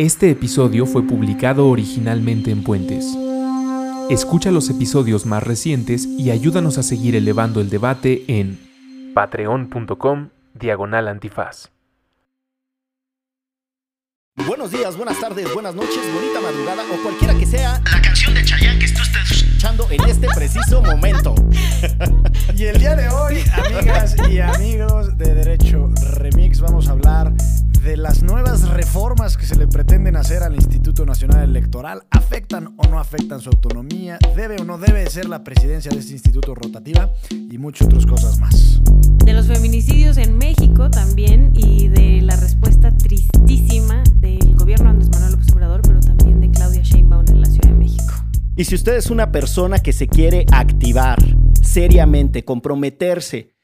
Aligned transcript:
Este 0.00 0.30
episodio 0.30 0.86
fue 0.86 1.06
publicado 1.06 1.68
originalmente 1.68 2.50
en 2.50 2.64
Puentes. 2.64 3.04
Escucha 4.08 4.50
los 4.50 4.70
episodios 4.70 5.26
más 5.26 5.42
recientes 5.42 6.06
y 6.06 6.30
ayúdanos 6.30 6.78
a 6.78 6.82
seguir 6.82 7.16
elevando 7.16 7.60
el 7.60 7.68
debate 7.68 8.24
en 8.26 8.58
patreon.com 9.12 10.30
diagonal 10.54 11.06
antifaz. 11.06 11.68
Buenos 14.46 14.70
días, 14.70 14.96
buenas 14.96 15.20
tardes, 15.20 15.52
buenas 15.52 15.74
noches, 15.74 16.00
bonita 16.14 16.40
madrugada 16.40 16.82
o 16.94 17.02
cualquiera 17.02 17.34
que 17.34 17.44
sea 17.44 17.82
la 17.92 18.00
canción 18.00 18.32
de 18.32 18.42
Chayanne 18.42 18.78
que 18.78 18.86
esté 18.86 19.02
usted 19.02 19.20
escuchando 19.30 19.86
en 19.90 20.02
este 20.08 20.28
preciso 20.34 20.80
momento. 20.80 21.34
Y 22.56 22.64
el 22.64 22.78
día 22.78 22.96
de 22.96 23.08
hoy, 23.08 23.42
amigas 23.52 24.16
y 24.28 24.40
amigos 24.40 25.16
de 25.16 25.34
Derecho 25.34 25.88
Remix, 26.14 26.60
vamos 26.60 26.88
a 26.88 26.92
hablar 26.92 27.32
de 27.82 27.96
las 27.96 28.22
nuevas 28.22 28.68
reformas 28.68 29.36
que 29.36 29.46
se 29.46 29.56
le 29.56 29.66
pretenden 29.66 30.16
hacer 30.16 30.42
al 30.42 30.54
Instituto 30.54 31.06
Nacional 31.06 31.48
Electoral. 31.48 32.02
¿Afectan 32.10 32.74
o 32.76 32.86
no 32.88 32.98
afectan 32.98 33.40
su 33.40 33.48
autonomía? 33.48 34.18
¿Debe 34.36 34.56
o 34.60 34.64
no 34.64 34.78
debe 34.78 35.08
ser 35.08 35.28
la 35.28 35.42
presidencia 35.42 35.90
de 35.90 35.98
este 35.98 36.12
instituto 36.12 36.54
rotativa? 36.54 37.10
Y 37.30 37.58
muchas 37.58 37.86
otras 37.86 38.06
cosas 38.06 38.38
más. 38.38 38.80
de 39.24 39.32
los 39.32 39.46
feminicidios 39.46 40.16
en 40.18 40.36
México 40.38 40.90
también 40.90 41.52
y 41.54 41.88
de 41.88 42.20
la 42.22 42.36
respuesta 42.36 42.90
tristísima 42.96 44.02
del 44.16 44.54
gobierno 44.56 44.86
de 44.86 44.90
Andrés 44.90 45.10
Manuel 45.10 45.32
López 45.32 45.52
Obrador, 45.52 45.82
pero 45.82 46.00
también 46.00 46.40
de 46.40 46.50
Claudia 46.50 46.82
Sheinbaum 46.82 47.24
en 47.28 47.40
la 47.40 47.46
Ciudad 47.46 47.68
de 47.68 47.74
México. 47.74 48.14
Y 48.56 48.64
si 48.64 48.74
usted 48.74 48.96
es 48.96 49.10
una 49.10 49.32
persona 49.32 49.78
que 49.78 49.92
se 49.92 50.08
quiere 50.08 50.44
activar 50.52 51.18
seriamente, 51.62 52.44
comprometerse 52.44 53.54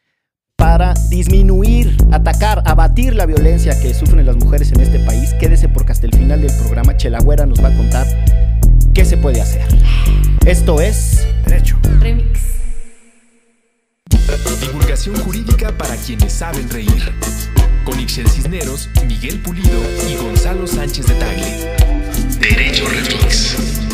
para 0.57 0.95
disminuir, 1.11 1.97
atacar, 2.13 2.63
abatir 2.67 3.15
la 3.15 3.27
violencia 3.27 3.79
que 3.79 3.95
sufren 3.95 4.25
las 4.27 4.37
mujeres 4.37 4.73
en 4.73 4.81
este 4.81 4.99
país, 5.01 5.35
quédese 5.35 5.69
porque 5.69 5.93
hasta 5.93 6.07
el 6.07 6.15
final 6.15 6.41
del 6.41 6.53
programa 6.57 6.97
Chelagüera 6.97 7.47
nos 7.47 7.63
va 7.63 7.69
a 7.69 7.77
contar 7.77 8.07
qué 8.95 9.05
se 9.05 9.17
puede 9.17 9.41
hacer. 9.41 9.63
Esto 10.47 10.81
es 10.81 11.27
Derecho. 11.45 11.79
Remix. 12.01 12.41
Divulgación 14.61 15.17
jurídica 15.17 15.77
para 15.77 15.95
quienes 15.97 16.33
saben 16.33 16.69
reír. 16.71 17.13
Con 17.85 18.01
Ixel 18.01 18.29
Cisneros, 18.29 18.89
Miguel 19.07 19.41
Pulido 19.43 19.81
y 20.11 20.17
Gonzalo 20.17 20.67
Sánchez 20.67 21.07
de 21.07 21.15
Tagle. 21.15 21.77
Derecho 22.41 22.85
Remix. 22.89 23.86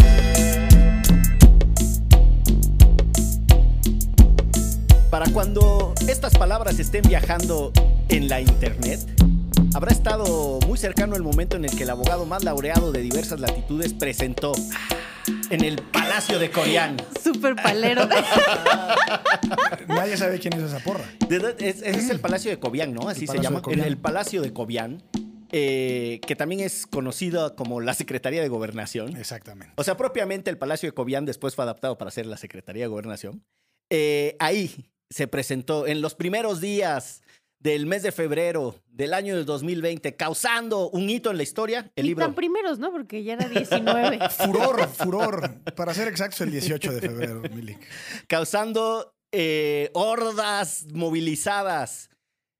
Para 5.13 5.31
cuando 5.31 5.93
estas 6.09 6.39
palabras 6.39 6.79
estén 6.79 7.03
viajando 7.03 7.71
en 8.09 8.31
la 8.31 8.41
internet, 8.41 8.99
habrá 9.75 9.93
estado 9.93 10.59
muy 10.67 10.79
cercano 10.79 11.17
el 11.17 11.23
momento 11.23 11.55
en 11.59 11.67
el 11.67 11.77
que 11.77 11.83
el 11.83 11.91
abogado 11.91 12.25
más 12.25 12.45
laureado 12.45 12.93
de 12.93 13.03
diversas 13.03 13.39
latitudes 13.39 13.93
presentó 13.93 14.53
en 15.51 15.65
el 15.65 15.83
Palacio 15.83 16.39
de 16.39 16.51
Corián. 16.51 16.97
Súper 17.23 17.57
palero. 17.57 18.09
Nadie 19.89 20.17
sabe 20.17 20.39
quién 20.39 20.55
es 20.55 20.63
esa 20.63 20.79
porra. 20.79 21.05
De- 21.29 21.57
Es, 21.59 21.83
el 22.09 22.19
Palacio 22.19 22.51
de 22.51 22.59
Cobián, 22.59 22.95
¿no? 22.95 23.07
Así 23.07 23.27
se 23.27 23.39
llama. 23.39 23.61
Cobián. 23.61 23.87
El, 23.87 23.99
Palacio 23.99 24.41
de 24.41 24.55
Cobián, 24.55 25.03
eh, 25.51 26.21
que 26.27 26.37
también 26.37 26.63
es 26.63 26.87
conocido 26.87 27.55
como 27.55 27.83
la 27.83 27.93
Secretaría 27.93 28.41
de 28.41 28.49
Gobernación. 28.49 29.15
Exactamente. 29.19 29.75
O 29.77 29.85
sea, 29.85 29.99
propiamente 29.99 30.49
el 30.49 30.57
Palacio 30.57 30.89
de 30.89 30.95
Cobián 30.95 31.27
después 31.27 31.55
fue 31.55 31.65
adaptado 31.65 31.99
para 31.99 32.11
ser 32.11 32.25
la 32.25 32.39
Secretaría 32.39 32.85
de 32.85 32.89
Gobernación. 32.89 33.45
Eh, 33.91 34.37
ahí 34.39 34.89
se 35.13 35.29
presentó 35.29 35.87
en 35.87 36.01
los 36.01 36.15
primeros 36.15 36.61
días 36.61 37.23
del 37.61 37.87
mes 37.87 38.03
de 38.03 38.11
febrero 38.11 38.75
del 38.89 39.15
año 39.15 39.37
del 39.37 39.45
2020, 39.45 40.17
causando 40.17 40.91
un 40.91 41.09
hito 41.09 41.31
en 41.31 41.37
la 41.37 41.45
historia, 41.45 41.93
el 41.95 42.07
y 42.07 42.09
libro. 42.09 42.25
tan 42.25 42.35
primeros, 42.35 42.79
¿no? 42.81 42.91
Porque 42.91 43.23
ya 43.23 43.35
era 43.35 43.49
19. 43.49 44.19
Furor, 44.31 44.89
furor. 44.89 45.61
Para 45.77 45.95
ser 45.95 46.09
exactos, 46.09 46.41
el 46.41 46.51
18 46.51 46.93
de 46.93 47.01
febrero, 47.01 47.43
Milik. 47.55 47.79
causando 48.27 49.15
eh, 49.31 49.91
hordas 49.95 50.87
movilizadas. 50.93 52.11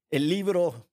El 0.09 0.29
libro, 0.29 0.87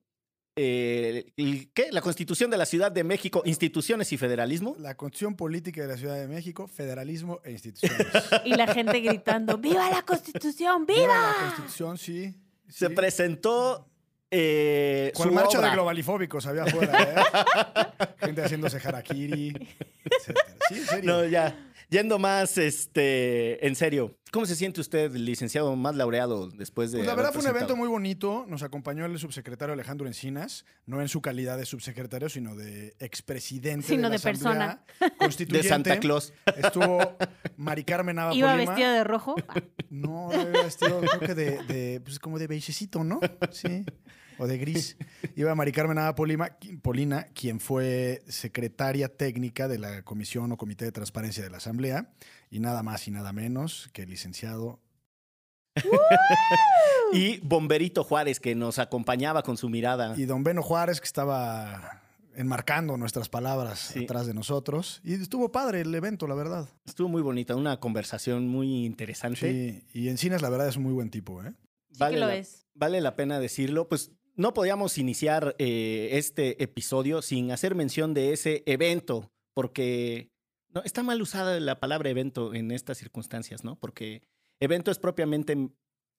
eh, 0.55 1.31
¿qué? 1.73 1.87
La 1.91 2.01
Constitución 2.01 2.51
de 2.51 2.57
la 2.57 2.65
Ciudad 2.65 2.91
de 2.91 3.03
México, 3.03 3.41
Instituciones 3.45 4.11
y 4.11 4.17
Federalismo. 4.17 4.75
La 4.79 4.95
Constitución 4.95 5.35
Política 5.35 5.81
de 5.81 5.87
la 5.87 5.97
Ciudad 5.97 6.15
de 6.15 6.27
México, 6.27 6.67
Federalismo 6.67 7.39
e 7.43 7.51
Instituciones. 7.51 8.07
y 8.45 8.55
la 8.55 8.73
gente 8.73 8.99
gritando, 8.99 9.57
¡Viva 9.57 9.89
la 9.89 10.01
Constitución! 10.03 10.85
Viva 10.85 10.99
¡Viva! 10.99 11.13
La 11.13 11.45
Constitución, 11.45 11.97
sí. 11.97 12.35
Se 12.67 12.89
presentó 12.89 13.91
eh, 14.29 15.11
su 15.13 15.29
marcha 15.31 15.59
obra. 15.59 15.69
de 15.69 15.73
globalifóbicos 15.75 16.45
había 16.47 16.63
afuera, 16.63 17.01
¿eh? 17.03 18.05
Gente 18.25 18.43
haciéndose 18.43 18.77
harakiri, 18.77 19.49
etcétera. 20.05 20.57
Sí, 20.69 20.75
en 20.75 20.85
serio. 20.85 21.11
No, 21.11 21.25
ya. 21.25 21.70
Yendo 21.91 22.19
más 22.19 22.57
este, 22.57 23.67
en 23.67 23.75
serio, 23.75 24.17
¿cómo 24.31 24.45
se 24.45 24.55
siente 24.55 24.79
usted, 24.79 25.11
licenciado 25.11 25.75
más 25.75 25.93
laureado, 25.93 26.47
después 26.47 26.93
de. 26.93 26.99
Pues 26.99 27.07
la 27.07 27.15
verdad 27.15 27.33
fue 27.33 27.41
un 27.41 27.49
evento 27.49 27.75
muy 27.75 27.89
bonito. 27.89 28.45
Nos 28.47 28.63
acompañó 28.63 29.05
el 29.05 29.19
subsecretario 29.19 29.73
Alejandro 29.73 30.07
Encinas, 30.07 30.63
no 30.85 31.01
en 31.01 31.09
su 31.09 31.21
calidad 31.21 31.57
de 31.57 31.65
subsecretario, 31.65 32.29
sino 32.29 32.55
de 32.55 32.95
expresidente 32.99 33.85
Sino 33.85 34.03
de, 34.03 34.09
la 34.09 34.17
de 34.17 34.19
persona. 34.19 34.85
Constituyente. 35.17 35.67
De 35.67 35.69
Santa 35.69 35.99
Claus. 35.99 36.31
Estuvo 36.55 37.17
Mari 37.57 37.83
Carmen 37.83 38.15
Nava 38.15 38.33
Iba 38.33 38.55
vestida 38.55 38.93
de 38.93 39.03
rojo. 39.03 39.35
No, 39.89 40.29
iba 40.31 40.63
vestido 40.63 41.01
creo 41.01 41.19
que 41.19 41.35
de, 41.35 41.63
de, 41.63 41.99
pues 41.99 42.19
como 42.19 42.39
de 42.39 42.47
beigecito, 42.47 43.03
¿no? 43.03 43.19
Sí. 43.51 43.83
O 44.37 44.47
de 44.47 44.57
gris. 44.57 44.97
Iba 45.35 45.53
Mari 45.55 45.71
Carmen 45.71 45.97
Polima, 46.15 46.57
Polina, 46.81 47.23
quien 47.33 47.59
fue 47.59 48.23
secretaria 48.27 49.07
técnica 49.09 49.67
de 49.67 49.77
la 49.79 50.03
Comisión 50.03 50.51
o 50.51 50.57
Comité 50.57 50.85
de 50.85 50.91
Transparencia 50.91 51.43
de 51.43 51.49
la 51.49 51.57
Asamblea, 51.57 52.11
y 52.49 52.59
nada 52.59 52.83
más 52.83 53.07
y 53.07 53.11
nada 53.11 53.33
menos 53.33 53.89
que 53.93 54.03
el 54.03 54.09
licenciado 54.09 54.79
Y 57.13 57.39
Bomberito 57.39 58.03
Juárez, 58.03 58.39
que 58.39 58.55
nos 58.55 58.79
acompañaba 58.79 59.43
con 59.43 59.57
su 59.57 59.69
mirada. 59.69 60.13
Y 60.17 60.25
don 60.25 60.43
Beno 60.43 60.61
Juárez, 60.61 60.99
que 61.01 61.05
estaba 61.05 62.01
enmarcando 62.35 62.95
nuestras 62.95 63.27
palabras 63.27 63.79
Sí. 63.79 64.05
atrás 64.05 64.25
de 64.27 64.33
nosotros. 64.33 65.01
Y 65.03 65.13
estuvo 65.15 65.51
padre 65.51 65.81
el 65.81 65.93
evento, 65.93 66.27
la 66.27 66.35
verdad. 66.35 66.69
Estuvo 66.85 67.09
muy 67.09 67.21
bonita, 67.21 67.55
una 67.55 67.79
conversación 67.81 68.47
muy 68.47 68.85
interesante. 68.85 69.83
Sí. 69.91 69.99
Y 69.99 70.07
Encinas, 70.07 70.41
la 70.41 70.49
verdad, 70.49 70.69
es 70.69 70.77
un 70.77 70.83
muy 70.83 70.93
buen 70.93 71.09
tipo, 71.09 71.43
¿eh? 71.43 71.53
Sí 71.91 71.99
que 72.09 72.11
lo 72.17 72.27
la, 72.27 72.35
es. 72.35 72.65
vale 72.73 73.01
la 73.01 73.17
pena 73.17 73.39
decirlo. 73.39 73.89
Pues 73.89 74.11
no 74.41 74.53
podíamos 74.53 74.97
iniciar 74.97 75.55
eh, 75.59 76.09
este 76.13 76.61
episodio 76.63 77.21
sin 77.21 77.51
hacer 77.51 77.75
mención 77.75 78.13
de 78.13 78.33
ese 78.33 78.63
evento, 78.65 79.31
porque 79.53 80.31
no, 80.69 80.81
está 80.83 81.03
mal 81.03 81.21
usada 81.21 81.59
la 81.59 81.79
palabra 81.79 82.09
evento 82.09 82.53
en 82.53 82.71
estas 82.71 82.97
circunstancias, 82.97 83.63
¿no? 83.63 83.75
Porque 83.75 84.23
evento 84.59 84.89
es 84.89 84.97
propiamente 84.97 85.69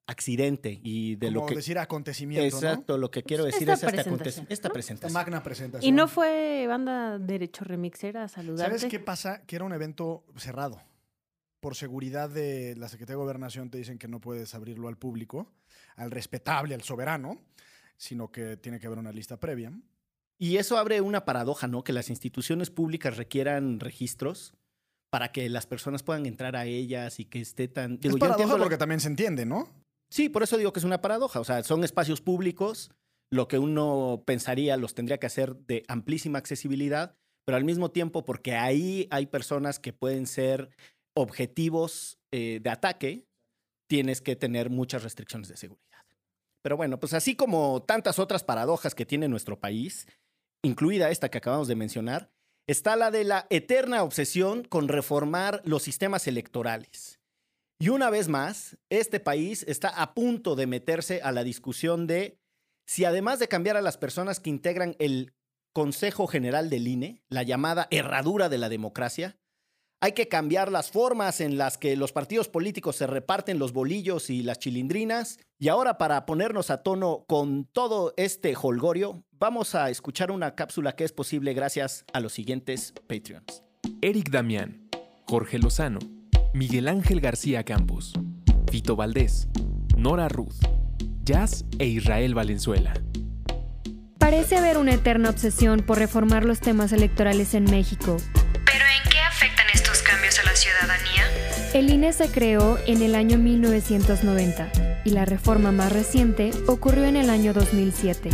accidente 0.07 0.81
y 0.83 1.17
de 1.17 1.29
Como 1.29 1.41
lo 1.41 1.47
que... 1.47 1.57
decir 1.57 1.79
acontecimiento, 1.79 2.57
Exacto, 2.57 2.97
lo 2.97 3.11
que 3.11 3.23
quiero 3.23 3.45
decir 3.45 3.63
Esta 3.63 3.73
es 3.75 3.79
esta, 3.83 3.91
presentación, 3.91 4.45
aconte- 4.47 4.53
esta 4.53 4.69
¿no? 4.69 4.71
¿no? 4.71 4.75
presentación. 4.75 5.13
Magna 5.13 5.43
presentación. 5.43 5.89
Y 5.89 5.93
no 5.93 6.09
fue 6.09 6.67
banda 6.69 7.19
Derecho 7.19 7.65
Remixera 7.65 8.25
a 8.25 8.29
saludarte. 8.29 8.79
¿Sabes 8.79 8.91
qué 8.91 9.01
pasa? 9.01 9.43
Que 9.47 9.57
era 9.57 9.65
un 9.65 9.73
evento 9.73 10.25
cerrado. 10.37 10.81
Por 11.61 11.77
seguridad 11.77 12.29
de 12.31 12.75
la 12.77 12.89
Secretaría 12.89 13.17
de 13.17 13.23
Gobernación 13.23 13.71
te 13.71 13.79
dicen 13.79 13.99
que 13.99 14.09
no 14.09 14.21
puedes 14.21 14.55
abrirlo 14.55 14.89
al 14.89 14.97
público, 14.97 15.53
al 15.97 16.11
respetable, 16.11 16.75
al 16.75 16.83
soberano, 16.83 17.39
sino 18.03 18.33
que 18.33 18.57
tiene 18.57 18.81
que 18.81 18.89
haber 18.89 18.99
una 18.99 19.13
lista 19.13 19.39
previa. 19.39 19.73
Y 20.37 20.57
eso 20.57 20.77
abre 20.77 21.01
una 21.01 21.25
paradoja, 21.25 21.69
¿no? 21.69 21.85
Que 21.85 21.93
las 21.93 22.11
instituciones 22.11 22.69
públicas 22.69 23.17
requieran 23.17 23.79
registros 23.79 24.55
para 25.09 25.31
que 25.31 25.49
las 25.49 25.67
personas 25.67 26.03
puedan 26.03 26.27
entrar 26.27 26.57
a 26.57 26.65
ellas 26.65 27.21
y 27.21 27.27
que 27.27 27.41
esté 27.41 27.69
tan... 27.69 28.01
Digo, 28.01 28.09
es 28.09 28.15
yo 28.15 28.19
paradoja 28.19 28.43
entiendo 28.43 28.59
la- 28.59 28.65
porque 28.65 28.77
también 28.77 28.99
se 28.99 29.07
entiende, 29.07 29.47
¿no? 29.47 29.73
Sí, 30.11 30.29
por 30.29 30.43
eso 30.43 30.57
digo 30.57 30.73
que 30.73 30.81
es 30.81 30.85
una 30.85 31.01
paradoja. 31.01 31.39
O 31.39 31.45
sea, 31.45 31.63
son 31.63 31.85
espacios 31.85 32.21
públicos, 32.21 32.91
lo 33.31 33.47
que 33.47 33.59
uno 33.59 34.25
pensaría 34.27 34.77
los 34.77 34.95
tendría 34.95 35.19
que 35.19 35.27
hacer 35.27 35.55
de 35.55 35.85
amplísima 35.87 36.39
accesibilidad, 36.41 37.15
pero 37.47 37.57
al 37.57 37.65
mismo 37.65 37.93
tiempo 37.93 38.25
porque 38.25 38.57
ahí 38.57 39.07
hay 39.13 39.27
personas 39.27 39.79
que 39.79 39.93
pueden 39.93 40.27
ser 40.27 40.71
objetivos 41.15 42.19
eh, 42.33 42.59
de 42.61 42.71
ataque, 42.71 43.27
tienes 43.89 44.21
que 44.21 44.35
tener 44.35 44.71
muchas 44.71 45.05
restricciones 45.05 45.49
de 45.49 45.57
seguridad. 45.57 45.92
Pero 46.63 46.77
bueno, 46.77 46.99
pues 46.99 47.13
así 47.13 47.35
como 47.35 47.83
tantas 47.83 48.19
otras 48.19 48.45
paradojas 48.45 48.95
que 48.95 49.07
tiene 49.07 49.29
nuestro 49.29 49.59
país, 49.59 50.07
incluida 50.63 51.11
esta 51.11 51.29
que 51.29 51.39
acabamos 51.39 51.69
de 51.69 51.75
mencionar, 51.75 52.31
está 52.69 52.97
la 52.97 53.11
de 53.11 53.25
la 53.25 53.47
eterna 53.51 54.03
obsesión 54.03 54.65
con 54.65 54.89
reformar 54.89 55.61
los 55.65 55.83
sistemas 55.83 56.27
electorales. 56.27 57.21
Y 57.81 57.89
una 57.89 58.11
vez 58.11 58.29
más, 58.29 58.79
este 58.91 59.19
país 59.19 59.65
está 59.67 59.89
a 59.89 60.15
punto 60.15 60.55
de 60.55 60.69
meterse 60.69 61.21
a 61.23 61.33
la 61.33 61.43
discusión 61.43 62.07
de 62.07 62.39
si 62.87 63.05
además 63.05 63.41
de 63.41 63.49
cambiar 63.49 63.77
a 63.77 63.83
las 63.83 63.97
personas 63.97 64.39
que 64.39 64.51
integran 64.51 64.95
el 65.01 65.35
Consejo 65.73 66.27
General 66.27 66.71
del 66.71 66.87
INE, 66.87 67.25
la 67.29 67.43
llamada 67.43 67.89
herradura 67.91 68.49
de 68.49 68.59
la 68.59 68.69
democracia, 68.69 69.37
Hay 70.05 70.15
que 70.15 70.27
cambiar 70.27 70.73
las 70.73 70.91
formas 70.91 71.41
en 71.41 71.57
las 71.57 71.79
que 71.79 71.95
los 71.95 72.11
partidos 72.11 72.49
políticos 72.49 72.97
se 72.97 73.07
reparten 73.07 73.61
los 73.61 73.73
bolillos 73.73 74.31
y 74.31 74.43
las 74.43 74.59
chilindrinas. 74.59 75.39
Y 75.61 75.69
ahora 75.69 75.97
para 75.97 76.27
ponernos 76.27 76.71
a 76.71 76.83
tono 76.83 77.25
con 77.29 77.67
todo 77.67 78.13
este 78.17 78.53
holgorio, 78.61 79.23
vamos 79.39 79.77
a 79.77 79.91
escuchar 79.91 80.33
una 80.33 80.57
cápsula 80.57 80.97
que 80.97 81.05
es 81.05 81.13
posible 81.13 81.55
gracias 81.55 82.05
a 82.13 82.19
los 82.19 82.33
siguientes 82.33 82.95
Patreons. 83.07 83.63
Eric 84.01 84.31
Damián, 84.31 84.89
Jorge 85.29 85.61
Lozano, 85.61 86.01
Miguel 86.53 86.89
Ángel 86.89 87.21
García 87.21 87.63
Campos, 87.63 88.13
Vito 88.73 88.97
Valdés, 88.97 89.47
Nora 89.97 90.29
Ruth, 90.29 90.67
Jazz 91.23 91.65
e 91.79 91.87
Israel 91.87 92.35
Valenzuela. 92.35 92.93
Parece 94.19 94.57
haber 94.57 94.79
una 94.79 94.95
eterna 94.95 95.31
obsesión 95.31 95.85
por 95.87 95.99
reformar 95.99 96.45
los 96.45 96.59
temas 96.59 96.91
electorales 96.91 97.55
en 97.55 97.71
México. 97.71 98.17
La 100.53 100.57
ciudadanía? 100.57 101.25
El 101.73 101.89
INE 101.89 102.13
se 102.13 102.31
creó 102.31 102.79
en 102.87 103.01
el 103.03 103.15
año 103.15 103.39
1990 103.39 104.71
y 105.05 105.11
la 105.11 105.25
reforma 105.25 105.73
más 105.73 105.91
reciente 105.91 106.51
ocurrió 106.67 107.05
en 107.05 107.17
el 107.17 107.31
año 107.31 107.55
2007, 107.55 108.29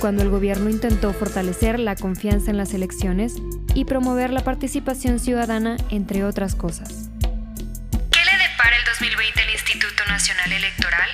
cuando 0.00 0.22
el 0.22 0.30
gobierno 0.30 0.70
intentó 0.70 1.12
fortalecer 1.12 1.78
la 1.78 1.94
confianza 1.94 2.50
en 2.50 2.56
las 2.56 2.72
elecciones 2.72 3.34
y 3.74 3.84
promover 3.84 4.30
la 4.30 4.44
participación 4.44 5.20
ciudadana, 5.20 5.76
entre 5.90 6.24
otras 6.24 6.54
cosas. 6.54 7.10
¿Qué 7.20 8.24
le 8.24 8.48
depara 8.48 8.76
el 8.76 8.84
2020 8.86 9.40
al 9.42 9.50
Instituto 9.50 10.04
Nacional 10.08 10.52
Electoral? 10.52 11.10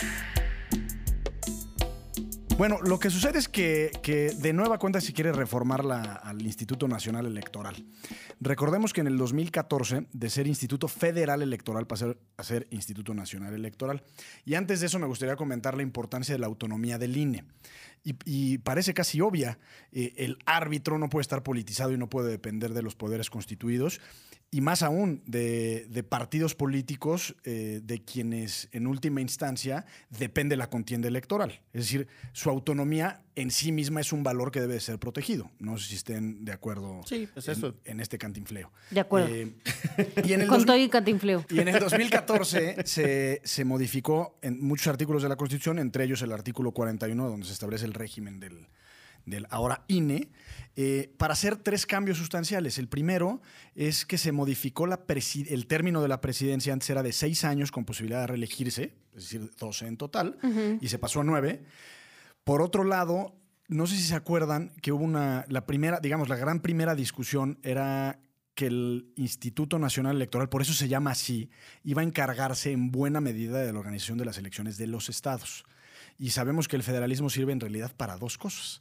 Bueno, 2.57 2.79
lo 2.83 3.01
que 3.01 3.11
sucede 3.11 3.39
es 3.41 3.49
que, 3.49 3.91
que 4.01 4.31
de 4.31 4.53
nueva 4.53 4.79
cuenta 4.79 5.01
se 5.01 5.13
quiere 5.13 5.33
reformar 5.33 5.85
la- 5.85 6.01
al 6.15 6.41
Instituto 6.43 6.87
Nacional 6.87 7.27
Electoral. 7.27 7.85
Recordemos 8.41 8.93
que 8.93 9.01
en 9.01 9.09
el 9.09 9.19
2014, 9.19 10.07
de 10.13 10.31
ser 10.31 10.47
Instituto 10.47 10.87
Federal 10.87 11.43
Electoral, 11.43 11.87
pasó 11.89 12.17
a 12.37 12.43
ser 12.45 12.69
Instituto 12.71 13.13
Nacional 13.13 13.55
Electoral. 13.55 14.05
Y 14.45 14.55
antes 14.55 14.79
de 14.81 14.87
eso 14.87 15.01
me 15.01 15.07
gustaría 15.09 15.35
comentar 15.35 15.77
la 15.77 15.83
importancia 15.83 16.33
de 16.33 16.39
la 16.39 16.47
autonomía 16.47 16.97
del 16.97 17.17
INE. 17.17 17.45
Y, 18.05 18.59
parece 18.59 18.93
casi 18.95 19.21
obvia, 19.23 19.59
eh, 19.91 20.13
el 20.19 20.37
árbitro 20.45 20.99
no 20.99 21.09
puede 21.09 21.23
estar 21.23 21.43
politizado 21.43 21.91
y 21.93 21.97
no 21.99 22.09
puede 22.11 22.31
depender 22.31 22.75
de 22.75 22.83
los 22.83 22.95
poderes 22.95 23.31
constituidos, 23.31 23.99
y 24.57 24.61
más 24.61 24.83
aún 24.85 25.21
de, 25.27 25.87
de 25.91 26.03
partidos 26.05 26.55
políticos 26.55 27.35
eh, 27.43 27.81
de 27.83 28.05
quienes 28.05 28.69
en 28.71 28.87
última 28.87 29.21
instancia 29.21 29.85
depende 30.11 30.57
la 30.57 30.71
contienda 30.71 31.09
electoral. 31.09 31.61
Es 31.73 31.81
decir, 31.83 32.07
su 32.33 32.51
autonomía 32.51 33.23
en 33.35 33.51
sí 33.51 33.73
misma 33.73 34.01
es 34.01 34.13
un 34.13 34.23
valor 34.23 34.53
que 34.53 34.61
debe 34.61 34.75
de 34.75 34.81
ser 34.81 35.01
protegido. 35.01 35.51
No 35.59 35.77
sé 35.77 35.89
si 35.89 35.95
estén 35.97 36.45
de 36.45 36.53
acuerdo 36.53 37.01
Sí, 37.05 37.29
pues 37.35 37.49
en, 37.49 37.53
eso. 37.55 37.75
en 37.85 37.99
este 37.99 38.17
cantinfleo. 38.17 38.71
De 38.93 39.01
acuerdo. 39.01 39.27
Eh, 39.35 39.55
y 40.25 40.33
en 40.35 40.43
el 40.43 40.47
Con 40.47 40.59
dos- 40.59 40.67
todo 40.67 40.77
y 40.79 40.89
cantinfleo. 40.89 41.45
y 41.51 41.59
en 41.59 41.67
el 41.69 41.81
2014 41.81 42.77
se, 42.85 43.41
se 43.43 43.65
modificó 43.65 44.39
en 44.41 44.61
muchos 44.65 44.87
artículos 44.87 45.25
de 45.25 45.29
la 45.31 45.37
Constitución, 45.37 45.81
entre 45.81 46.05
ellos 46.05 46.23
el 46.23 46.31
artículo 46.31 46.71
41, 46.71 47.29
donde 47.29 47.47
se 47.47 47.53
establece 47.55 47.87
el 47.87 47.95
régimen 47.95 48.39
del, 48.39 48.69
del 49.27 49.47
ahora 49.51 49.85
INE, 49.89 50.29
eh, 50.77 51.13
para 51.17 51.35
hacer 51.35 51.57
tres 51.57 51.87
cambios 51.87 52.19
sustanciales. 52.19 52.79
El 52.79 52.89
primero 52.89 53.41
es 53.75 54.05
que 54.05 54.19
se 54.19 54.33
modificó 54.33 54.87
la 54.87 55.01
el 55.07 55.67
término 55.67 56.03
de 56.03 56.09
la 56.09 56.21
presidencia, 56.21 56.73
antes 56.73 56.91
era 56.91 57.03
de 57.03 57.13
seis 57.13 57.45
años 57.45 57.71
con 57.71 57.85
posibilidad 57.85 58.21
de 58.21 58.27
reelegirse, 58.29 58.95
es 59.15 59.23
decir, 59.23 59.51
12 59.59 59.87
en 59.87 59.97
total, 59.97 60.39
y 60.81 60.89
se 60.89 60.99
pasó 60.99 61.21
a 61.21 61.25
nueve. 61.25 61.63
Por 62.43 62.61
otro 62.61 62.85
lado, 62.85 63.35
no 63.69 63.87
sé 63.87 63.97
si 63.97 64.03
se 64.03 64.15
acuerdan 64.15 64.73
que 64.83 64.93
hubo 64.93 65.05
una, 65.05 65.45
la 65.49 65.65
primera, 65.65 66.01
digamos, 66.01 66.29
la 66.29 66.37
gran 66.37 66.61
primera 66.61 66.95
discusión 66.95 67.59
era 67.63 68.19
que 68.55 68.67
el 68.67 69.13
Instituto 69.17 69.79
Nacional 69.79 70.17
Electoral, 70.17 70.49
por 70.49 70.63
eso 70.63 70.73
se 70.73 70.89
llama 70.89 71.11
así, 71.11 71.51
iba 71.83 72.03
a 72.03 72.05
encargarse 72.05 72.71
en 72.71 72.93
buena 72.93 73.21
medida 73.21 73.59
de 73.59 73.73
la 73.73 73.79
organización 73.79 74.19
de 74.19 74.25
las 74.25 74.39
elecciones 74.39 74.77
de 74.77 74.87
los 74.87 75.09
estados. 75.09 75.65
Y 76.19 76.31
sabemos 76.31 76.69
que 76.69 76.77
el 76.77 76.83
federalismo 76.83 77.31
sirve 77.31 77.53
en 77.53 77.61
realidad 77.61 77.93
para 77.97 78.17
dos 78.17 78.39
cosas, 78.39 78.81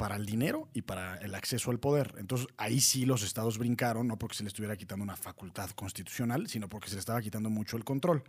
para 0.00 0.16
el 0.16 0.24
dinero 0.24 0.66
y 0.72 0.80
para 0.80 1.16
el 1.18 1.34
acceso 1.34 1.70
al 1.70 1.78
poder. 1.78 2.14
Entonces 2.16 2.46
ahí 2.56 2.80
sí 2.80 3.04
los 3.04 3.22
estados 3.22 3.58
brincaron, 3.58 4.08
no 4.08 4.18
porque 4.18 4.34
se 4.34 4.42
les 4.44 4.48
estuviera 4.54 4.74
quitando 4.74 5.02
una 5.02 5.14
facultad 5.14 5.68
constitucional, 5.72 6.46
sino 6.48 6.70
porque 6.70 6.88
se 6.88 6.94
les 6.94 7.00
estaba 7.00 7.20
quitando 7.20 7.50
mucho 7.50 7.76
el 7.76 7.84
control. 7.84 8.24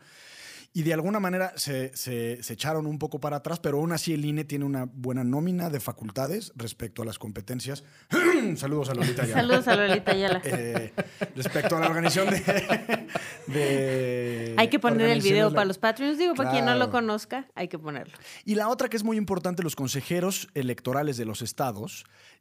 Y 0.74 0.84
de 0.84 0.94
alguna 0.94 1.20
manera 1.20 1.52
se, 1.58 1.96
se- 1.96 2.42
se 2.44 2.54
echaron 2.54 2.86
un 2.88 2.98
poco 2.98 3.20
para 3.20 3.38
atrás, 3.38 3.60
pero 3.60 3.78
aún 3.80 3.92
así 3.94 4.14
el 4.14 4.24
INE 4.24 4.44
tiene 4.46 4.64
una 4.66 4.86
buena 4.86 5.24
nómina 5.24 5.70
de 5.70 5.80
facultades 5.82 6.52
respecto 6.56 7.02
a 7.02 7.06
las 7.06 7.20
competencias. 7.20 7.84
Saludos 8.56 8.90
a 8.90 8.94
Lolita 8.94 9.24
Ayala. 9.24 9.42
Saludos 9.42 9.68
a 9.68 9.76
Lolita 9.76 10.12
Ayala. 10.12 10.42
Eh, 10.46 10.94
respecto 11.36 11.76
a 11.76 11.80
la 11.82 11.88
organización 11.88 12.30
de. 12.30 12.40
de 13.48 14.56
hay 14.58 14.70
que 14.70 14.80
poner 14.80 15.10
el 15.10 15.22
video 15.22 15.48
organizaciones- 15.50 15.56
para 15.56 15.66
los 15.66 15.78
Patreons. 15.78 16.18
Digo, 16.18 16.34
para 16.36 16.52
quien 16.52 16.66
no 16.66 16.76
lo 16.76 16.90
conozca, 16.90 17.48
hay 17.56 17.68
que 17.68 17.78
ponerlo. 17.80 18.14
Y 18.46 18.56
la 18.56 18.70
otra 18.70 18.88
que 18.90 18.98
es 18.98 19.04
muy 19.04 19.18
importante, 19.18 19.64
los 19.64 19.76
consejeros 19.76 20.48
electorales 20.54 21.18
de 21.18 21.26
los 21.26 21.42
estados 21.42 21.61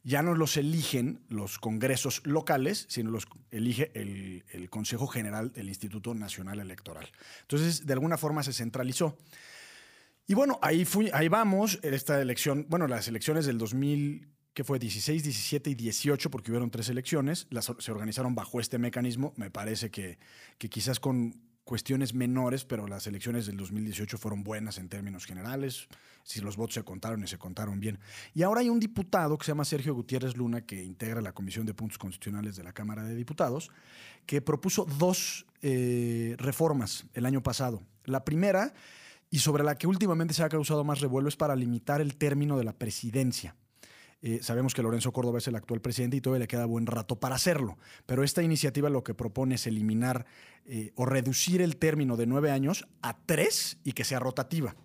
ya 0.03 0.23
no 0.23 0.33
los 0.33 0.57
eligen 0.57 1.21
los 1.29 1.59
congresos 1.59 2.21
locales, 2.25 2.85
sino 2.89 3.11
los 3.11 3.27
elige 3.51 3.91
el, 3.93 4.69
Consejo 4.69 5.07
General 5.07 5.51
del 5.51 5.69
Instituto 5.69 6.13
Nacional 6.13 6.59
Electoral. 6.59 7.07
Entonces, 7.41 7.85
de 7.85 7.93
alguna 7.93 8.17
forma 8.17 8.41
se 8.41 8.53
centralizó. 8.53 9.17
Y 10.27 10.33
bueno, 10.33 10.59
ahí, 10.61 10.85
fui, 10.85 11.09
ahí 11.13 11.27
vamos, 11.27 11.79
esta 11.83 12.21
elección, 12.21 12.65
bueno, 12.69 12.87
las 12.87 13.07
elecciones 13.07 13.45
del 13.45 13.57
2000, 13.57 14.27
que 14.53 14.63
fue 14.63 14.79
16, 14.79 15.23
17 15.23 15.69
y 15.69 15.75
18, 15.75 16.31
porque 16.31 16.51
hubieron 16.51 16.71
tres 16.71 16.89
elecciones, 16.89 17.47
se 17.79 17.91
organizaron 17.91 18.33
bajo 18.33 18.59
este 18.59 18.77
mecanismo, 18.77 19.33
me 19.35 19.51
parece 19.51 19.91
que 19.91 20.17
quizás 20.57 20.99
con 20.99 21.50
cuestiones 21.63 22.13
menores, 22.13 22.65
pero 22.65 22.87
las 22.87 23.07
elecciones 23.07 23.45
del 23.45 23.57
2018 23.57 24.17
fueron 24.17 24.43
buenas 24.43 24.77
en 24.77 24.89
términos 24.89 25.25
generales, 25.25 25.87
si 26.23 26.41
los 26.41 26.57
votos 26.57 26.75
se 26.75 26.83
contaron 26.83 27.23
y 27.23 27.27
se 27.27 27.37
contaron 27.37 27.79
bien. 27.79 27.99
Y 28.33 28.43
ahora 28.43 28.61
hay 28.61 28.69
un 28.69 28.79
diputado 28.79 29.37
que 29.37 29.45
se 29.45 29.51
llama 29.51 29.65
Sergio 29.65 29.93
Gutiérrez 29.93 30.35
Luna, 30.35 30.61
que 30.61 30.83
integra 30.83 31.21
la 31.21 31.33
Comisión 31.33 31.65
de 31.65 31.73
Puntos 31.73 31.97
Constitucionales 31.97 32.55
de 32.55 32.63
la 32.63 32.73
Cámara 32.73 33.03
de 33.03 33.15
Diputados, 33.15 33.69
que 34.25 34.41
propuso 34.41 34.85
dos 34.97 35.45
eh, 35.61 36.35
reformas 36.37 37.05
el 37.13 37.25
año 37.25 37.41
pasado. 37.41 37.81
La 38.05 38.25
primera 38.25 38.73
y 39.29 39.39
sobre 39.39 39.63
la 39.63 39.75
que 39.75 39.87
últimamente 39.87 40.33
se 40.33 40.43
ha 40.43 40.49
causado 40.49 40.83
más 40.83 40.99
revuelo 40.99 41.29
es 41.29 41.37
para 41.37 41.55
limitar 41.55 42.01
el 42.01 42.15
término 42.17 42.57
de 42.57 42.65
la 42.65 42.73
presidencia. 42.73 43.55
Eh, 44.23 44.39
sabemos 44.43 44.75
que 44.75 44.83
Lorenzo 44.83 45.11
Córdoba 45.11 45.39
es 45.39 45.47
el 45.47 45.55
actual 45.55 45.81
presidente 45.81 46.17
y 46.17 46.21
todavía 46.21 46.43
le 46.43 46.47
queda 46.47 46.65
buen 46.65 46.85
rato 46.85 47.19
para 47.19 47.35
hacerlo, 47.35 47.77
pero 48.05 48.23
esta 48.23 48.43
iniciativa 48.43 48.89
lo 48.89 49.03
que 49.03 49.15
propone 49.15 49.55
es 49.55 49.65
eliminar 49.65 50.25
eh, 50.65 50.91
o 50.95 51.05
reducir 51.05 51.61
el 51.61 51.77
término 51.77 52.17
de 52.17 52.27
nueve 52.27 52.51
años 52.51 52.87
a 53.01 53.17
tres 53.25 53.79
y 53.83 53.93
que 53.93 54.03
sea 54.03 54.19
rotativa. 54.19 54.75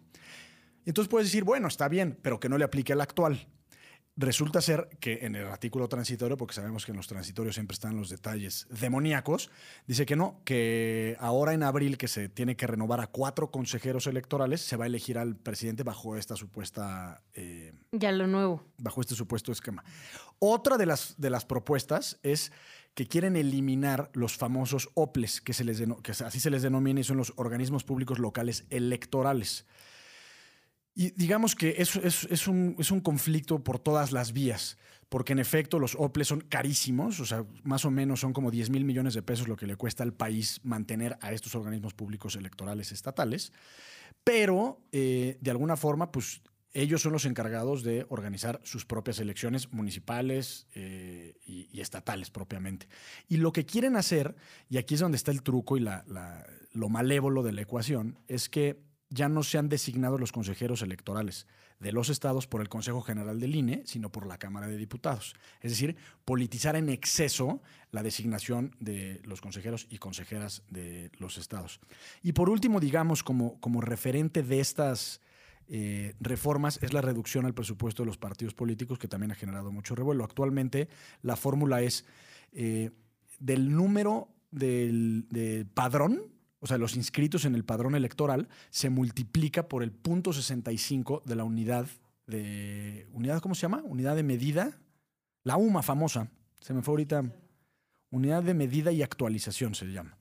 Entonces 0.86 1.10
puedes 1.10 1.28
decir, 1.28 1.44
bueno, 1.44 1.68
está 1.68 1.88
bien, 1.88 2.18
pero 2.22 2.40
que 2.40 2.48
no 2.48 2.56
le 2.56 2.64
aplique 2.64 2.94
al 2.94 3.00
actual. 3.00 3.46
Resulta 4.18 4.62
ser 4.62 4.88
que 4.98 5.26
en 5.26 5.36
el 5.36 5.46
artículo 5.46 5.88
transitorio, 5.88 6.38
porque 6.38 6.54
sabemos 6.54 6.86
que 6.86 6.92
en 6.92 6.96
los 6.96 7.06
transitorios 7.06 7.56
siempre 7.56 7.74
están 7.74 7.96
los 7.96 8.08
detalles 8.08 8.66
demoníacos, 8.70 9.50
dice 9.86 10.06
que 10.06 10.16
no, 10.16 10.40
que 10.44 11.18
ahora 11.20 11.52
en 11.52 11.62
abril 11.62 11.98
que 11.98 12.08
se 12.08 12.30
tiene 12.30 12.56
que 12.56 12.66
renovar 12.66 13.00
a 13.00 13.08
cuatro 13.08 13.50
consejeros 13.50 14.06
electorales, 14.06 14.62
se 14.62 14.76
va 14.76 14.84
a 14.84 14.86
elegir 14.86 15.18
al 15.18 15.36
presidente 15.36 15.82
bajo 15.82 16.16
esta 16.16 16.34
supuesta 16.34 17.22
eh, 17.34 17.74
Ya 17.92 18.10
lo 18.10 18.26
nuevo. 18.26 18.64
bajo 18.78 19.02
este 19.02 19.14
supuesto 19.14 19.52
esquema. 19.52 19.84
Otra 20.38 20.78
de 20.78 20.86
las, 20.86 21.14
de 21.18 21.28
las 21.28 21.44
propuestas 21.44 22.18
es 22.22 22.52
que 22.94 23.06
quieren 23.06 23.36
eliminar 23.36 24.10
los 24.14 24.38
famosos 24.38 24.88
OPLES, 24.94 25.42
que, 25.42 25.52
se 25.52 25.64
les 25.64 25.82
que 26.02 26.12
así 26.12 26.40
se 26.40 26.48
les 26.48 26.62
denomina 26.62 27.00
y 27.00 27.04
son 27.04 27.18
los 27.18 27.34
organismos 27.36 27.84
públicos 27.84 28.18
locales 28.18 28.64
electorales. 28.70 29.66
Y 30.98 31.10
digamos 31.10 31.54
que 31.54 31.74
es, 31.76 31.94
es- 31.96 32.48
un, 32.48 32.74
es 32.78 32.90
un 32.90 33.00
conflicto 33.00 33.62
por 33.62 33.78
todas 33.78 34.12
las 34.12 34.32
vías, 34.32 34.78
porque 35.10 35.34
en 35.34 35.38
efecto 35.38 35.78
los 35.78 35.94
OPLES 35.94 36.26
son 36.26 36.40
carísimos, 36.40 37.20
o 37.20 37.26
sea, 37.26 37.44
más 37.64 37.84
o 37.84 37.90
menos 37.90 38.20
son 38.20 38.32
como 38.32 38.50
10 38.50 38.70
mil 38.70 38.84
millones 38.86 39.12
de 39.12 39.20
pesos 39.22 39.46
lo 39.46 39.56
que 39.56 39.66
le 39.66 39.76
cuesta 39.76 40.02
al 40.02 40.14
país 40.14 40.58
mantener 40.64 41.18
a 41.20 41.32
estos 41.32 41.54
organismos 41.54 41.92
públicos 41.92 42.34
electorales 42.34 42.92
estatales, 42.92 43.52
pero 44.24 44.80
eh, 44.90 45.36
de 45.40 45.50
alguna 45.50 45.76
forma, 45.76 46.10
pues 46.10 46.40
ellos 46.72 47.02
son 47.02 47.12
los 47.12 47.24
encargados 47.26 47.82
de 47.82 48.06
organizar 48.08 48.60
sus 48.64 48.84
propias 48.84 49.18
elecciones 49.18 49.72
municipales 49.72 50.66
eh, 50.74 51.34
y, 51.46 51.80
estatales 51.80 52.30
propiamente. 52.30 52.88
Y 53.28 53.36
lo 53.36 53.52
que 53.52 53.64
quieren 53.64 53.96
hacer, 53.96 54.34
y 54.68 54.76
aquí 54.78 54.94
es 54.94 55.00
donde 55.00 55.16
está 55.16 55.30
el 55.30 55.42
truco 55.42 55.76
y 55.76 55.80
la- 55.80 56.04
lo 56.72 56.88
malévolo 56.90 57.42
de 57.42 57.52
la 57.52 57.62
ecuación, 57.62 58.18
es 58.28 58.48
que 58.50 58.78
ya 59.08 59.28
no 59.28 59.42
sean 59.42 59.68
designados 59.68 60.20
los 60.20 60.32
consejeros 60.32 60.82
electorales 60.82 61.46
de 61.78 61.92
los 61.92 62.08
estados 62.08 62.46
por 62.46 62.60
el 62.60 62.68
Consejo 62.68 63.02
General 63.02 63.38
del 63.38 63.54
INE, 63.54 63.82
sino 63.84 64.10
por 64.10 64.26
la 64.26 64.38
Cámara 64.38 64.66
de 64.66 64.76
Diputados. 64.76 65.34
Es 65.60 65.70
decir, 65.70 65.96
politizar 66.24 66.74
en 66.76 66.88
exceso 66.88 67.62
la 67.92 68.02
designación 68.02 68.74
de 68.80 69.20
los 69.24 69.40
consejeros 69.40 69.86
y 69.90 69.98
consejeras 69.98 70.62
de 70.70 71.10
los 71.18 71.38
estados. 71.38 71.80
Y 72.22 72.32
por 72.32 72.48
último, 72.48 72.80
digamos, 72.80 73.22
como, 73.22 73.60
como 73.60 73.80
referente 73.80 74.42
de 74.42 74.60
estas 74.60 75.20
eh, 75.68 76.14
reformas 76.20 76.78
es 76.82 76.92
la 76.92 77.02
reducción 77.02 77.44
al 77.44 77.54
presupuesto 77.54 78.02
de 78.02 78.06
los 78.06 78.18
partidos 78.18 78.54
políticos, 78.54 78.98
que 78.98 79.08
también 79.08 79.32
ha 79.32 79.36
generado 79.36 79.70
mucho 79.70 79.94
revuelo. 79.94 80.24
Actualmente 80.24 80.88
la 81.22 81.36
fórmula 81.36 81.82
es 81.82 82.06
eh, 82.52 82.90
del 83.38 83.74
número 83.74 84.28
del 84.50 85.68
padrón, 85.74 86.35
o 86.66 86.68
sea, 86.68 86.78
los 86.78 86.96
inscritos 86.96 87.44
en 87.44 87.54
el 87.54 87.64
padrón 87.64 87.94
electoral, 87.94 88.48
se 88.70 88.90
multiplica 88.90 89.68
por 89.68 89.84
el 89.84 89.92
punto 89.92 90.32
65 90.32 91.22
de 91.24 91.36
la 91.36 91.44
unidad 91.44 91.86
de. 92.26 93.06
¿Unidad 93.12 93.40
cómo 93.40 93.54
se 93.54 93.62
llama? 93.62 93.82
Unidad 93.84 94.16
de 94.16 94.24
medida. 94.24 94.76
La 95.44 95.58
UMA 95.58 95.84
famosa. 95.84 96.28
Se 96.58 96.74
me 96.74 96.82
fue 96.82 96.90
ahorita. 96.90 97.22
Unidad 98.10 98.42
de 98.42 98.54
medida 98.54 98.90
y 98.90 99.04
actualización 99.04 99.76
se 99.76 99.86
llama. 99.86 100.18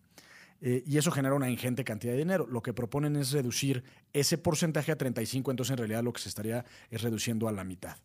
Eh, 0.62 0.84
y 0.86 1.00
eso 1.00 1.10
genera 1.10 1.34
una 1.34 1.50
ingente 1.50 1.84
cantidad 1.84 2.14
de 2.14 2.20
dinero. 2.20 2.46
Lo 2.48 2.62
que 2.62 2.74
proponen 2.74 3.16
es 3.16 3.32
reducir 3.32 3.84
ese 4.14 4.38
porcentaje 4.38 4.92
a 4.92 4.98
35, 5.00 5.50
entonces 5.50 5.72
en 5.72 5.80
realidad 5.80 6.04
lo 6.04 6.14
que 6.14 6.22
se 6.22 6.30
estaría 6.30 6.64
es 6.92 7.02
reduciendo 7.02 7.48
a 7.48 7.52
la 7.54 7.64
mitad. 7.64 7.98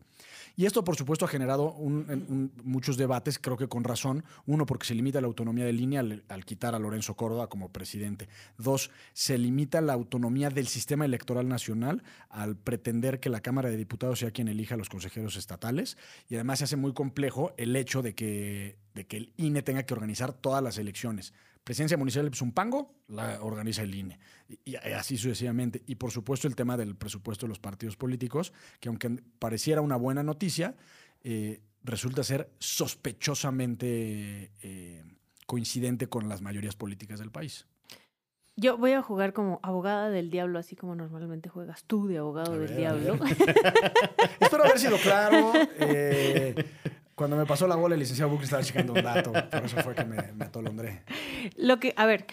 Y 0.57 0.67
esto, 0.67 0.85
por 0.85 0.97
supuesto, 0.97 1.25
ha 1.25 1.29
generado 1.29 1.73
un- 1.73 2.53
muchos 2.65 2.97
debates, 2.97 3.39
creo 3.39 3.57
que 3.57 3.69
con 3.69 3.85
razón. 3.85 4.25
Uno, 4.47 4.67
porque 4.67 4.87
se 4.87 4.95
limita 4.95 5.21
la 5.21 5.27
autonomía 5.27 5.65
de 5.65 5.73
línea 5.73 6.01
al, 6.01 6.25
al 6.29 6.45
quitar 6.45 6.75
a 6.75 6.79
Lorenzo 6.79 7.15
Córdoba 7.15 7.49
como 7.49 7.71
presidente. 7.71 8.29
Dos, 8.59 8.91
se 9.13 9.39
limita 9.39 9.81
la 9.81 9.93
autonomía 9.95 10.51
del 10.51 10.67
sistema 10.67 11.05
electoral 11.05 11.49
nacional 11.49 12.03
al 12.29 12.57
pretender 12.57 13.21
que 13.21 13.31
la 13.31 13.41
Cámara 13.41 13.71
de 13.71 13.77
Diputados 13.77 14.19
sea 14.19 14.31
quien 14.31 14.49
elija 14.49 14.75
a 14.75 14.79
los 14.79 14.89
consejeros 14.89 15.37
estatales. 15.37 15.97
Y 16.29 16.35
además 16.35 16.59
se 16.59 16.65
hace 16.65 16.77
muy 16.77 16.93
complejo 16.93 17.53
el 17.57 17.75
hecho 17.77 18.03
de 18.03 18.15
que, 18.15 18.77
de 18.95 19.07
que 19.07 19.17
el 19.17 19.33
INE 19.37 19.63
tenga 19.63 19.85
que 19.85 19.95
organizar 19.95 20.33
todas 20.33 20.63
las 20.63 20.79
elecciones. 20.79 21.33
Presidencia 21.71 21.97
Municipal 21.97 22.29
de 22.29 22.37
Zumpango 22.37 22.97
la 23.07 23.41
organiza 23.41 23.83
el 23.83 23.95
INE. 23.95 24.19
Y, 24.49 24.73
y 24.73 24.75
así 24.75 25.17
sucesivamente. 25.17 25.85
Y 25.87 25.95
por 25.95 26.11
supuesto 26.11 26.49
el 26.49 26.57
tema 26.57 26.77
del 26.77 26.97
presupuesto 26.97 27.47
de 27.47 27.51
los 27.51 27.61
partidos 27.61 27.97
políticos, 27.97 28.53
que 28.81 28.89
aunque 28.89 29.23
pareciera 29.39 29.81
una 29.81 29.95
buena 29.95 30.25
noticia, 30.25 30.75
eh, 31.23 31.61
resulta 31.85 32.25
ser 32.25 32.51
sospechosamente 32.59 34.51
eh, 34.65 35.05
coincidente 35.47 36.09
con 36.09 36.29
las 36.29 36.43
mayorías 36.43 36.75
políticas 36.75 37.21
del 37.21 37.31
país. 37.31 37.69
Yo 38.57 38.77
voy 38.77 38.95
a 38.95 39.03
jugar 39.03 39.33
como 39.33 39.61
abogada 39.63 40.11
del 40.11 40.29
diablo, 40.29 40.59
así 40.59 40.75
como 40.75 40.97
normalmente 40.97 41.49
juegas 41.51 41.85
tú 41.85 42.09
de 42.09 42.19
abogado 42.19 42.59
del 42.59 42.77
diablo. 42.77 43.15
Espero 44.41 44.65
haber 44.65 44.81
sido 44.81 44.99
claro. 44.99 45.53
eh, 45.79 46.67
cuando 47.21 47.37
me 47.37 47.45
pasó 47.45 47.69
la 47.69 47.77
bola, 47.77 47.97
el 47.97 48.01
licenciado 48.01 48.31
Buckley 48.31 48.47
estaba 48.47 48.63
checando 48.63 48.95
un 48.95 49.03
dato. 49.03 49.31
Por 49.31 49.63
eso 49.63 49.77
fue 49.83 49.95
que 49.95 50.07
me, 50.07 50.33
me 50.33 50.47
atolondré. 50.47 51.03
Lo 51.55 51.79
que, 51.79 51.93
a 51.99 52.07
ver, 52.07 52.25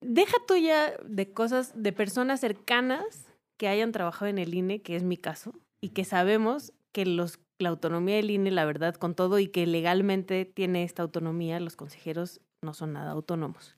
deja 0.00 0.36
tuya 0.48 0.94
de 1.04 1.32
cosas, 1.32 1.80
de 1.80 1.92
personas 1.92 2.40
cercanas 2.40 3.28
que 3.56 3.68
hayan 3.68 3.92
trabajado 3.92 4.26
en 4.26 4.38
el 4.38 4.52
INE, 4.52 4.82
que 4.82 4.96
es 4.96 5.04
mi 5.04 5.16
caso, 5.16 5.52
y 5.80 5.90
que 5.90 6.04
sabemos 6.04 6.72
que 6.92 7.06
los, 7.06 7.38
la 7.60 7.68
autonomía 7.68 8.16
del 8.16 8.32
INE, 8.32 8.50
la 8.50 8.64
verdad, 8.64 8.96
con 8.96 9.14
todo 9.14 9.38
y 9.38 9.46
que 9.46 9.64
legalmente 9.64 10.44
tiene 10.44 10.82
esta 10.82 11.04
autonomía, 11.04 11.60
los 11.60 11.76
consejeros 11.76 12.40
no 12.64 12.74
son 12.74 12.94
nada 12.94 13.12
autónomos. 13.12 13.76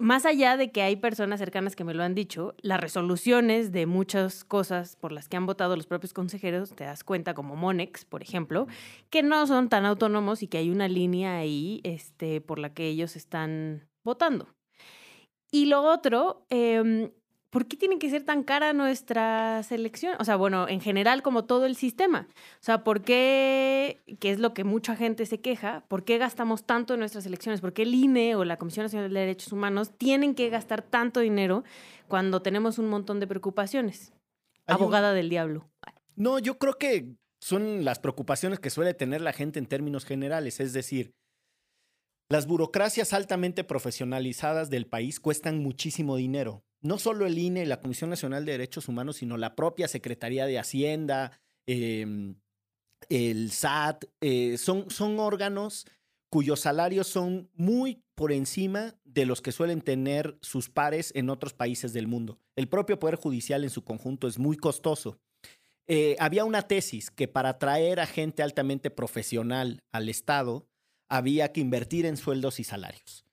Más 0.00 0.26
allá 0.26 0.56
de 0.56 0.70
que 0.70 0.82
hay 0.82 0.94
personas 0.94 1.40
cercanas 1.40 1.74
que 1.74 1.82
me 1.82 1.92
lo 1.92 2.04
han 2.04 2.14
dicho, 2.14 2.54
las 2.62 2.80
resoluciones 2.80 3.72
de 3.72 3.86
muchas 3.86 4.44
cosas 4.44 4.94
por 4.94 5.10
las 5.10 5.28
que 5.28 5.36
han 5.36 5.44
votado 5.44 5.74
los 5.74 5.88
propios 5.88 6.12
consejeros, 6.12 6.70
te 6.76 6.84
das 6.84 7.02
cuenta, 7.02 7.34
como 7.34 7.56
Monex, 7.56 8.04
por 8.04 8.22
ejemplo, 8.22 8.68
que 9.10 9.24
no 9.24 9.44
son 9.48 9.68
tan 9.68 9.84
autónomos 9.84 10.44
y 10.44 10.46
que 10.46 10.58
hay 10.58 10.70
una 10.70 10.86
línea 10.86 11.38
ahí 11.38 11.80
este, 11.82 12.40
por 12.40 12.60
la 12.60 12.72
que 12.72 12.86
ellos 12.86 13.16
están 13.16 13.88
votando. 14.04 14.46
Y 15.50 15.66
lo 15.66 15.82
otro, 15.82 16.46
em, 16.48 17.10
¿por 17.50 17.66
qué 17.66 17.76
tiene 17.76 17.98
que 17.98 18.10
ser 18.10 18.24
tan 18.24 18.42
cara 18.42 18.72
nuestra 18.72 19.62
selección? 19.62 20.14
O 20.18 20.24
sea, 20.24 20.36
bueno, 20.36 20.68
en 20.68 20.80
general, 20.80 21.22
como 21.22 21.44
todo 21.44 21.66
el 21.66 21.76
sistema. 21.76 22.28
O 22.54 22.62
sea, 22.62 22.84
¿por 22.84 23.02
qué, 23.02 24.00
que 24.20 24.30
es 24.30 24.38
lo 24.38 24.52
que 24.54 24.64
mucha 24.64 24.96
gente 24.96 25.24
se 25.26 25.40
queja, 25.40 25.84
por 25.88 26.04
qué 26.04 26.18
gastamos 26.18 26.64
tanto 26.64 26.94
en 26.94 27.00
nuestras 27.00 27.24
elecciones? 27.26 27.60
¿Por 27.60 27.72
qué 27.72 27.82
el 27.82 27.94
INE 27.94 28.34
o 28.36 28.44
la 28.44 28.56
Comisión 28.58 28.84
Nacional 28.84 29.12
de 29.12 29.20
Derechos 29.20 29.52
Humanos 29.52 29.92
tienen 29.96 30.34
que 30.34 30.50
gastar 30.50 30.82
tanto 30.82 31.20
dinero 31.20 31.64
cuando 32.06 32.42
tenemos 32.42 32.78
un 32.78 32.88
montón 32.88 33.20
de 33.20 33.26
preocupaciones? 33.26 34.12
Hay 34.66 34.76
un- 34.76 34.82
Abogada 34.82 35.12
del 35.14 35.30
diablo. 35.30 35.68
No, 36.16 36.38
yo 36.38 36.58
creo 36.58 36.74
que 36.74 37.14
son 37.40 37.84
las 37.84 37.98
preocupaciones 38.00 38.58
que 38.58 38.70
suele 38.70 38.92
tener 38.92 39.20
la 39.20 39.32
gente 39.32 39.58
en 39.58 39.66
términos 39.66 40.04
generales. 40.04 40.58
Es 40.60 40.72
decir, 40.72 41.12
las 42.28 42.46
burocracias 42.46 43.12
altamente 43.14 43.64
profesionalizadas 43.64 44.68
del 44.68 44.86
país 44.86 45.20
cuestan 45.20 45.62
muchísimo 45.62 46.16
dinero. 46.16 46.62
No 46.80 46.98
solo 46.98 47.26
el 47.26 47.38
INE 47.38 47.62
y 47.62 47.66
la 47.66 47.80
Comisión 47.80 48.10
Nacional 48.10 48.44
de 48.44 48.52
Derechos 48.52 48.88
Humanos, 48.88 49.16
sino 49.16 49.36
la 49.36 49.56
propia 49.56 49.88
Secretaría 49.88 50.46
de 50.46 50.58
Hacienda, 50.58 51.40
eh, 51.66 52.34
el 53.08 53.50
SAT, 53.50 54.04
eh, 54.20 54.58
son, 54.58 54.90
son 54.90 55.18
órganos 55.18 55.86
cuyos 56.30 56.60
salarios 56.60 57.06
son 57.06 57.50
muy 57.54 58.02
por 58.14 58.32
encima 58.32 58.94
de 59.04 59.26
los 59.26 59.40
que 59.40 59.52
suelen 59.52 59.80
tener 59.80 60.38
sus 60.42 60.68
pares 60.68 61.12
en 61.14 61.30
otros 61.30 61.54
países 61.54 61.92
del 61.92 62.06
mundo. 62.06 62.38
El 62.56 62.68
propio 62.68 62.98
Poder 62.98 63.16
Judicial 63.16 63.64
en 63.64 63.70
su 63.70 63.84
conjunto 63.84 64.28
es 64.28 64.38
muy 64.38 64.56
costoso. 64.56 65.18
Eh, 65.86 66.16
había 66.18 66.44
una 66.44 66.62
tesis 66.62 67.10
que 67.10 67.28
para 67.28 67.50
atraer 67.50 68.00
a 68.00 68.06
gente 68.06 68.42
altamente 68.42 68.90
profesional 68.90 69.82
al 69.90 70.08
Estado 70.08 70.66
había 71.08 71.52
que 71.52 71.60
invertir 71.60 72.04
en 72.04 72.18
sueldos 72.18 72.60
y 72.60 72.64
salarios. 72.64 73.24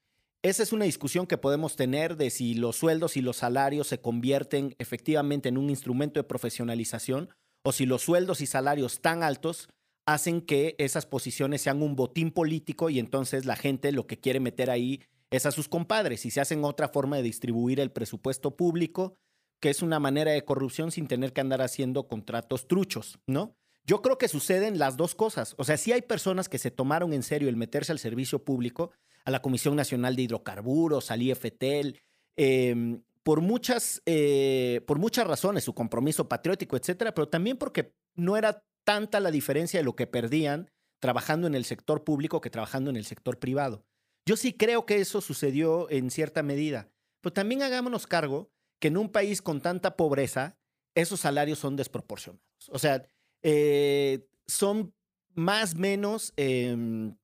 Esa 0.45 0.61
es 0.61 0.73
una 0.73 0.85
discusión 0.85 1.25
que 1.25 1.39
podemos 1.39 1.75
tener 1.75 2.17
de 2.17 2.29
si 2.29 2.53
los 2.53 2.75
sueldos 2.75 3.17
y 3.17 3.21
los 3.21 3.37
salarios 3.37 3.87
se 3.87 3.99
convierten 3.99 4.75
efectivamente 4.77 5.49
en 5.49 5.57
un 5.57 5.71
instrumento 5.71 6.19
de 6.19 6.23
profesionalización 6.23 7.31
o 7.63 7.71
si 7.71 7.87
los 7.87 8.03
sueldos 8.03 8.41
y 8.41 8.45
salarios 8.45 9.01
tan 9.01 9.23
altos 9.23 9.69
hacen 10.05 10.41
que 10.41 10.75
esas 10.77 11.07
posiciones 11.07 11.63
sean 11.63 11.81
un 11.81 11.95
botín 11.95 12.29
político 12.29 12.91
y 12.91 12.99
entonces 12.99 13.45
la 13.45 13.55
gente 13.55 13.91
lo 13.91 14.05
que 14.05 14.19
quiere 14.19 14.39
meter 14.39 14.69
ahí 14.69 15.01
es 15.31 15.47
a 15.47 15.51
sus 15.51 15.67
compadres 15.67 16.27
y 16.27 16.29
se 16.29 16.41
hacen 16.41 16.63
otra 16.63 16.89
forma 16.89 17.15
de 17.17 17.23
distribuir 17.23 17.79
el 17.79 17.89
presupuesto 17.89 18.55
público, 18.55 19.17
que 19.59 19.71
es 19.71 19.81
una 19.81 19.99
manera 19.99 20.29
de 20.29 20.45
corrupción 20.45 20.91
sin 20.91 21.07
tener 21.07 21.33
que 21.33 21.41
andar 21.41 21.63
haciendo 21.63 22.07
contratos 22.07 22.67
truchos, 22.67 23.17
¿no? 23.25 23.55
Yo 23.87 24.03
creo 24.03 24.19
que 24.19 24.27
suceden 24.27 24.77
las 24.77 24.95
dos 24.95 25.15
cosas. 25.15 25.55
O 25.57 25.63
sea, 25.63 25.77
sí 25.77 25.91
hay 25.91 26.03
personas 26.03 26.49
que 26.49 26.59
se 26.59 26.69
tomaron 26.69 27.13
en 27.13 27.23
serio 27.23 27.49
el 27.49 27.55
meterse 27.55 27.91
al 27.91 27.99
servicio 27.99 28.43
público, 28.43 28.91
a 29.25 29.31
la 29.31 29.41
Comisión 29.41 29.75
Nacional 29.75 30.15
de 30.15 30.21
Hidrocarburos, 30.23 31.11
al 31.11 31.21
IFTEL, 31.21 31.99
eh, 32.37 32.99
por, 33.23 33.41
muchas, 33.41 34.01
eh, 34.05 34.81
por 34.87 34.99
muchas 34.99 35.27
razones, 35.27 35.63
su 35.63 35.73
compromiso 35.73 36.29
patriótico, 36.29 36.77
etcétera, 36.77 37.13
pero 37.13 37.27
también 37.27 37.57
porque 37.57 37.93
no 38.15 38.37
era 38.37 38.63
tanta 38.83 39.19
la 39.19 39.31
diferencia 39.31 39.79
de 39.79 39.83
lo 39.83 39.95
que 39.95 40.07
perdían 40.07 40.69
trabajando 40.99 41.47
en 41.47 41.55
el 41.55 41.65
sector 41.65 42.03
público 42.03 42.39
que 42.39 42.49
trabajando 42.49 42.89
en 42.91 42.97
el 42.97 43.05
sector 43.05 43.39
privado. 43.39 43.83
Yo 44.27 44.37
sí 44.37 44.53
creo 44.53 44.85
que 44.85 44.97
eso 44.97 45.21
sucedió 45.21 45.89
en 45.89 46.11
cierta 46.11 46.43
medida, 46.43 46.89
pero 47.21 47.33
también 47.33 47.63
hagámonos 47.63 48.07
cargo 48.07 48.51
que 48.79 48.89
en 48.89 48.97
un 48.97 49.09
país 49.11 49.41
con 49.41 49.61
tanta 49.61 49.95
pobreza, 49.95 50.57
esos 50.95 51.19
salarios 51.19 51.59
son 51.59 51.75
desproporcionados. 51.75 52.43
O 52.69 52.79
sea, 52.79 53.05
eh, 53.43 54.27
son 54.47 54.93
más 55.33 55.75
menos 55.75 56.33
em, 56.37 57.15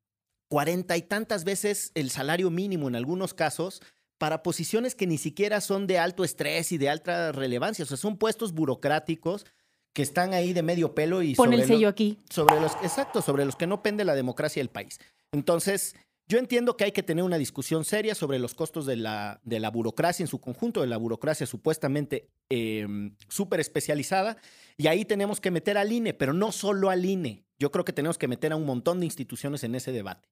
cuarenta 0.52 0.98
y 0.98 1.02
tantas 1.02 1.46
veces 1.46 1.92
el 1.96 2.10
salario 2.10 2.50
mínimo 2.50 2.90
en 2.90 2.98
algunos 2.98 3.34
casos 3.34 3.82
para 4.18 4.44
posiciones 4.44 4.96
que 4.96 5.08
ni 5.08 5.18
siquiera 5.18 5.62
son 5.62 5.88
de 5.88 5.98
alto 5.98 6.26
estrés 6.26 6.74
y 6.74 6.78
de 6.78 6.90
alta 6.90 7.32
relevancia. 7.32 7.84
O 7.86 7.88
sea, 7.88 7.96
son 7.96 8.18
puestos 8.18 8.52
burocráticos 8.54 9.46
que 9.94 10.02
están 10.02 10.34
ahí 10.34 10.52
de 10.52 10.62
medio 10.62 10.94
pelo 10.94 11.22
y 11.24 11.36
Pon 11.36 11.46
sobre 11.46 11.56
el 11.56 11.62
lo- 11.62 11.68
sello 11.76 11.88
aquí. 11.88 12.20
sobre 12.30 12.60
los, 12.60 12.74
exacto, 12.84 13.22
sobre 13.22 13.46
los 13.46 13.56
que 13.56 13.66
no 13.66 13.82
pende 13.82 14.04
la 14.04 14.14
democracia 14.14 14.60
del 14.60 14.70
país. 14.70 15.00
Entonces, 15.32 15.96
yo 16.28 16.38
entiendo 16.38 16.76
que 16.78 16.84
hay 16.84 16.92
que 16.92 17.02
tener 17.04 17.24
una 17.24 17.38
discusión 17.38 17.84
seria 17.86 18.14
sobre 18.14 18.38
los 18.38 18.54
costos 18.54 18.86
de 18.86 18.96
la, 18.98 19.40
de 19.44 19.60
la 19.62 19.70
burocracia 19.72 20.24
en 20.24 20.28
su 20.28 20.40
conjunto, 20.42 20.82
de 20.82 20.88
la 20.88 20.98
burocracia 20.98 21.48
supuestamente 21.48 22.28
eh, 22.50 22.88
súper 23.30 23.60
especializada, 23.62 24.38
y 24.78 24.88
ahí 24.88 25.04
tenemos 25.06 25.40
que 25.42 25.50
meter 25.52 25.78
al 25.78 25.92
INE, 25.92 26.14
pero 26.14 26.34
no 26.34 26.52
solo 26.52 26.90
al 26.90 27.06
INE. 27.06 27.44
Yo 27.60 27.72
creo 27.72 27.86
que 27.86 27.94
tenemos 27.94 28.18
que 28.18 28.28
meter 28.28 28.52
a 28.52 28.56
un 28.56 28.66
montón 28.66 29.00
de 29.00 29.06
instituciones 29.08 29.64
en 29.64 29.76
ese 29.76 29.92
debate. 29.92 30.30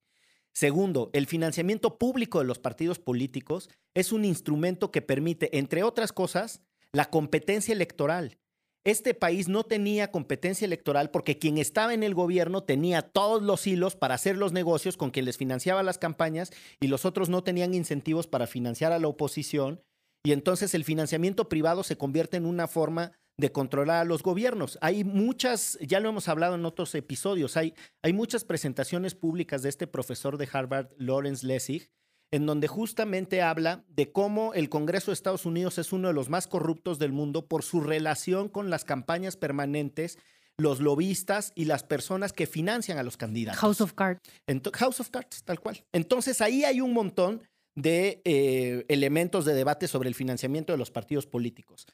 Segundo, 0.59 1.09
el 1.13 1.25
financiamiento 1.25 1.97
público 1.97 2.39
de 2.39 2.43
los 2.43 2.59
partidos 2.59 2.99
políticos 2.99 3.69
es 3.93 4.11
un 4.11 4.25
instrumento 4.25 4.91
que 4.91 5.01
permite, 5.01 5.57
entre 5.57 5.83
otras 5.83 6.11
cosas, 6.11 6.61
la 6.91 7.09
competencia 7.09 7.71
electoral. 7.71 8.39
Este 8.83 9.13
país 9.13 9.47
no 9.47 9.63
tenía 9.63 10.11
competencia 10.11 10.65
electoral 10.65 11.11
porque 11.11 11.39
quien 11.39 11.59
estaba 11.59 11.93
en 11.93 12.03
el 12.03 12.13
gobierno 12.13 12.61
tenía 12.61 13.03
todos 13.03 13.41
los 13.41 13.65
hilos 13.67 13.95
para 13.95 14.15
hacer 14.15 14.35
los 14.35 14.51
negocios 14.51 14.97
con 14.97 15.11
quien 15.11 15.23
les 15.23 15.37
financiaba 15.37 15.81
las 15.81 15.97
campañas 15.97 16.51
y 16.81 16.87
los 16.87 17.05
otros 17.05 17.29
no 17.29 17.41
tenían 17.41 17.73
incentivos 17.73 18.27
para 18.27 18.45
financiar 18.45 18.91
a 18.91 18.99
la 18.99 19.07
oposición. 19.07 19.81
Y 20.25 20.33
entonces 20.33 20.73
el 20.73 20.83
financiamiento 20.83 21.47
privado 21.47 21.83
se 21.83 21.97
convierte 21.97 22.35
en 22.35 22.45
una 22.45 22.67
forma 22.67 23.13
de 23.39 23.51
controlar 23.51 24.01
a 24.01 24.03
los 24.05 24.21
gobiernos. 24.21 24.77
Hay 24.81 25.03
muchas, 25.05 25.77
ya 25.81 25.99
lo 25.99 26.09
hemos 26.09 26.27
hablado 26.27 26.55
en 26.55 26.65
otros 26.65 26.93
episodios, 26.93 27.55
hay, 27.55 27.73
hay 28.03 28.11
muchas 28.11 28.43
presentaciones 28.43 29.15
públicas 29.15 29.61
de 29.61 29.69
este 29.69 29.87
profesor 29.87 30.37
de 30.37 30.49
Harvard, 30.51 30.89
Lawrence 30.97 31.47
Lessig, 31.47 31.89
en 32.31 32.45
donde 32.45 32.67
justamente 32.67 33.41
habla 33.41 33.85
de 33.87 34.11
cómo 34.11 34.53
el 34.53 34.67
Congreso 34.69 35.11
de 35.11 35.13
Estados 35.13 35.45
Unidos 35.45 35.77
es 35.77 35.93
uno 35.93 36.09
de 36.09 36.13
los 36.13 36.29
más 36.29 36.47
corruptos 36.47 36.99
del 36.99 37.13
mundo 37.13 37.47
por 37.47 37.63
su 37.63 37.79
relación 37.79 38.49
con 38.49 38.69
las 38.69 38.83
campañas 38.83 39.37
permanentes, 39.37 40.19
los 40.57 40.81
lobistas 40.81 41.53
y 41.55 41.63
las 41.65 41.83
personas 41.83 42.33
que 42.33 42.45
financian 42.45 42.97
a 42.97 43.03
los 43.03 43.15
candidatos. 43.15 43.61
House 43.61 43.79
of 43.79 43.93
Cards. 43.93 44.19
Ento- 44.47 44.75
House 44.75 44.99
of 44.99 45.09
Cards, 45.09 45.43
tal 45.45 45.61
cual. 45.61 45.85
Entonces 45.93 46.41
ahí 46.41 46.65
hay 46.65 46.81
un 46.81 46.91
montón 46.93 47.41
de 47.75 48.21
eh, 48.25 48.85
elementos 48.89 49.45
de 49.45 49.53
debate 49.53 49.87
sobre 49.87 50.09
el 50.09 50.15
financiamiento 50.15 50.73
de 50.73 50.77
los 50.77 50.91
partidos 50.91 51.25
políticos. 51.25 51.87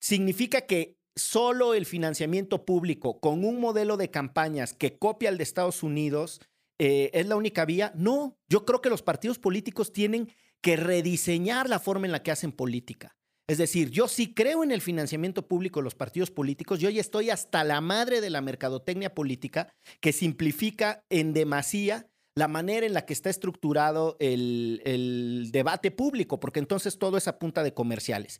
¿Significa 0.00 0.62
que 0.62 0.96
solo 1.14 1.74
el 1.74 1.86
financiamiento 1.86 2.64
público 2.64 3.20
con 3.20 3.44
un 3.44 3.60
modelo 3.60 3.96
de 3.96 4.10
campañas 4.10 4.72
que 4.72 4.98
copia 4.98 5.28
el 5.28 5.36
de 5.36 5.44
Estados 5.44 5.82
Unidos 5.82 6.40
eh, 6.78 7.10
es 7.12 7.26
la 7.26 7.36
única 7.36 7.64
vía? 7.66 7.92
No, 7.94 8.38
yo 8.48 8.64
creo 8.64 8.80
que 8.80 8.88
los 8.88 9.02
partidos 9.02 9.38
políticos 9.38 9.92
tienen 9.92 10.32
que 10.62 10.76
rediseñar 10.76 11.68
la 11.68 11.78
forma 11.78 12.06
en 12.06 12.12
la 12.12 12.22
que 12.22 12.30
hacen 12.30 12.52
política. 12.52 13.16
Es 13.46 13.58
decir, 13.58 13.90
yo 13.90 14.06
sí 14.06 14.32
creo 14.32 14.62
en 14.62 14.70
el 14.70 14.80
financiamiento 14.80 15.48
público 15.48 15.80
de 15.80 15.84
los 15.84 15.96
partidos 15.96 16.30
políticos. 16.30 16.78
Yo 16.78 16.88
ya 16.88 17.00
estoy 17.00 17.30
hasta 17.30 17.64
la 17.64 17.80
madre 17.80 18.20
de 18.20 18.30
la 18.30 18.40
mercadotecnia 18.40 19.12
política 19.12 19.74
que 20.00 20.12
simplifica 20.12 21.04
en 21.10 21.32
demasía 21.32 22.06
la 22.36 22.46
manera 22.46 22.86
en 22.86 22.94
la 22.94 23.04
que 23.04 23.12
está 23.12 23.28
estructurado 23.28 24.16
el, 24.20 24.80
el 24.84 25.50
debate 25.50 25.90
público, 25.90 26.38
porque 26.38 26.60
entonces 26.60 26.96
todo 26.96 27.16
es 27.16 27.26
a 27.26 27.40
punta 27.40 27.64
de 27.64 27.74
comerciales. 27.74 28.38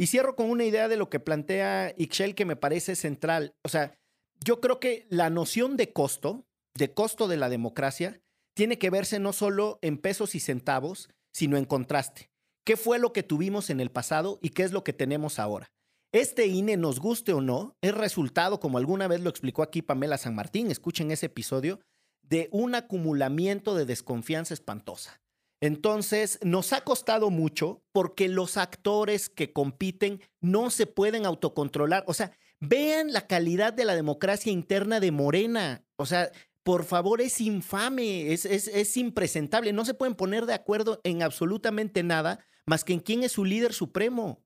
Y 0.00 0.06
cierro 0.06 0.34
con 0.34 0.48
una 0.50 0.64
idea 0.64 0.88
de 0.88 0.96
lo 0.96 1.10
que 1.10 1.20
plantea 1.20 1.94
Ixchel 1.98 2.34
que 2.34 2.46
me 2.46 2.56
parece 2.56 2.96
central. 2.96 3.54
O 3.62 3.68
sea, 3.68 3.98
yo 4.42 4.58
creo 4.58 4.80
que 4.80 5.06
la 5.10 5.28
noción 5.28 5.76
de 5.76 5.92
costo, 5.92 6.46
de 6.74 6.94
costo 6.94 7.28
de 7.28 7.36
la 7.36 7.50
democracia, 7.50 8.22
tiene 8.54 8.78
que 8.78 8.88
verse 8.88 9.18
no 9.18 9.34
solo 9.34 9.78
en 9.82 9.98
pesos 9.98 10.34
y 10.34 10.40
centavos, 10.40 11.10
sino 11.34 11.58
en 11.58 11.66
contraste. 11.66 12.30
¿Qué 12.64 12.78
fue 12.78 12.98
lo 12.98 13.12
que 13.12 13.22
tuvimos 13.22 13.68
en 13.68 13.78
el 13.78 13.90
pasado 13.90 14.38
y 14.40 14.50
qué 14.50 14.62
es 14.62 14.72
lo 14.72 14.84
que 14.84 14.94
tenemos 14.94 15.38
ahora? 15.38 15.70
Este 16.12 16.46
INE, 16.46 16.78
nos 16.78 16.98
guste 16.98 17.34
o 17.34 17.42
no, 17.42 17.76
es 17.82 17.94
resultado, 17.94 18.58
como 18.58 18.78
alguna 18.78 19.06
vez 19.06 19.20
lo 19.20 19.28
explicó 19.28 19.62
aquí 19.62 19.82
Pamela 19.82 20.16
San 20.16 20.34
Martín, 20.34 20.70
escuchen 20.70 21.10
ese 21.10 21.26
episodio, 21.26 21.78
de 22.22 22.48
un 22.52 22.74
acumulamiento 22.74 23.74
de 23.74 23.84
desconfianza 23.84 24.54
espantosa. 24.54 25.20
Entonces, 25.60 26.38
nos 26.42 26.72
ha 26.72 26.82
costado 26.82 27.30
mucho 27.30 27.82
porque 27.92 28.28
los 28.28 28.56
actores 28.56 29.28
que 29.28 29.52
compiten 29.52 30.20
no 30.40 30.70
se 30.70 30.86
pueden 30.86 31.26
autocontrolar. 31.26 32.04
O 32.06 32.14
sea, 32.14 32.32
vean 32.60 33.12
la 33.12 33.26
calidad 33.26 33.72
de 33.72 33.84
la 33.84 33.94
democracia 33.94 34.50
interna 34.50 35.00
de 35.00 35.10
Morena. 35.10 35.84
O 35.96 36.06
sea, 36.06 36.30
por 36.62 36.84
favor, 36.84 37.20
es 37.20 37.40
infame, 37.40 38.32
es, 38.32 38.44
es, 38.44 38.68
es 38.68 38.96
impresentable. 38.96 39.72
No 39.72 39.84
se 39.84 39.94
pueden 39.94 40.14
poner 40.14 40.46
de 40.46 40.54
acuerdo 40.54 41.00
en 41.04 41.22
absolutamente 41.22 42.02
nada 42.02 42.46
más 42.66 42.84
que 42.84 42.92
en 42.92 43.00
quién 43.00 43.22
es 43.22 43.32
su 43.32 43.44
líder 43.44 43.72
supremo. 43.72 44.42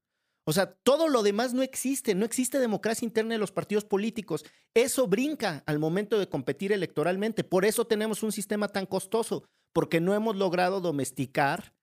O 0.47 0.53
sea, 0.53 0.75
todo 0.75 1.09
lo 1.09 1.23
demás 1.23 1.55
no 1.55 1.63
existe, 1.63 2.15
no 2.15 2.25
existe 2.25 2.59
democracia 2.59 3.07
interna 3.07 3.35
de 3.35 3.39
los 3.39 3.53
partidos 3.53 3.85
políticos. 3.85 4.45
Eso 4.75 5.07
brinca 5.09 5.63
al 5.67 5.79
momento 5.79 6.19
de 6.19 6.29
competir 6.29 6.73
electoralmente. 6.73 7.45
Por 7.45 7.65
eso 7.65 7.87
tenemos 7.87 8.23
un 8.23 8.33
sistema 8.33 8.69
tan 8.69 8.85
costoso, 8.85 9.45
porque 9.73 10.01
no 10.01 10.15
hemos 10.15 10.37
logrado 10.37 10.81
domesticar 10.81 11.75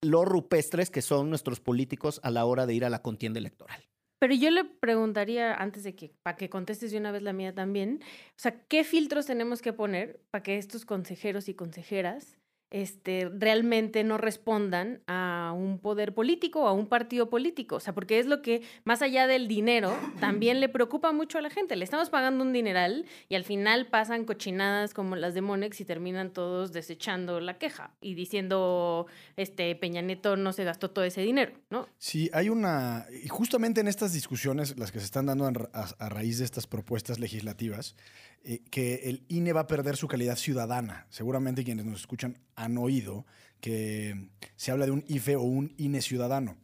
los 0.00 0.24
rupestres 0.26 0.90
que 0.90 1.02
son 1.02 1.28
nuestros 1.28 1.60
políticos 1.60 2.20
a 2.22 2.30
la 2.30 2.44
hora 2.44 2.66
de 2.66 2.74
ir 2.74 2.84
a 2.84 2.90
la 2.90 3.02
contienda 3.02 3.40
electoral. 3.40 3.82
Pero 4.20 4.34
yo 4.34 4.50
le 4.50 4.64
preguntaría, 4.64 5.54
antes 5.54 5.84
de 5.84 5.94
que, 5.94 6.12
para 6.22 6.36
que 6.36 6.50
contestes 6.50 6.90
de 6.90 6.98
una 6.98 7.12
vez 7.12 7.22
la 7.22 7.32
mía 7.32 7.54
también, 7.54 8.00
o 8.02 8.34
sea, 8.36 8.64
¿qué 8.66 8.84
filtros 8.84 9.26
tenemos 9.26 9.62
que 9.62 9.72
poner 9.72 10.20
para 10.30 10.42
que 10.42 10.58
estos 10.58 10.84
consejeros 10.84 11.48
y 11.48 11.54
consejeras 11.54 12.37
este, 12.70 13.30
realmente 13.32 14.04
no 14.04 14.18
respondan 14.18 15.00
a 15.06 15.52
un 15.56 15.78
poder 15.78 16.14
político 16.14 16.62
o 16.62 16.66
a 16.66 16.72
un 16.72 16.86
partido 16.86 17.30
político. 17.30 17.76
O 17.76 17.80
sea, 17.80 17.94
porque 17.94 18.18
es 18.18 18.26
lo 18.26 18.42
que, 18.42 18.62
más 18.84 19.02
allá 19.02 19.26
del 19.26 19.48
dinero, 19.48 19.96
también 20.20 20.60
le 20.60 20.68
preocupa 20.68 21.12
mucho 21.12 21.38
a 21.38 21.40
la 21.40 21.50
gente. 21.50 21.76
Le 21.76 21.84
estamos 21.84 22.10
pagando 22.10 22.44
un 22.44 22.52
dineral 22.52 23.06
y 23.28 23.34
al 23.34 23.44
final 23.44 23.86
pasan 23.86 24.24
cochinadas 24.24 24.94
como 24.94 25.16
las 25.16 25.34
de 25.34 25.40
Monex 25.40 25.80
y 25.80 25.84
terminan 25.84 26.32
todos 26.32 26.72
desechando 26.72 27.40
la 27.40 27.58
queja 27.58 27.90
y 28.00 28.14
diciendo, 28.14 29.06
este, 29.36 29.74
Peña 29.76 30.02
Nieto 30.02 30.36
no 30.36 30.52
se 30.52 30.64
gastó 30.64 30.90
todo 30.90 31.04
ese 31.04 31.22
dinero, 31.22 31.52
¿no? 31.70 31.88
Sí, 31.98 32.30
hay 32.32 32.48
una. 32.48 33.06
Y 33.24 33.28
justamente 33.28 33.80
en 33.80 33.88
estas 33.88 34.12
discusiones, 34.12 34.78
las 34.78 34.92
que 34.92 34.98
se 34.98 35.06
están 35.06 35.26
dando 35.26 35.46
a, 35.46 36.08
raíz 36.08 36.38
de 36.38 36.44
estas 36.44 36.66
propuestas 36.66 37.18
legislativas, 37.18 37.96
eh, 38.44 38.60
que 38.70 39.02
el 39.04 39.24
INE 39.28 39.52
va 39.52 39.62
a 39.62 39.66
perder 39.66 39.96
su 39.96 40.08
calidad 40.08 40.36
ciudadana. 40.36 41.06
Seguramente 41.10 41.64
quienes 41.64 41.84
nos 41.84 42.00
escuchan 42.00 42.38
han 42.54 42.78
oído 42.78 43.26
que 43.60 44.30
se 44.56 44.70
habla 44.70 44.86
de 44.86 44.92
un 44.92 45.04
IFE 45.08 45.36
o 45.36 45.42
un 45.42 45.74
INE 45.76 46.00
ciudadano. 46.02 46.56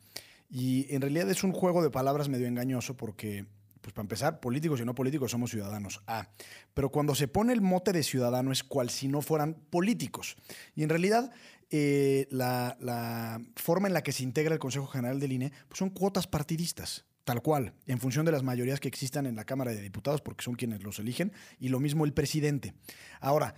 Y 0.51 0.87
en 0.95 1.01
realidad 1.01 1.29
es 1.31 1.43
un 1.43 1.53
juego 1.53 1.83
de 1.83 1.91
palabras 1.91 2.29
medio 2.29 2.47
engañoso 2.47 2.97
porque, 2.97 3.47
pues 3.81 3.93
para 3.93 4.05
empezar, 4.05 4.41
políticos 4.41 4.81
y 4.81 4.85
no 4.85 4.95
políticos 4.95 5.33
somos 5.33 5.51
ciudadanos. 5.51 6.01
Ah, 6.07 6.29
pero 6.75 6.91
cuando 6.91 7.15
se 7.15 7.29
pone 7.29 7.53
el 7.53 7.61
mote 7.61 7.93
de 7.93 8.03
ciudadano 8.03 8.53
es 8.53 8.63
cual 8.63 8.91
si 8.91 9.09
no 9.09 9.21
fueran 9.21 9.55
políticos. 9.55 10.37
Y 10.77 10.85
en 10.85 10.91
realidad 10.91 11.33
eh, 11.71 12.29
la, 12.31 12.77
la 12.81 13.41
forma 13.57 13.89
en 13.89 13.95
la 13.95 14.03
que 14.03 14.13
se 14.13 14.23
integra 14.23 14.55
el 14.55 14.61
Consejo 14.61 14.87
General 14.87 15.19
del 15.19 15.33
INE 15.33 15.53
pues 15.69 15.79
son 15.79 15.91
cuotas 15.91 16.27
partidistas. 16.27 17.05
Tal 17.25 17.41
cual, 17.41 17.73
en 17.87 17.99
función 17.99 18.27
de 18.27 18.33
las 18.33 18.43
mayorías 18.43 18.81
que 18.81 18.89
existan 18.89 19.27
en 19.27 19.35
la 19.35 19.45
Cámara 19.45 19.73
de 19.73 19.81
Diputados, 19.81 20.21
porque 20.21 20.45
son 20.45 20.55
quienes 20.57 20.83
los 20.83 20.99
eligen, 20.99 21.33
y 21.59 21.69
lo 21.69 21.81
mismo 21.81 22.05
el 22.05 22.13
presidente. 22.13 22.75
Ahora, 23.21 23.55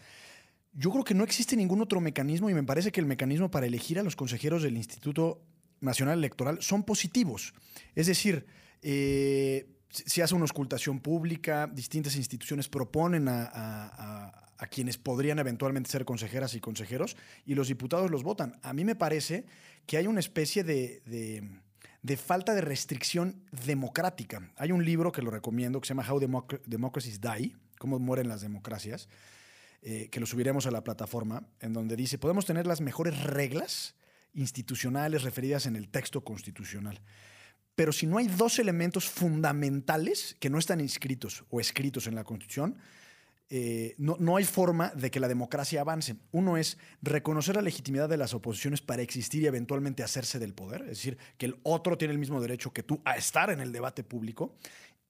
yo 0.73 0.91
creo 0.93 1.03
que 1.05 1.15
no 1.15 1.25
existe 1.25 1.57
ningún 1.57 1.81
otro 1.81 2.01
mecanismo 2.01 2.49
y 2.49 2.55
me 2.55 2.63
parece 2.63 2.93
que 2.93 3.01
el 3.01 3.07
mecanismo 3.07 3.51
para 3.51 3.67
elegir 3.67 3.99
a 3.99 4.03
los 4.05 4.15
consejeros 4.15 4.63
del 4.63 4.77
Instituto 4.77 5.43
Nacional 5.81 6.19
Electoral 6.19 6.59
son 6.63 6.85
positivos. 6.85 7.55
Es 7.95 8.07
decir, 8.07 8.47
eh, 8.83 9.67
se 9.89 10.23
hace 10.23 10.35
una 10.35 10.45
auscultación 10.45 11.01
pública, 11.01 11.67
distintas 11.67 12.15
instituciones 12.17 12.69
proponen 12.69 13.27
a, 13.29 13.43
a- 13.53 14.43
quienes 14.71 14.97
podrían 14.97 15.39
eventualmente 15.39 15.91
ser 15.91 16.05
consejeras 16.05 16.55
y 16.55 16.61
consejeros 16.61 17.17
y 17.45 17.55
los 17.55 17.69
diputados 17.69 18.11
los 18.11 18.23
votan. 18.23 18.59
A 18.63 18.73
mí 18.73 18.85
me 18.85 18.95
parece 18.97 19.45
que 19.87 19.97
hay 19.99 20.07
una 20.07 20.21
especie 20.21 20.65
de- 20.65 21.03
de 22.03 22.17
falta 22.17 22.55
de 22.55 22.61
restricción 22.61 23.43
democrática. 23.65 24.51
Hay 24.57 24.73
un 24.73 24.85
libro 24.85 25.13
que 25.13 25.23
lo 25.23 25.31
recomiendo 25.31 25.81
que 25.81 25.87
se 25.87 25.95
llama 25.95 26.11
How 26.11 26.21
Democ- 26.21 26.61
Democracies 26.67 27.21
Die, 27.21 27.57
cómo 27.79 27.99
mueren 27.99 28.29
las 28.29 28.41
democracias, 28.41 29.09
eh, 29.83 30.09
que 30.11 30.21
lo 30.21 30.27
subiremos 30.27 30.67
a 30.67 30.71
la 30.71 30.83
plataforma, 30.83 31.47
en 31.61 31.73
donde 31.73 31.97
dice, 31.97 32.19
podemos 32.19 32.47
tener 32.47 32.67
las 32.67 32.81
mejores 32.81 33.23
reglas 33.23 33.95
institucionales 34.35 35.23
referidas 35.23 35.67
en 35.67 35.77
el 35.77 35.89
texto 35.89 36.23
constitucional. 36.23 37.01
Pero 37.75 37.93
si 37.93 38.07
no 38.07 38.19
hay 38.19 38.27
dos 38.27 38.59
elementos 38.59 39.09
fundamentales 39.09 40.37
que 40.41 40.51
no 40.51 40.59
están 40.59 40.81
inscritos 40.81 41.45
o 41.51 41.61
escritos 41.61 42.07
en 42.07 42.15
la 42.15 42.25
Constitución, 42.25 42.79
eh, 43.49 43.95
no, 43.99 44.17
no 44.19 44.37
hay 44.37 44.45
forma 44.45 44.91
de 44.91 45.11
que 45.11 45.21
la 45.21 45.29
democracia 45.29 45.81
avance. 45.81 46.17
Uno 46.33 46.57
es 46.57 46.79
reconocer 47.01 47.55
la 47.55 47.63
legitimidad 47.63 48.09
de 48.09 48.17
las 48.17 48.35
oposiciones 48.35 48.81
para 48.81 49.03
existir 49.03 49.43
y 49.43 49.47
eventualmente 49.47 50.03
hacerse 50.03 50.39
del 50.39 50.53
poder, 50.53 50.83
es 50.83 50.89
decir, 50.89 51.19
que 51.39 51.47
el 51.47 51.61
otro 51.63 51.97
tiene 51.97 52.13
el 52.13 52.19
mismo 52.19 52.41
derecho 52.41 52.73
que 52.73 52.83
tú 52.83 53.01
a 53.05 53.17
estar 53.17 53.51
en 53.51 53.61
el 53.61 53.73
debate 53.73 54.03
público. 54.03 54.57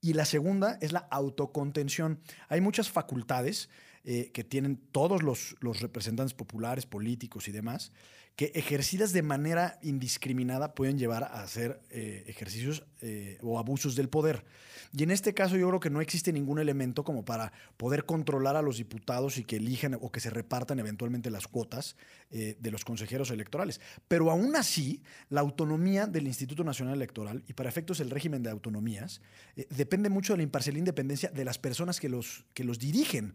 Y 0.02 0.12
la 0.12 0.26
segunda 0.26 0.78
es 0.82 0.92
la 0.92 1.08
autocontención. 1.10 2.20
Hay 2.48 2.60
muchas 2.60 2.90
facultades 2.90 3.70
eh, 4.04 4.30
que 4.32 4.44
tienen 4.44 4.76
todos 4.92 5.22
los, 5.22 5.56
los 5.60 5.80
representantes 5.80 6.34
populares, 6.34 6.86
políticos 6.86 7.48
y 7.48 7.52
demás, 7.52 7.92
que 8.36 8.52
ejercidas 8.54 9.14
de 9.14 9.22
manera 9.22 9.78
indiscriminada 9.82 10.74
pueden 10.74 10.98
llevar 10.98 11.24
a 11.24 11.42
hacer 11.42 11.80
eh, 11.88 12.24
ejercicios 12.26 12.84
eh, 13.00 13.38
o 13.40 13.58
abusos 13.58 13.96
del 13.96 14.10
poder. 14.10 14.44
Y 14.92 15.02
en 15.02 15.10
este 15.10 15.32
caso 15.32 15.56
yo 15.56 15.66
creo 15.68 15.80
que 15.80 15.88
no 15.88 16.02
existe 16.02 16.34
ningún 16.34 16.58
elemento 16.58 17.02
como 17.02 17.24
para 17.24 17.50
poder 17.78 18.04
controlar 18.04 18.54
a 18.54 18.62
los 18.62 18.76
diputados 18.76 19.38
y 19.38 19.44
que 19.44 19.56
elijan 19.56 19.94
o 19.94 20.12
que 20.12 20.20
se 20.20 20.28
repartan 20.28 20.78
eventualmente 20.78 21.30
las 21.30 21.48
cuotas 21.48 21.96
eh, 22.30 22.56
de 22.60 22.70
los 22.70 22.84
consejeros 22.84 23.30
electorales. 23.30 23.80
Pero 24.06 24.30
aún 24.30 24.54
así, 24.54 25.02
la 25.30 25.40
autonomía 25.40 26.06
del 26.06 26.26
Instituto 26.26 26.62
Nacional 26.62 26.94
Electoral, 26.94 27.42
y 27.48 27.54
para 27.54 27.70
efectos 27.70 28.00
el 28.00 28.10
régimen 28.10 28.42
de 28.42 28.50
autonomías, 28.50 29.22
depende 29.70 30.10
mucho 30.10 30.34
de 30.34 30.38
la 30.38 30.42
imparcialidad 30.42 30.80
e 30.80 30.86
independencia 30.86 31.30
de 31.30 31.44
las 31.44 31.58
personas 31.58 32.00
que 32.00 32.10
los, 32.10 32.44
que 32.52 32.64
los 32.64 32.78
dirigen. 32.78 33.34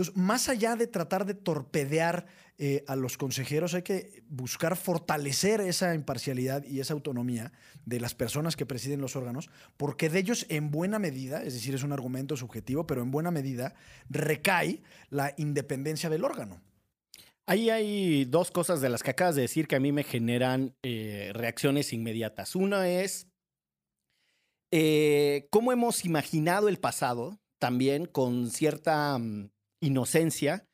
Entonces, 0.00 0.16
más 0.16 0.48
allá 0.48 0.76
de 0.76 0.86
tratar 0.86 1.26
de 1.26 1.34
torpedear 1.34 2.26
eh, 2.56 2.84
a 2.86 2.96
los 2.96 3.18
consejeros, 3.18 3.74
hay 3.74 3.82
que 3.82 4.22
buscar 4.30 4.74
fortalecer 4.78 5.60
esa 5.60 5.94
imparcialidad 5.94 6.64
y 6.64 6.80
esa 6.80 6.94
autonomía 6.94 7.52
de 7.84 8.00
las 8.00 8.14
personas 8.14 8.56
que 8.56 8.64
presiden 8.64 9.02
los 9.02 9.14
órganos, 9.14 9.50
porque 9.76 10.08
de 10.08 10.20
ellos 10.20 10.46
en 10.48 10.70
buena 10.70 10.98
medida, 10.98 11.42
es 11.42 11.52
decir, 11.52 11.74
es 11.74 11.82
un 11.82 11.92
argumento 11.92 12.34
subjetivo, 12.34 12.86
pero 12.86 13.02
en 13.02 13.10
buena 13.10 13.30
medida 13.30 13.74
recae 14.08 14.82
la 15.10 15.34
independencia 15.36 16.08
del 16.08 16.24
órgano. 16.24 16.62
Ahí 17.44 17.68
hay 17.68 18.24
dos 18.24 18.50
cosas 18.50 18.80
de 18.80 18.88
las 18.88 19.02
que 19.02 19.10
acabas 19.10 19.34
de 19.34 19.42
decir 19.42 19.68
que 19.68 19.76
a 19.76 19.80
mí 19.80 19.92
me 19.92 20.04
generan 20.04 20.74
eh, 20.82 21.30
reacciones 21.34 21.92
inmediatas. 21.92 22.56
Una 22.56 22.88
es 22.88 23.26
eh, 24.70 25.46
cómo 25.50 25.72
hemos 25.72 26.06
imaginado 26.06 26.70
el 26.70 26.78
pasado 26.78 27.38
también 27.58 28.06
con 28.06 28.50
cierta 28.50 29.18
mm, 29.18 29.50
inocencia, 29.80 30.66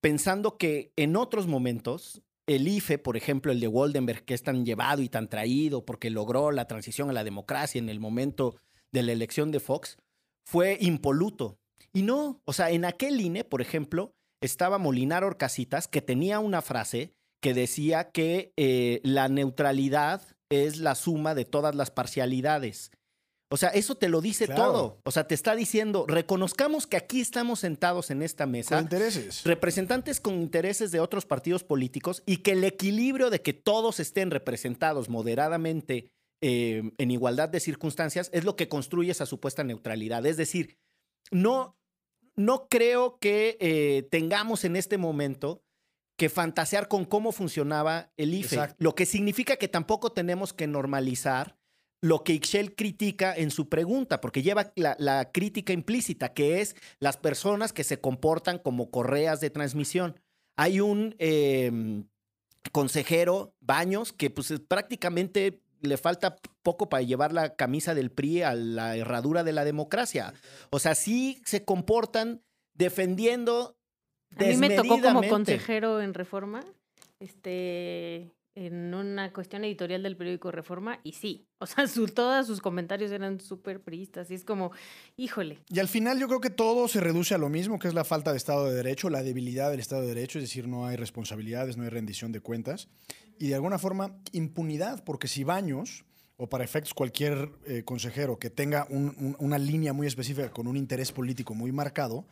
pensando 0.00 0.58
que 0.58 0.92
en 0.96 1.16
otros 1.16 1.46
momentos 1.46 2.22
el 2.46 2.66
IFE, 2.66 2.98
por 2.98 3.16
ejemplo, 3.16 3.52
el 3.52 3.60
de 3.60 3.68
Woldenberg, 3.68 4.24
que 4.24 4.34
es 4.34 4.42
tan 4.42 4.64
llevado 4.64 5.02
y 5.02 5.08
tan 5.08 5.28
traído 5.28 5.84
porque 5.84 6.10
logró 6.10 6.50
la 6.50 6.66
transición 6.66 7.08
a 7.08 7.12
la 7.12 7.24
democracia 7.24 7.78
en 7.78 7.88
el 7.88 8.00
momento 8.00 8.56
de 8.90 9.02
la 9.02 9.12
elección 9.12 9.52
de 9.52 9.60
Fox, 9.60 9.96
fue 10.44 10.76
impoluto. 10.80 11.58
Y 11.92 12.02
no, 12.02 12.40
o 12.44 12.52
sea, 12.52 12.70
en 12.70 12.84
aquel 12.84 13.20
INE, 13.20 13.44
por 13.44 13.60
ejemplo, 13.60 14.14
estaba 14.40 14.78
Molinar 14.78 15.24
Orcasitas, 15.24 15.88
que 15.88 16.02
tenía 16.02 16.40
una 16.40 16.62
frase 16.62 17.14
que 17.40 17.54
decía 17.54 18.10
que 18.10 18.52
eh, 18.56 19.00
la 19.04 19.28
neutralidad 19.28 20.22
es 20.50 20.78
la 20.78 20.94
suma 20.94 21.34
de 21.34 21.44
todas 21.44 21.74
las 21.74 21.90
parcialidades. 21.90 22.90
O 23.52 23.56
sea, 23.58 23.68
eso 23.68 23.94
te 23.96 24.08
lo 24.08 24.20
dice 24.20 24.46
Claro. 24.46 24.62
todo. 24.64 25.00
O 25.04 25.10
sea, 25.10 25.28
te 25.28 25.34
está 25.34 25.54
diciendo, 25.54 26.06
reconozcamos 26.08 26.86
que 26.86 26.96
aquí 26.96 27.20
estamos 27.20 27.60
sentados 27.60 28.10
en 28.10 28.22
esta 28.22 28.46
mesa 28.46 28.76
Con 28.76 28.84
intereses. 28.84 29.44
representantes 29.44 30.20
con 30.20 30.34
intereses 30.40 30.90
de 30.90 31.00
otros 31.00 31.26
partidos 31.26 31.62
políticos 31.62 32.22
y 32.24 32.38
que 32.38 32.52
el 32.52 32.64
equilibrio 32.64 33.28
de 33.30 33.42
que 33.42 33.52
todos 33.52 34.00
estén 34.00 34.30
representados 34.30 35.08
moderadamente 35.08 36.08
eh, 36.40 36.92
en 36.98 37.10
igualdad 37.10 37.48
de 37.50 37.60
circunstancias 37.60 38.30
es 38.32 38.44
lo 38.44 38.56
que 38.56 38.68
construye 38.68 39.10
esa 39.12 39.26
supuesta 39.26 39.62
neutralidad. 39.64 40.24
Es 40.26 40.36
decir, 40.36 40.78
no, 41.30 41.76
no 42.34 42.66
creo 42.68 43.18
que 43.18 43.56
eh, 43.60 44.08
tengamos 44.10 44.64
en 44.64 44.76
este 44.76 44.98
momento 44.98 45.62
que 46.18 46.28
fantasear 46.28 46.88
con 46.88 47.04
cómo 47.04 47.32
funcionaba 47.32 48.12
el 48.16 48.34
IFE, 48.34 48.54
Exacto. 48.56 48.76
lo 48.78 48.94
que 48.94 49.06
significa 49.06 49.56
que 49.56 49.68
tampoco 49.68 50.10
tenemos 50.12 50.52
que 50.52 50.66
normalizar 50.66 51.56
lo 52.02 52.24
que 52.24 52.32
Ixchel 52.34 52.74
critica 52.74 53.32
en 53.34 53.50
su 53.50 53.68
pregunta, 53.68 54.20
porque 54.20 54.42
lleva 54.42 54.72
la, 54.74 54.96
la 54.98 55.30
crítica 55.32 55.72
implícita, 55.72 56.34
que 56.34 56.60
es 56.60 56.74
las 56.98 57.16
personas 57.16 57.72
que 57.72 57.84
se 57.84 58.00
comportan 58.00 58.58
como 58.58 58.90
correas 58.90 59.40
de 59.40 59.50
transmisión. 59.50 60.18
Hay 60.56 60.80
un 60.80 61.14
eh, 61.18 62.02
consejero, 62.72 63.54
Baños, 63.60 64.12
que 64.12 64.30
pues 64.30 64.50
es- 64.50 64.60
prácticamente 64.60 65.60
le 65.80 65.96
falta 65.96 66.36
poco 66.62 66.88
para 66.88 67.02
llevar 67.02 67.32
la 67.32 67.54
camisa 67.56 67.94
del 67.94 68.10
PRI 68.10 68.42
a 68.42 68.54
la 68.54 68.96
herradura 68.96 69.42
de 69.44 69.52
la 69.52 69.64
democracia. 69.64 70.32
O 70.70 70.78
sea, 70.78 70.94
sí 70.94 71.40
se 71.44 71.64
comportan 71.64 72.42
defendiendo 72.74 73.76
A 74.36 74.44
mí 74.44 74.56
me 74.56 74.70
tocó 74.76 75.00
como 75.00 75.20
consejero 75.28 76.00
en 76.00 76.14
Reforma, 76.14 76.64
este, 77.20 78.30
en 78.54 78.92
una 78.94 79.32
cuestión 79.32 79.64
editorial 79.64 80.02
del 80.02 80.16
periódico 80.16 80.50
Reforma, 80.50 81.00
y 81.04 81.12
sí, 81.12 81.46
o 81.58 81.66
sea, 81.66 81.86
su, 81.86 82.06
todos 82.08 82.46
sus 82.46 82.60
comentarios 82.60 83.10
eran 83.10 83.40
súper 83.40 83.80
priistas, 83.80 84.30
y 84.30 84.34
es 84.34 84.44
como, 84.44 84.72
híjole, 85.16 85.58
Y 85.68 85.78
al 85.78 85.88
final 85.88 86.18
yo 86.18 86.28
creo 86.28 86.40
que 86.40 86.50
todo 86.50 86.86
se 86.88 87.00
reduce 87.00 87.34
a 87.34 87.38
lo 87.38 87.48
mismo, 87.48 87.78
que 87.78 87.88
es 87.88 87.94
la 87.94 88.04
falta 88.04 88.30
de 88.30 88.36
Estado 88.36 88.66
de 88.66 88.74
Derecho, 88.74 89.08
la 89.08 89.22
debilidad 89.22 89.70
del 89.70 89.80
Estado 89.80 90.02
de 90.02 90.08
Derecho, 90.08 90.38
es 90.38 90.44
decir, 90.44 90.68
no 90.68 90.86
hay 90.86 90.96
responsabilidades, 90.96 91.76
no 91.76 91.84
hay 91.84 91.88
rendición 91.88 92.30
de 92.32 92.40
cuentas. 92.40 92.88
Y 93.38 93.48
de 93.48 93.54
alguna 93.54 93.78
forma, 93.78 94.18
impunidad, 94.32 95.02
porque 95.04 95.28
si 95.28 95.44
Baños, 95.44 96.04
o 96.36 96.48
para 96.48 96.64
efectos 96.64 96.92
cualquier 96.94 97.50
eh, 97.66 97.84
consejero 97.84 98.38
que 98.38 98.50
tenga 98.50 98.86
un- 98.90 99.14
un- 99.18 99.36
una 99.38 99.58
línea 99.58 99.92
muy 99.92 100.06
específica 100.06 100.50
con 100.50 100.66
un 100.66 100.76
interés 100.76 101.12
político 101.12 101.54
muy 101.54 101.72
marcado, 101.72 102.26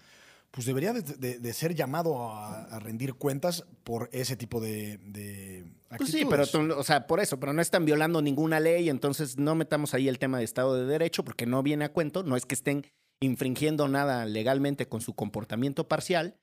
pues 0.51 0.67
debería 0.67 0.93
de, 0.93 1.03
de- 1.03 1.39
de 1.39 1.53
ser 1.53 1.75
llamado 1.75 2.29
a, 2.33 2.65
a 2.65 2.79
rendir 2.81 3.15
cuentas 3.15 3.65
por 3.85 4.09
ese 4.13 4.37
tipo 4.37 4.61
de, 4.61 4.99
de 4.99 5.65
Pues 5.97 6.11
sí, 6.11 6.25
pero, 6.29 6.47
tú- 6.47 6.73
o 6.77 6.83
sea, 6.83 7.07
por 7.07 7.21
eso, 7.21 7.39
pero 7.39 7.53
no 7.53 7.63
están 7.63 7.85
violando 7.85 8.21
ninguna 8.21 8.59
ley, 8.61 8.89
entonces 8.89 9.39
no 9.39 9.55
metamos 9.55 9.95
ahí 9.95 10.09
el 10.09 10.19
tema 10.19 10.39
de 10.39 10.45
Estado 10.45 10.75
de 10.75 10.87
Derecho, 10.87 11.25
porque 11.25 11.47
no 11.47 11.63
viene 11.63 11.85
a 11.85 11.93
cuento, 11.93 12.23
no 12.25 12.37
es 12.37 12.47
que 12.47 12.55
estén 12.55 12.85
infringiendo 13.23 13.87
nada 13.87 14.25
legalmente 14.27 14.89
con 14.89 15.01
su 15.01 15.15
comportamiento 15.15 15.87
parcial. 15.87 16.37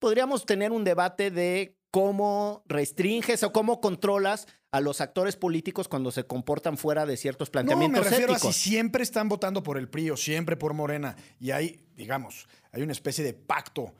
Podríamos 0.00 0.46
tener 0.46 0.72
un 0.72 0.84
debate 0.84 1.30
de 1.30 1.76
cómo 1.90 2.62
restringes 2.66 3.42
o 3.42 3.52
cómo 3.52 3.80
controlas 3.80 4.46
a 4.72 4.80
los 4.80 5.00
actores 5.02 5.36
políticos 5.36 5.88
cuando 5.88 6.10
se 6.10 6.24
comportan 6.24 6.78
fuera 6.78 7.04
de 7.04 7.18
ciertos 7.18 7.48
No, 7.48 7.52
planteamientos 7.52 8.02
me 8.04 8.10
refiero 8.10 8.32
éticos. 8.32 8.50
a 8.50 8.52
si 8.54 8.70
siempre 8.70 9.02
están 9.02 9.28
votando 9.28 9.62
por 9.62 9.76
el 9.76 9.88
PRI 9.90 10.10
o 10.10 10.16
siempre 10.16 10.56
por 10.56 10.72
Morena 10.72 11.16
y 11.38 11.50
hay, 11.50 11.84
digamos, 11.94 12.48
hay 12.72 12.82
una 12.82 12.92
especie 12.92 13.22
de 13.22 13.34
pacto 13.34 13.94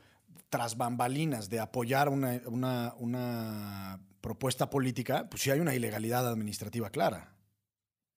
tras 0.49 0.77
bambalinas 0.77 1.49
de 1.49 1.61
apoyar 1.61 2.09
una, 2.09 2.41
una, 2.47 2.95
una 2.99 4.01
propuesta 4.21 4.69
política, 4.69 5.29
pues 5.31 5.43
sí 5.43 5.51
hay 5.51 5.61
una 5.61 5.75
ilegalidad 5.75 6.27
administrativa 6.29 6.91
clara. 6.91 7.35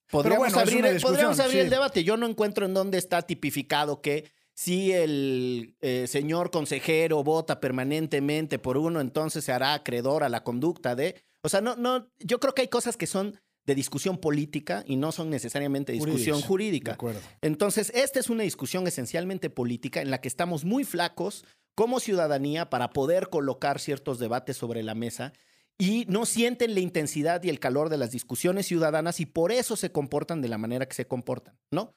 Podríamos, 0.09 0.47
bueno, 0.47 0.59
abrir, 0.59 0.85
el- 0.85 1.01
podríamos 1.01 1.37
debate. 1.69 2.03
Yo 2.03 2.15
no 2.17 2.27
encuentro 2.27 2.65
en 2.65 2.73
dónde 2.73 2.97
está 2.97 3.21
tipificado 3.23 4.01
que 4.01 4.31
si 4.53 4.91
el 4.93 5.75
eh, 5.81 6.05
señor 6.07 6.51
consejero 6.51 7.23
vota 7.23 7.59
permanentemente 7.59 8.59
por 8.59 8.77
uno, 8.77 9.01
entonces 9.01 9.43
se 9.43 9.51
hará 9.51 9.73
acreedor 9.73 10.23
a 10.23 10.29
la 10.29 10.43
conducta 10.43 10.95
de... 10.95 11.21
O 11.41 11.49
sea, 11.49 11.61
no, 11.61 11.75
no, 11.75 12.07
yo 12.19 12.39
creo 12.39 12.53
que 12.53 12.61
hay 12.61 12.67
cosas 12.69 12.97
que 12.97 13.07
son 13.07 13.39
de 13.65 13.75
discusión 13.75 14.17
política 14.17 14.83
y 14.87 14.95
no 14.95 15.11
son 15.11 15.29
necesariamente 15.29 15.91
discusión 15.91 16.41
Jurídica, 16.41 16.47
jurídica. 16.47 16.91
De 16.91 16.95
acuerdo. 16.95 17.21
Entonces, 17.41 17.91
esta 17.95 18.19
es 18.19 18.29
una 18.29 18.43
discusión 18.43 18.87
esencialmente 18.87 19.49
política 19.49 20.01
en 20.01 20.11
la 20.11 20.21
que 20.21 20.27
estamos 20.27 20.65
muy 20.65 20.83
flacos 20.83 21.45
como 21.75 21.99
ciudadanía 21.99 22.69
para 22.69 22.91
poder 22.91 23.29
colocar 23.29 23.79
ciertos 23.79 24.19
debates 24.19 24.57
sobre 24.57 24.83
la 24.83 24.95
mesa 24.95 25.33
y 25.77 26.05
no 26.07 26.25
sienten 26.25 26.73
la 26.73 26.79
intensidad 26.79 27.43
y 27.43 27.49
el 27.49 27.59
calor 27.59 27.89
de 27.89 27.97
las 27.97 28.11
discusiones 28.11 28.65
ciudadanas 28.65 29.19
y 29.19 29.25
por 29.25 29.51
eso 29.51 29.75
se 29.75 29.91
comportan 29.91 30.41
de 30.41 30.47
la 30.47 30.57
manera 30.57 30.87
que 30.87 30.95
se 30.95 31.07
comportan, 31.07 31.57
¿no? 31.71 31.93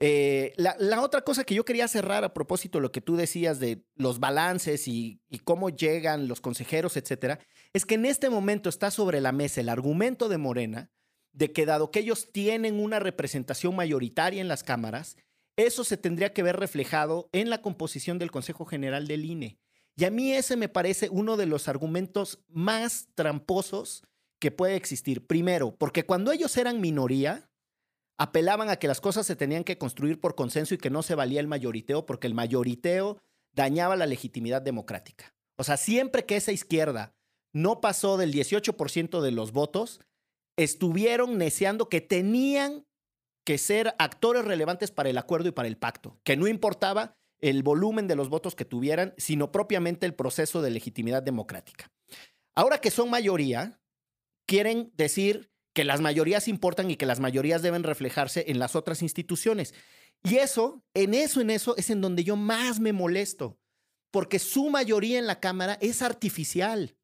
Eh, 0.00 0.52
la, 0.56 0.74
la 0.80 1.00
otra 1.00 1.22
cosa 1.22 1.44
que 1.44 1.54
yo 1.54 1.64
quería 1.64 1.86
cerrar 1.86 2.24
a 2.24 2.34
propósito 2.34 2.78
de 2.78 2.82
lo 2.82 2.90
que 2.90 3.00
tú 3.00 3.14
decías 3.14 3.60
de 3.60 3.84
los 3.94 4.18
balances 4.18 4.88
y, 4.88 5.20
y 5.30 5.38
cómo 5.38 5.70
llegan 5.70 6.26
los 6.26 6.40
consejeros, 6.40 6.96
etcétera, 6.96 7.38
es 7.72 7.86
que 7.86 7.94
en 7.94 8.06
este 8.06 8.28
momento 8.28 8.68
está 8.68 8.90
sobre 8.90 9.20
la 9.20 9.30
mesa 9.30 9.60
el 9.60 9.68
argumento 9.68 10.28
de 10.28 10.38
Morena 10.38 10.90
de 11.32 11.52
que 11.52 11.66
dado 11.66 11.90
que 11.90 12.00
ellos 12.00 12.30
tienen 12.32 12.78
una 12.80 12.98
representación 12.98 13.74
mayoritaria 13.74 14.40
en 14.40 14.48
las 14.48 14.64
cámaras, 14.64 15.16
eso 15.56 15.84
se 15.84 15.96
tendría 15.96 16.32
que 16.32 16.42
ver 16.42 16.56
reflejado 16.56 17.28
en 17.32 17.50
la 17.50 17.62
composición 17.62 18.18
del 18.18 18.30
Consejo 18.30 18.64
General 18.64 19.06
del 19.06 19.24
INE. 19.24 19.58
Y 19.96 20.04
a 20.04 20.10
mí 20.10 20.32
ese 20.32 20.56
me 20.56 20.68
parece 20.68 21.08
uno 21.10 21.36
de 21.36 21.46
los 21.46 21.68
argumentos 21.68 22.40
más 22.48 23.08
tramposos 23.14 24.04
que 24.38 24.50
puede 24.50 24.76
existir. 24.76 25.26
Primero, 25.26 25.76
porque 25.76 26.04
cuando 26.04 26.32
ellos 26.32 26.56
eran 26.56 26.80
minoría, 26.80 27.50
apelaban 28.18 28.70
a 28.70 28.76
que 28.76 28.88
las 28.88 29.00
cosas 29.00 29.26
se 29.26 29.36
tenían 29.36 29.64
que 29.64 29.78
construir 29.78 30.20
por 30.20 30.34
consenso 30.34 30.74
y 30.74 30.78
que 30.78 30.90
no 30.90 31.02
se 31.02 31.14
valía 31.14 31.40
el 31.40 31.46
mayoriteo, 31.46 32.06
porque 32.06 32.26
el 32.26 32.34
mayoriteo 32.34 33.18
dañaba 33.52 33.96
la 33.96 34.06
legitimidad 34.06 34.62
democrática. 34.62 35.34
O 35.56 35.64
sea, 35.64 35.76
siempre 35.76 36.24
que 36.24 36.36
esa 36.36 36.52
izquierda 36.52 37.14
no 37.52 37.80
pasó 37.80 38.16
del 38.16 38.32
18% 38.32 39.20
de 39.20 39.30
los 39.30 39.52
votos, 39.52 40.00
estuvieron 40.56 41.38
neceando 41.38 41.88
que 41.88 42.00
tenían 42.00 42.86
que 43.44 43.58
ser 43.58 43.94
actores 43.98 44.44
relevantes 44.44 44.90
para 44.90 45.10
el 45.10 45.18
acuerdo 45.18 45.48
y 45.48 45.52
para 45.52 45.68
el 45.68 45.76
pacto, 45.76 46.20
que 46.24 46.36
no 46.36 46.46
importaba 46.46 47.16
el 47.40 47.62
volumen 47.62 48.06
de 48.06 48.14
los 48.14 48.28
votos 48.28 48.54
que 48.54 48.64
tuvieran, 48.64 49.14
sino 49.18 49.50
propiamente 49.50 50.06
el 50.06 50.14
proceso 50.14 50.62
de 50.62 50.70
legitimidad 50.70 51.22
democrática. 51.22 51.90
Ahora 52.54 52.78
que 52.78 52.90
son 52.90 53.10
mayoría, 53.10 53.80
quieren 54.46 54.92
decir 54.96 55.50
que 55.74 55.84
las 55.84 56.00
mayorías 56.00 56.48
importan 56.48 56.90
y 56.90 56.96
que 56.96 57.06
las 57.06 57.18
mayorías 57.18 57.62
deben 57.62 57.82
reflejarse 57.82 58.44
en 58.48 58.58
las 58.58 58.76
otras 58.76 59.02
instituciones. 59.02 59.74
Y 60.22 60.36
eso, 60.36 60.84
en 60.94 61.14
eso, 61.14 61.40
en 61.40 61.50
eso 61.50 61.76
es 61.76 61.90
en 61.90 62.00
donde 62.00 62.22
yo 62.24 62.36
más 62.36 62.78
me 62.78 62.92
molesto, 62.92 63.58
porque 64.12 64.38
su 64.38 64.70
mayoría 64.70 65.18
en 65.18 65.26
la 65.26 65.40
Cámara 65.40 65.78
es 65.80 66.02
artificial. 66.02 66.96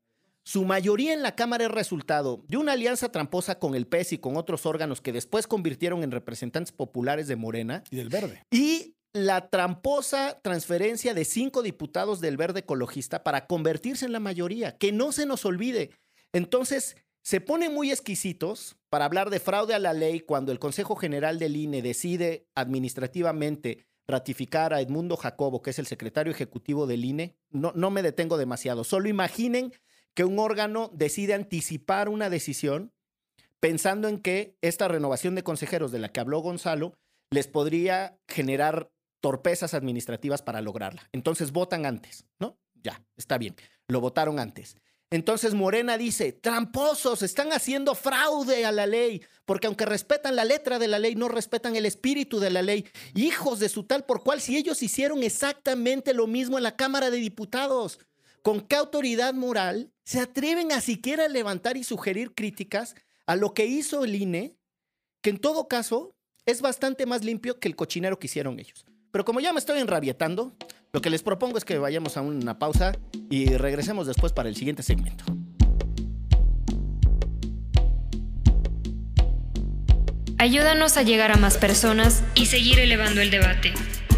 Su 0.49 0.65
mayoría 0.65 1.13
en 1.13 1.23
la 1.23 1.35
Cámara 1.35 1.67
es 1.67 1.71
resultado 1.71 2.43
de 2.49 2.57
una 2.57 2.73
alianza 2.73 3.13
tramposa 3.13 3.59
con 3.59 3.75
el 3.75 3.87
PES 3.87 4.15
y 4.15 4.19
con 4.19 4.39
otros 4.39 4.65
órganos 4.65 5.03
que 5.03 5.13
después 5.13 5.47
convirtieron 5.47 6.03
en 6.03 6.11
representantes 6.11 6.73
populares 6.73 7.29
de 7.29 7.37
Morena 7.37 7.85
Y 7.91 7.97
del 7.97 8.09
verde. 8.09 8.47
y 8.51 8.95
la 9.13 9.51
tramposa 9.51 10.41
transferencia 10.41 11.13
de 11.13 11.27
cinco 11.27 11.63
diputados 11.63 12.23
del 12.23 12.39
Verde 12.39 12.61
Ecologista 12.61 13.23
para 13.25 13.47
convertirse 13.47 14.07
en 14.07 14.13
la 14.13 14.21
mayoría. 14.21 14.79
Que 14.79 14.91
no 14.91 15.13
se 15.13 15.27
nos 15.27 15.45
olvide. 15.45 15.91
Entonces, 16.33 16.97
se 17.21 17.43
ponen 17.43 17.75
muy 17.75 17.91
exquisitos 17.91 18.79
para 18.89 19.05
hablar 19.05 19.29
de 19.29 19.41
fraude 19.41 19.75
a 19.75 19.79
la 19.79 19.93
ley 19.93 20.21
cuando 20.21 20.51
el 20.51 20.59
Consejo 20.59 20.97
General 20.97 21.39
del 21.39 21.57
INE 21.57 21.83
decide 21.83 22.47
administrativamente 22.55 23.85
ratificar 24.07 24.73
a 24.73 24.81
Edmundo 24.81 25.19
Jacobo, 25.19 25.61
que 25.61 25.71
es 25.71 25.79
el 25.79 25.87
secretario 25.87 26.33
ejecutivo 26.33 26.87
del 26.87 27.05
INE. 27.05 27.37
No, 27.51 27.73
no 27.75 27.91
me 27.91 28.01
detengo 28.01 28.39
demasiado. 28.39 28.83
Solo 28.83 29.11
imaginen 29.11 29.75
que 30.19 30.25
un 30.25 30.41
órgano 30.41 30.91
decide 30.93 31.33
anticipar 31.33 32.09
una 32.09 32.29
decisión 32.29 32.93
pensando 33.61 34.09
en 34.09 34.19
que 34.19 34.57
esta 34.63 34.89
renovación 34.89 35.37
de 35.37 35.45
consejeros 35.45 35.93
de 35.93 36.01
la 36.01 36.09
que 36.09 36.19
habló 36.19 36.41
Gonzalo 36.41 36.99
les 37.31 37.47
podría 37.47 38.19
generar 38.27 38.91
torpezas 39.21 39.75
administrativas 39.75 40.43
para 40.43 40.61
lograrla. 40.61 41.09
Entonces 41.13 41.53
votan 41.53 41.87
antes, 41.87 42.25
¿no? 42.41 42.59
Ya, 42.83 43.01
está 43.17 43.39
bien. 43.39 43.55
Lo 43.87 44.01
votaron 44.01 44.41
antes. 44.41 44.77
Entonces 45.11 45.55
Morena 45.55 45.97
dice, 45.97 46.33
tramposos, 46.33 47.23
están 47.23 47.53
haciendo 47.53 47.95
fraude 47.95 48.67
a 48.67 48.73
la 48.73 48.87
ley, 48.87 49.23
porque 49.47 49.69
aunque 49.69 49.87
respetan 49.87 50.35
la 50.35 50.45
letra 50.45 50.81
de 50.81 50.89
la 50.89 50.99
ley, 50.99 51.15
no 51.15 51.29
respetan 51.29 51.77
el 51.77 51.87
espíritu 51.87 52.41
de 52.41 52.51
la 52.51 52.63
ley. 52.63 52.87
Hijos 53.15 53.61
de 53.61 53.69
su 53.69 53.85
tal 53.85 54.05
por 54.05 54.25
cual, 54.25 54.41
si 54.41 54.57
ellos 54.57 54.83
hicieron 54.83 55.23
exactamente 55.23 56.13
lo 56.13 56.27
mismo 56.27 56.59
en 56.59 56.65
la 56.65 56.77
Cámara 56.77 57.13
de 57.13 57.19
Diputados, 57.19 58.01
¿con 58.42 58.61
qué 58.61 58.77
autoridad 58.77 59.35
moral 59.35 59.92
se 60.05 60.20
atreven 60.20 60.72
a 60.72 60.81
siquiera 60.81 61.29
levantar 61.29 61.77
y 61.77 61.85
sugerir 61.85 62.35
críticas 62.35 62.94
a 63.27 63.37
lo 63.37 63.55
que 63.55 63.66
hizo 63.66 64.05
el 64.05 64.14
INE, 64.14 64.57
que 65.22 65.31
en 65.31 65.38
todo 65.38 65.68
caso 65.68 66.14
es 66.46 66.62
bastante 66.62 67.07
más 67.07 67.24
limpio 67.24 67.59
que 67.59 67.68
el 67.68 67.77
cochinero 67.77 68.18
que 68.18 68.27
hicieron 68.27 68.59
ellos? 68.59 68.85
Pero 69.11 69.24
como 69.24 69.40
ya 69.40 69.53
me 69.53 69.59
estoy 69.59 69.81
enrabietando, 69.81 70.53
lo 70.92 71.01
que 71.01 71.11
les 71.11 71.22
propongo 71.22 71.59
es 71.59 71.64
que 71.64 71.79
vayamos 71.79 72.16
a 72.16 72.22
una 72.22 72.59
pausa 72.59 72.96
y 73.31 73.46
regresemos 73.57 74.07
después 74.07 74.33
para 74.33 74.48
el 74.48 74.57
siguiente 74.57 74.83
segmento. 74.83 75.24
Ayúdanos 80.40 80.96
a 80.96 81.03
llegar 81.03 81.33
a 81.33 81.37
más 81.37 81.59
personas 81.59 82.22
y 82.37 82.46
seguir 82.46 82.79
elevando 82.79 83.20
el 83.20 83.31
debate. 83.31 83.74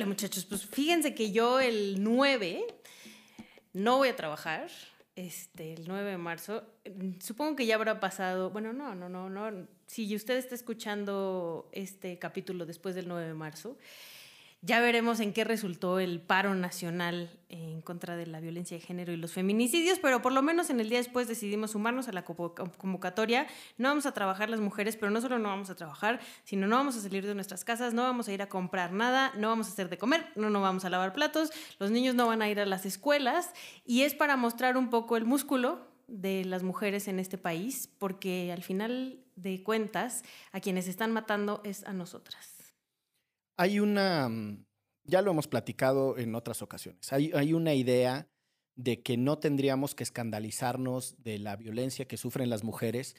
Híjole, 0.00 0.14
muchachos, 0.14 0.46
pues 0.46 0.64
fíjense 0.64 1.14
que 1.14 1.30
yo 1.30 1.60
el 1.60 2.02
9 2.02 2.64
no 3.74 3.98
voy 3.98 4.08
a 4.08 4.16
trabajar. 4.16 4.70
Este, 5.14 5.74
el 5.74 5.86
9 5.86 6.12
de 6.12 6.16
marzo. 6.16 6.62
Supongo 7.20 7.54
que 7.54 7.66
ya 7.66 7.74
habrá 7.74 8.00
pasado. 8.00 8.48
Bueno, 8.48 8.72
no, 8.72 8.94
no, 8.94 9.10
no, 9.10 9.28
no. 9.28 9.66
Si 9.86 10.16
usted 10.16 10.38
está 10.38 10.54
escuchando 10.54 11.68
este 11.72 12.18
capítulo 12.18 12.64
después 12.64 12.94
del 12.94 13.08
9 13.08 13.26
de 13.26 13.34
marzo, 13.34 13.76
ya 14.62 14.80
veremos 14.80 15.20
en 15.20 15.32
qué 15.32 15.44
resultó 15.44 15.98
el 15.98 16.20
paro 16.20 16.54
nacional 16.54 17.30
en 17.48 17.80
contra 17.80 18.16
de 18.16 18.26
la 18.26 18.40
violencia 18.40 18.76
de 18.76 18.82
género 18.82 19.10
y 19.10 19.16
los 19.16 19.32
feminicidios, 19.32 19.98
pero 19.98 20.20
por 20.20 20.32
lo 20.32 20.42
menos 20.42 20.68
en 20.68 20.80
el 20.80 20.90
día 20.90 20.98
después 20.98 21.28
decidimos 21.28 21.70
sumarnos 21.70 22.08
a 22.08 22.12
la 22.12 22.24
convocatoria. 22.24 23.46
No 23.78 23.88
vamos 23.88 24.04
a 24.04 24.12
trabajar 24.12 24.50
las 24.50 24.60
mujeres, 24.60 24.96
pero 24.96 25.10
no 25.10 25.22
solo 25.22 25.38
no 25.38 25.48
vamos 25.48 25.70
a 25.70 25.76
trabajar, 25.76 26.20
sino 26.44 26.66
no 26.66 26.76
vamos 26.76 26.94
a 26.96 27.00
salir 27.00 27.26
de 27.26 27.34
nuestras 27.34 27.64
casas, 27.64 27.94
no 27.94 28.02
vamos 28.02 28.28
a 28.28 28.32
ir 28.32 28.42
a 28.42 28.50
comprar 28.50 28.92
nada, 28.92 29.32
no 29.38 29.48
vamos 29.48 29.68
a 29.68 29.70
hacer 29.70 29.88
de 29.88 29.96
comer, 29.96 30.26
no 30.36 30.50
nos 30.50 30.60
vamos 30.60 30.84
a 30.84 30.90
lavar 30.90 31.14
platos, 31.14 31.50
los 31.78 31.90
niños 31.90 32.14
no 32.14 32.26
van 32.26 32.42
a 32.42 32.50
ir 32.50 32.60
a 32.60 32.66
las 32.66 32.84
escuelas 32.84 33.54
y 33.86 34.02
es 34.02 34.14
para 34.14 34.36
mostrar 34.36 34.76
un 34.76 34.90
poco 34.90 35.16
el 35.16 35.24
músculo 35.24 35.88
de 36.06 36.44
las 36.44 36.62
mujeres 36.62 37.08
en 37.08 37.18
este 37.18 37.38
país, 37.38 37.88
porque 37.98 38.52
al 38.52 38.62
final 38.62 39.20
de 39.36 39.62
cuentas 39.62 40.22
a 40.52 40.60
quienes 40.60 40.86
están 40.86 41.12
matando 41.12 41.62
es 41.64 41.84
a 41.84 41.94
nosotras. 41.94 42.59
Hay 43.60 43.78
una, 43.78 44.26
mm, 44.30 44.64
ya 45.04 45.20
lo 45.20 45.32
hemos 45.32 45.46
platicado 45.46 46.16
en 46.16 46.34
otras 46.34 46.62
ocasiones, 46.62 47.12
hay, 47.12 47.30
hay 47.34 47.52
una 47.52 47.74
idea 47.74 48.26
de 48.74 49.02
que 49.02 49.18
no 49.18 49.38
tendríamos 49.38 49.94
que 49.94 50.02
escandalizarnos 50.02 51.22
de 51.22 51.38
la 51.38 51.56
violencia 51.56 52.08
que 52.08 52.16
sufren 52.16 52.48
las 52.48 52.64
mujeres 52.64 53.16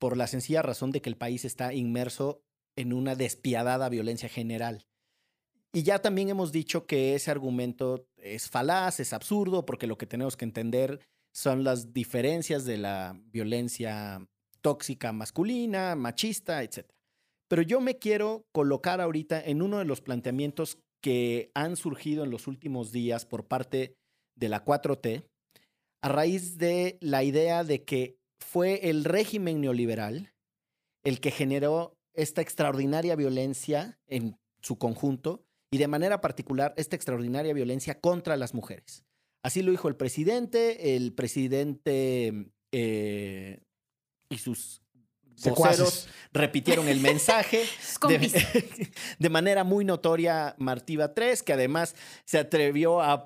por 0.00 0.16
la 0.16 0.26
sencilla 0.26 0.62
razón 0.62 0.90
de 0.90 1.00
que 1.00 1.08
el 1.08 1.16
país 1.16 1.44
está 1.44 1.72
inmerso 1.72 2.42
en 2.74 2.92
una 2.92 3.14
despiadada 3.14 3.88
violencia 3.88 4.28
general. 4.28 4.88
Y 5.72 5.84
ya 5.84 6.00
también 6.00 6.30
hemos 6.30 6.50
dicho 6.50 6.86
que 6.86 7.14
ese 7.14 7.30
argumento 7.30 8.08
es 8.16 8.50
falaz, 8.50 8.98
es 8.98 9.12
absurdo, 9.12 9.64
porque 9.66 9.86
lo 9.86 9.98
que 9.98 10.06
tenemos 10.08 10.36
que 10.36 10.46
entender 10.46 10.98
son 11.32 11.62
las 11.62 11.92
diferencias 11.92 12.64
de 12.64 12.78
la 12.78 13.16
violencia 13.26 14.26
tóxica 14.62 15.12
masculina, 15.12 15.94
machista, 15.94 16.64
etc. 16.64 16.90
Pero 17.48 17.62
yo 17.62 17.80
me 17.80 17.98
quiero 17.98 18.46
colocar 18.52 19.00
ahorita 19.00 19.40
en 19.40 19.62
uno 19.62 19.78
de 19.78 19.84
los 19.84 20.00
planteamientos 20.00 20.78
que 21.00 21.50
han 21.54 21.76
surgido 21.76 22.24
en 22.24 22.30
los 22.30 22.46
últimos 22.46 22.90
días 22.92 23.26
por 23.26 23.46
parte 23.46 23.94
de 24.34 24.48
la 24.48 24.64
4T, 24.64 25.26
a 26.02 26.08
raíz 26.08 26.58
de 26.58 26.98
la 27.00 27.22
idea 27.22 27.64
de 27.64 27.84
que 27.84 28.18
fue 28.40 28.90
el 28.90 29.04
régimen 29.04 29.60
neoliberal 29.60 30.32
el 31.04 31.20
que 31.20 31.30
generó 31.30 31.96
esta 32.14 32.42
extraordinaria 32.42 33.14
violencia 33.14 33.98
en 34.06 34.36
su 34.60 34.76
conjunto 34.76 35.44
y 35.70 35.78
de 35.78 35.86
manera 35.86 36.20
particular 36.20 36.74
esta 36.76 36.96
extraordinaria 36.96 37.54
violencia 37.54 38.00
contra 38.00 38.36
las 38.36 38.54
mujeres. 38.54 39.04
Así 39.44 39.62
lo 39.62 39.70
dijo 39.70 39.88
el 39.88 39.96
presidente, 39.96 40.96
el 40.96 41.12
presidente 41.12 42.50
eh, 42.72 43.60
y 44.28 44.38
sus 44.38 44.82
voceros 45.44 46.08
repitieron 46.32 46.88
el 46.88 47.00
mensaje 47.00 47.64
de, 49.18 49.28
manera 49.30 49.64
muy 49.64 49.84
notoria 49.84 50.54
Martiva 50.58 51.14
3, 51.14 51.42
que 51.42 51.52
además 51.52 51.94
se 52.24 52.38
atrevió 52.38 53.00
a, 53.02 53.24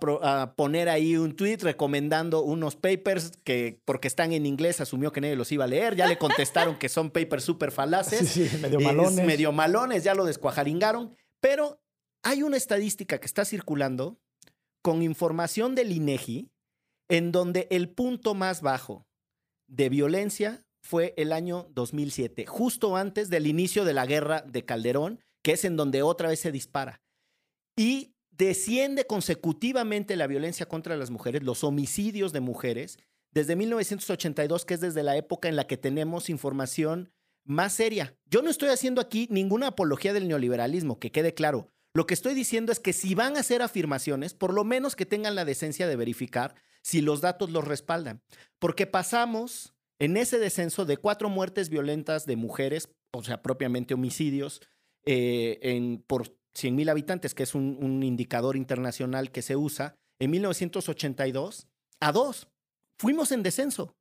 poner 0.56 0.88
ahí 0.88 1.16
un 1.16 1.34
tweet 1.34 1.58
recomendando 1.60 2.42
unos 2.42 2.76
papers 2.76 3.32
que 3.44 3.80
porque 3.84 4.08
están 4.08 4.32
en 4.32 4.46
inglés 4.46 4.80
asumió 4.80 5.12
que 5.12 5.20
nadie 5.20 5.36
los 5.36 5.52
iba 5.52 5.64
a 5.64 5.68
leer, 5.68 5.96
ya 5.96 6.06
le 6.06 6.18
contestaron 6.18 6.78
que 6.78 6.88
son 6.88 7.10
papers 7.10 7.44
súper 7.44 7.72
falaces, 7.72 8.28
sí, 8.28 8.48
sí, 8.48 8.56
medio 8.58 8.80
malones. 8.80 9.26
medio 9.26 9.52
malones, 9.52 10.04
ya 10.04 10.14
lo 10.14 10.24
descuajaringaron, 10.24 11.14
pero 11.40 11.82
hay 12.22 12.42
una 12.42 12.56
estadística 12.56 13.18
que 13.18 13.26
está 13.26 13.44
circulando 13.44 14.20
con 14.82 15.02
información 15.02 15.74
del 15.74 15.92
INEGI 15.92 16.50
en 17.08 17.32
donde 17.32 17.66
el 17.70 17.90
punto 17.90 18.34
más 18.34 18.62
bajo 18.62 19.06
de 19.66 19.88
violencia 19.88 20.64
fue 20.80 21.14
el 21.16 21.32
año 21.32 21.68
2007, 21.74 22.46
justo 22.46 22.96
antes 22.96 23.30
del 23.30 23.46
inicio 23.46 23.84
de 23.84 23.94
la 23.94 24.06
guerra 24.06 24.42
de 24.42 24.64
Calderón, 24.64 25.20
que 25.42 25.52
es 25.52 25.64
en 25.64 25.76
donde 25.76 26.02
otra 26.02 26.28
vez 26.28 26.40
se 26.40 26.52
dispara. 26.52 27.02
Y 27.76 28.14
desciende 28.30 29.06
consecutivamente 29.06 30.16
la 30.16 30.26
violencia 30.26 30.66
contra 30.66 30.96
las 30.96 31.10
mujeres, 31.10 31.42
los 31.42 31.64
homicidios 31.64 32.32
de 32.32 32.40
mujeres, 32.40 32.98
desde 33.32 33.56
1982, 33.56 34.64
que 34.64 34.74
es 34.74 34.80
desde 34.80 35.02
la 35.02 35.16
época 35.16 35.48
en 35.48 35.56
la 35.56 35.66
que 35.66 35.76
tenemos 35.76 36.30
información 36.30 37.12
más 37.44 37.72
seria. 37.74 38.16
Yo 38.26 38.42
no 38.42 38.50
estoy 38.50 38.70
haciendo 38.70 39.00
aquí 39.00 39.28
ninguna 39.30 39.68
apología 39.68 40.12
del 40.12 40.28
neoliberalismo, 40.28 40.98
que 40.98 41.12
quede 41.12 41.34
claro. 41.34 41.68
Lo 41.92 42.06
que 42.06 42.14
estoy 42.14 42.34
diciendo 42.34 42.72
es 42.72 42.80
que 42.80 42.92
si 42.92 43.14
van 43.14 43.36
a 43.36 43.40
hacer 43.40 43.62
afirmaciones, 43.62 44.34
por 44.34 44.54
lo 44.54 44.64
menos 44.64 44.94
que 44.96 45.06
tengan 45.06 45.34
la 45.34 45.44
decencia 45.44 45.86
de 45.88 45.96
verificar 45.96 46.54
si 46.82 47.00
los 47.00 47.20
datos 47.20 47.50
los 47.50 47.66
respaldan. 47.66 48.22
Porque 48.58 48.86
pasamos 48.86 49.74
en 50.00 50.16
ese 50.16 50.38
descenso 50.38 50.84
de 50.86 50.96
cuatro 50.96 51.28
muertes 51.28 51.68
violentas 51.68 52.26
de 52.26 52.36
mujeres, 52.36 52.88
o 53.12 53.22
sea, 53.22 53.42
propiamente 53.42 53.94
homicidios, 53.94 54.60
eh, 55.06 55.58
en, 55.62 56.02
por 56.06 56.36
100 56.54 56.74
mil 56.74 56.88
habitantes, 56.88 57.34
que 57.34 57.44
es 57.44 57.54
un, 57.54 57.78
un, 57.80 58.02
indicador 58.02 58.56
internacional 58.56 59.30
que 59.30 59.42
se 59.42 59.56
usa, 59.56 59.94
en 60.18 60.30
1982, 60.32 61.68
a 62.00 62.12
dos. 62.12 62.48
Fuimos 62.98 63.30
en 63.30 63.42
descenso. 63.42 63.94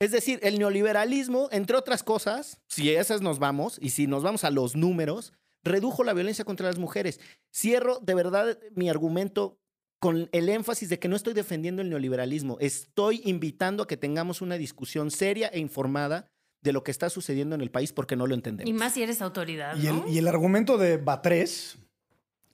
Es 0.00 0.12
decir, 0.12 0.40
el 0.42 0.58
neoliberalismo, 0.58 1.48
entre 1.52 1.76
otras 1.76 2.02
cosas, 2.02 2.60
si 2.68 2.90
esas 2.90 3.22
nos 3.22 3.38
vamos, 3.38 3.78
y 3.80 3.90
si 3.90 4.06
nos 4.06 4.22
vamos 4.22 4.44
a 4.44 4.50
los 4.50 4.76
números, 4.76 5.32
redujo 5.62 6.04
la 6.04 6.12
violencia 6.12 6.44
contra 6.44 6.66
las 6.66 6.78
mujeres. 6.78 7.20
Cierro 7.52 7.98
de 8.00 8.14
verdad 8.14 8.58
mi 8.74 8.90
argumento 8.90 9.58
con 10.04 10.28
el 10.32 10.50
énfasis 10.50 10.90
de 10.90 10.98
que 10.98 11.08
no 11.08 11.16
estoy 11.16 11.32
defendiendo 11.32 11.80
el 11.80 11.88
neoliberalismo, 11.88 12.58
estoy 12.60 13.22
invitando 13.24 13.82
a 13.82 13.86
que 13.86 13.96
tengamos 13.96 14.42
una 14.42 14.58
discusión 14.58 15.10
seria 15.10 15.48
e 15.48 15.60
informada 15.60 16.26
de 16.60 16.74
lo 16.74 16.84
que 16.84 16.90
está 16.90 17.08
sucediendo 17.08 17.54
en 17.54 17.62
el 17.62 17.70
país 17.70 17.90
porque 17.90 18.14
no 18.14 18.26
lo 18.26 18.34
entendemos. 18.34 18.68
Y 18.68 18.74
más 18.74 18.92
si 18.92 19.02
eres 19.02 19.22
autoridad. 19.22 19.74
Y, 19.78 19.86
el, 19.86 20.02
y 20.06 20.18
el 20.18 20.28
argumento 20.28 20.76
de 20.76 20.98
Batres 20.98 21.78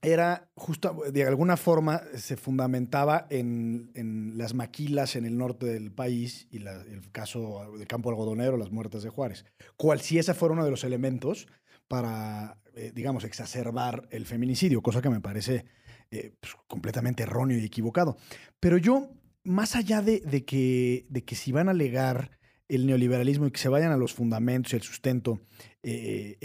era 0.00 0.48
justo, 0.54 1.02
de 1.10 1.24
alguna 1.24 1.56
forma, 1.56 2.02
se 2.14 2.36
fundamentaba 2.36 3.26
en, 3.30 3.90
en, 3.96 4.38
las 4.38 4.54
maquilas 4.54 5.16
en 5.16 5.24
el 5.24 5.36
norte 5.36 5.66
del 5.66 5.90
país 5.90 6.46
y 6.52 6.60
la, 6.60 6.80
el 6.82 7.10
caso 7.10 7.68
del 7.76 7.88
campo 7.88 8.10
algodonero, 8.10 8.58
las 8.58 8.70
muertes 8.70 9.02
de 9.02 9.10
Juárez. 9.10 9.44
Cual 9.76 10.00
si 10.00 10.20
ese 10.20 10.34
fuera 10.34 10.52
uno 10.52 10.64
de 10.64 10.70
los 10.70 10.84
elementos 10.84 11.48
para, 11.88 12.58
eh, 12.76 12.92
digamos, 12.94 13.24
exacerbar 13.24 14.06
el 14.12 14.24
feminicidio, 14.24 14.82
cosa 14.82 15.02
que 15.02 15.10
me 15.10 15.20
parece 15.20 15.64
eh, 16.10 16.32
pues, 16.40 16.54
completamente 16.66 17.22
erróneo 17.22 17.58
y 17.58 17.64
equivocado. 17.64 18.16
Pero 18.58 18.78
yo, 18.78 19.10
más 19.44 19.76
allá 19.76 20.02
de, 20.02 20.20
que, 20.44 21.06
de 21.08 21.24
que 21.24 21.36
si 21.36 21.52
van 21.52 21.68
a 21.68 21.70
alegar 21.70 22.38
el 22.68 22.86
neoliberalismo 22.86 23.46
y 23.46 23.50
que 23.50 23.60
se 23.60 23.68
vayan 23.68 23.92
a 23.92 23.96
los 23.96 24.14
fundamentos 24.14 24.72
y 24.72 24.76
el 24.76 24.82
sustento 24.82 25.40
eh, 25.82 26.36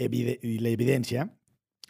y 0.42 0.58
la 0.58 0.68
evidencia, 0.68 1.36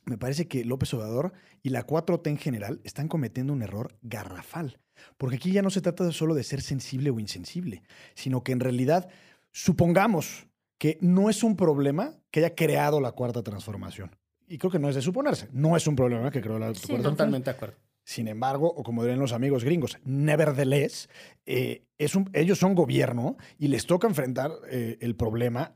me 0.06 0.18
parece 0.18 0.46
que 0.46 0.64
López 0.64 0.94
Obrador 0.94 1.32
y 1.62 1.70
la 1.70 1.86
4T 1.86 2.28
en 2.28 2.38
general 2.38 2.80
están 2.84 3.08
cometiendo 3.08 3.52
un 3.52 3.62
error 3.62 3.98
garrafal. 4.02 4.78
Porque 5.18 5.36
aquí 5.36 5.52
ya 5.52 5.62
no 5.62 5.70
se 5.70 5.82
trata 5.82 6.10
solo 6.12 6.34
de 6.34 6.44
ser 6.44 6.62
sensible 6.62 7.10
o 7.10 7.20
insensible, 7.20 7.82
sino 8.14 8.42
que 8.42 8.52
en 8.52 8.60
realidad 8.60 9.08
supongamos 9.52 10.46
que 10.78 10.96
no 11.00 11.28
es 11.28 11.42
un 11.42 11.56
problema 11.56 12.18
que 12.30 12.40
haya 12.40 12.54
creado 12.54 13.00
la 13.00 13.12
cuarta 13.12 13.42
transformación 13.42 14.16
y 14.46 14.58
creo 14.58 14.70
que 14.70 14.78
no 14.78 14.88
es 14.88 14.94
de 14.94 15.02
suponerse, 15.02 15.48
no 15.52 15.76
es 15.76 15.86
un 15.86 15.96
problema 15.96 16.30
que 16.30 16.40
creo 16.40 16.58
la 16.58 16.74
sí, 16.74 16.96
Totalmente 16.96 17.50
de 17.50 17.56
acuerdo. 17.56 17.76
Sin 18.04 18.28
embargo, 18.28 18.68
o 18.68 18.84
como 18.84 19.02
dirían 19.02 19.18
los 19.18 19.32
amigos 19.32 19.64
gringos, 19.64 19.98
nevertheless, 20.04 21.08
eh, 21.44 21.82
es 21.98 22.14
un, 22.14 22.30
ellos 22.34 22.58
son 22.58 22.76
gobierno 22.76 23.36
y 23.58 23.66
les 23.66 23.86
toca 23.86 24.06
enfrentar 24.06 24.52
eh, 24.70 24.96
el 25.00 25.16
problema, 25.16 25.74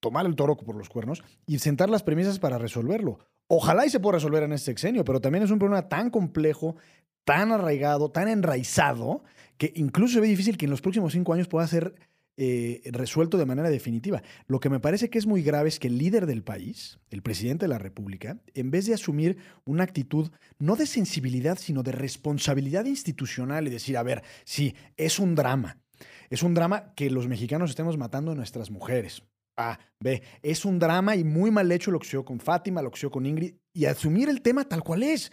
tomar 0.00 0.26
el 0.26 0.34
toro 0.34 0.56
por 0.56 0.74
los 0.74 0.88
cuernos 0.88 1.22
y 1.46 1.60
sentar 1.60 1.88
las 1.88 2.02
premisas 2.02 2.40
para 2.40 2.58
resolverlo. 2.58 3.20
Ojalá 3.46 3.86
y 3.86 3.90
se 3.90 4.00
pueda 4.00 4.16
resolver 4.16 4.42
en 4.42 4.52
este 4.52 4.72
sexenio, 4.72 5.04
pero 5.04 5.20
también 5.20 5.44
es 5.44 5.50
un 5.52 5.60
problema 5.60 5.88
tan 5.88 6.10
complejo, 6.10 6.76
tan 7.24 7.52
arraigado, 7.52 8.10
tan 8.10 8.26
enraizado, 8.26 9.22
que 9.56 9.72
incluso 9.76 10.14
se 10.14 10.20
ve 10.20 10.26
difícil 10.26 10.56
que 10.56 10.64
en 10.64 10.70
los 10.72 10.80
próximos 10.80 11.12
cinco 11.12 11.34
años 11.34 11.46
pueda 11.46 11.66
ser 11.68 11.94
eh, 12.42 12.80
resuelto 12.92 13.36
de 13.36 13.44
manera 13.44 13.68
definitiva. 13.68 14.22
Lo 14.46 14.60
que 14.60 14.70
me 14.70 14.80
parece 14.80 15.10
que 15.10 15.18
es 15.18 15.26
muy 15.26 15.42
grave 15.42 15.68
es 15.68 15.78
que 15.78 15.88
el 15.88 15.98
líder 15.98 16.24
del 16.24 16.42
país, 16.42 16.98
el 17.10 17.20
presidente 17.20 17.66
de 17.66 17.68
la 17.68 17.76
República, 17.76 18.38
en 18.54 18.70
vez 18.70 18.86
de 18.86 18.94
asumir 18.94 19.36
una 19.66 19.84
actitud 19.84 20.30
no 20.58 20.74
de 20.74 20.86
sensibilidad, 20.86 21.58
sino 21.58 21.82
de 21.82 21.92
responsabilidad 21.92 22.86
institucional 22.86 23.66
y 23.66 23.70
decir, 23.70 23.98
a 23.98 24.02
ver, 24.02 24.22
sí, 24.44 24.74
es 24.96 25.18
un 25.18 25.34
drama. 25.34 25.82
Es 26.30 26.42
un 26.42 26.54
drama 26.54 26.94
que 26.94 27.10
los 27.10 27.28
mexicanos 27.28 27.68
estemos 27.68 27.98
matando 27.98 28.32
a 28.32 28.34
nuestras 28.34 28.70
mujeres. 28.70 29.22
A, 29.58 29.78
B, 30.00 30.22
es 30.42 30.64
un 30.64 30.78
drama 30.78 31.16
y 31.16 31.24
muy 31.24 31.50
mal 31.50 31.70
hecho 31.70 31.90
lo 31.90 31.98
que 31.98 32.06
sucedió 32.06 32.24
con 32.24 32.40
Fátima, 32.40 32.80
lo 32.80 32.90
que 32.90 32.96
sucedió 32.96 33.10
con 33.10 33.26
Ingrid, 33.26 33.56
y 33.74 33.84
asumir 33.84 34.30
el 34.30 34.40
tema 34.40 34.64
tal 34.64 34.82
cual 34.82 35.02
es. 35.02 35.30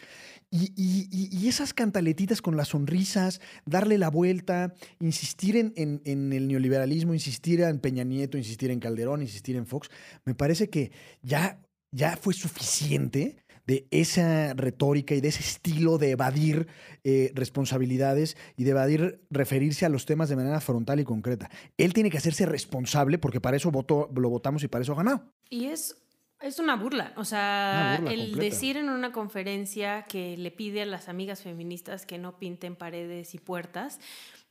Y, 0.49 1.47
esas 1.47 1.73
cantaletitas 1.73 2.41
con 2.41 2.57
las 2.57 2.69
sonrisas, 2.69 3.41
darle 3.65 3.97
la 3.97 4.09
vuelta, 4.09 4.73
insistir 4.99 5.55
en, 5.55 5.73
en, 5.75 6.33
el 6.33 6.47
neoliberalismo, 6.47 7.13
insistir 7.13 7.61
en 7.61 7.79
Peña 7.79 8.03
Nieto, 8.03 8.37
insistir 8.37 8.71
en 8.71 8.79
Calderón, 8.79 9.21
insistir 9.21 9.55
en 9.55 9.65
Fox, 9.65 9.89
me 10.25 10.35
parece 10.35 10.69
que 10.69 10.91
ya, 11.21 11.61
ya 11.91 12.17
fue 12.17 12.33
suficiente 12.33 13.37
de 13.65 13.85
esa 13.91 14.53
retórica 14.53 15.13
y 15.13 15.21
de 15.21 15.27
ese 15.27 15.41
estilo 15.41 15.97
de 15.97 16.11
evadir 16.11 16.67
eh, 17.03 17.31
responsabilidades 17.35 18.37
y 18.55 18.63
de 18.63 18.71
evadir 18.71 19.21
referirse 19.29 19.85
a 19.85 19.89
los 19.89 20.05
temas 20.05 20.29
de 20.29 20.37
manera 20.37 20.61
frontal 20.61 21.01
y 21.01 21.03
concreta. 21.03 21.51
Él 21.77 21.93
tiene 21.93 22.09
que 22.09 22.17
hacerse 22.17 22.45
responsable 22.45 23.17
porque 23.17 23.41
para 23.41 23.57
eso 23.57 23.69
votó, 23.69 24.09
lo 24.15 24.29
votamos 24.29 24.63
y 24.63 24.69
para 24.69 24.83
eso 24.83 24.95
ganó. 24.95 25.33
Y 25.49 25.65
es 25.65 25.97
es 26.41 26.59
una 26.59 26.75
burla, 26.75 27.13
o 27.15 27.25
sea, 27.25 27.99
el 28.09 28.35
decir 28.35 28.77
en 28.77 28.89
una 28.89 29.11
conferencia 29.11 30.03
que 30.03 30.37
le 30.37 30.51
pide 30.51 30.83
a 30.83 30.85
las 30.85 31.09
amigas 31.09 31.41
feministas 31.41 32.05
que 32.05 32.17
no 32.17 32.37
pinten 32.37 32.75
paredes 32.75 33.33
y 33.33 33.39
puertas, 33.39 33.99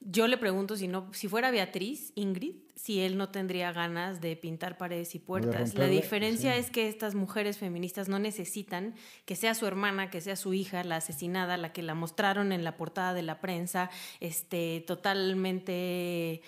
yo 0.01 0.27
le 0.27 0.37
pregunto 0.37 0.77
si 0.77 0.89
no, 0.89 1.09
si 1.13 1.29
fuera 1.29 1.51
Beatriz, 1.51 2.13
Ingrid, 2.17 2.57
si 2.75 3.01
él 3.01 3.17
no 3.17 3.31
tendría 3.31 3.73
ganas 3.73 4.21
de 4.21 4.37
pintar 4.37 4.77
paredes 4.77 5.15
y 5.15 5.19
puertas. 5.19 5.75
La 5.75 5.87
diferencia 5.87 6.57
es 6.57 6.71
que 6.71 6.89
estas 6.89 7.15
mujeres 7.15 7.57
feministas 7.57 8.09
no 8.09 8.19
necesitan 8.19 8.95
que 9.25 9.35
sea 9.35 9.55
su 9.55 9.67
hermana, 9.67 10.11
que 10.11 10.21
sea 10.21 10.37
su 10.37 10.53
hija, 10.53 10.85
la 10.85 10.97
asesinada, 10.97 11.57
la 11.57 11.73
que 11.73 11.83
la 11.83 11.95
mostraron 11.95 12.53
en 12.53 12.63
la 12.63 12.77
portada 12.77 13.15
de 13.15 13.23
la 13.23 13.41
prensa, 13.41 13.91
este, 14.21 14.85
totalmente 14.87 16.43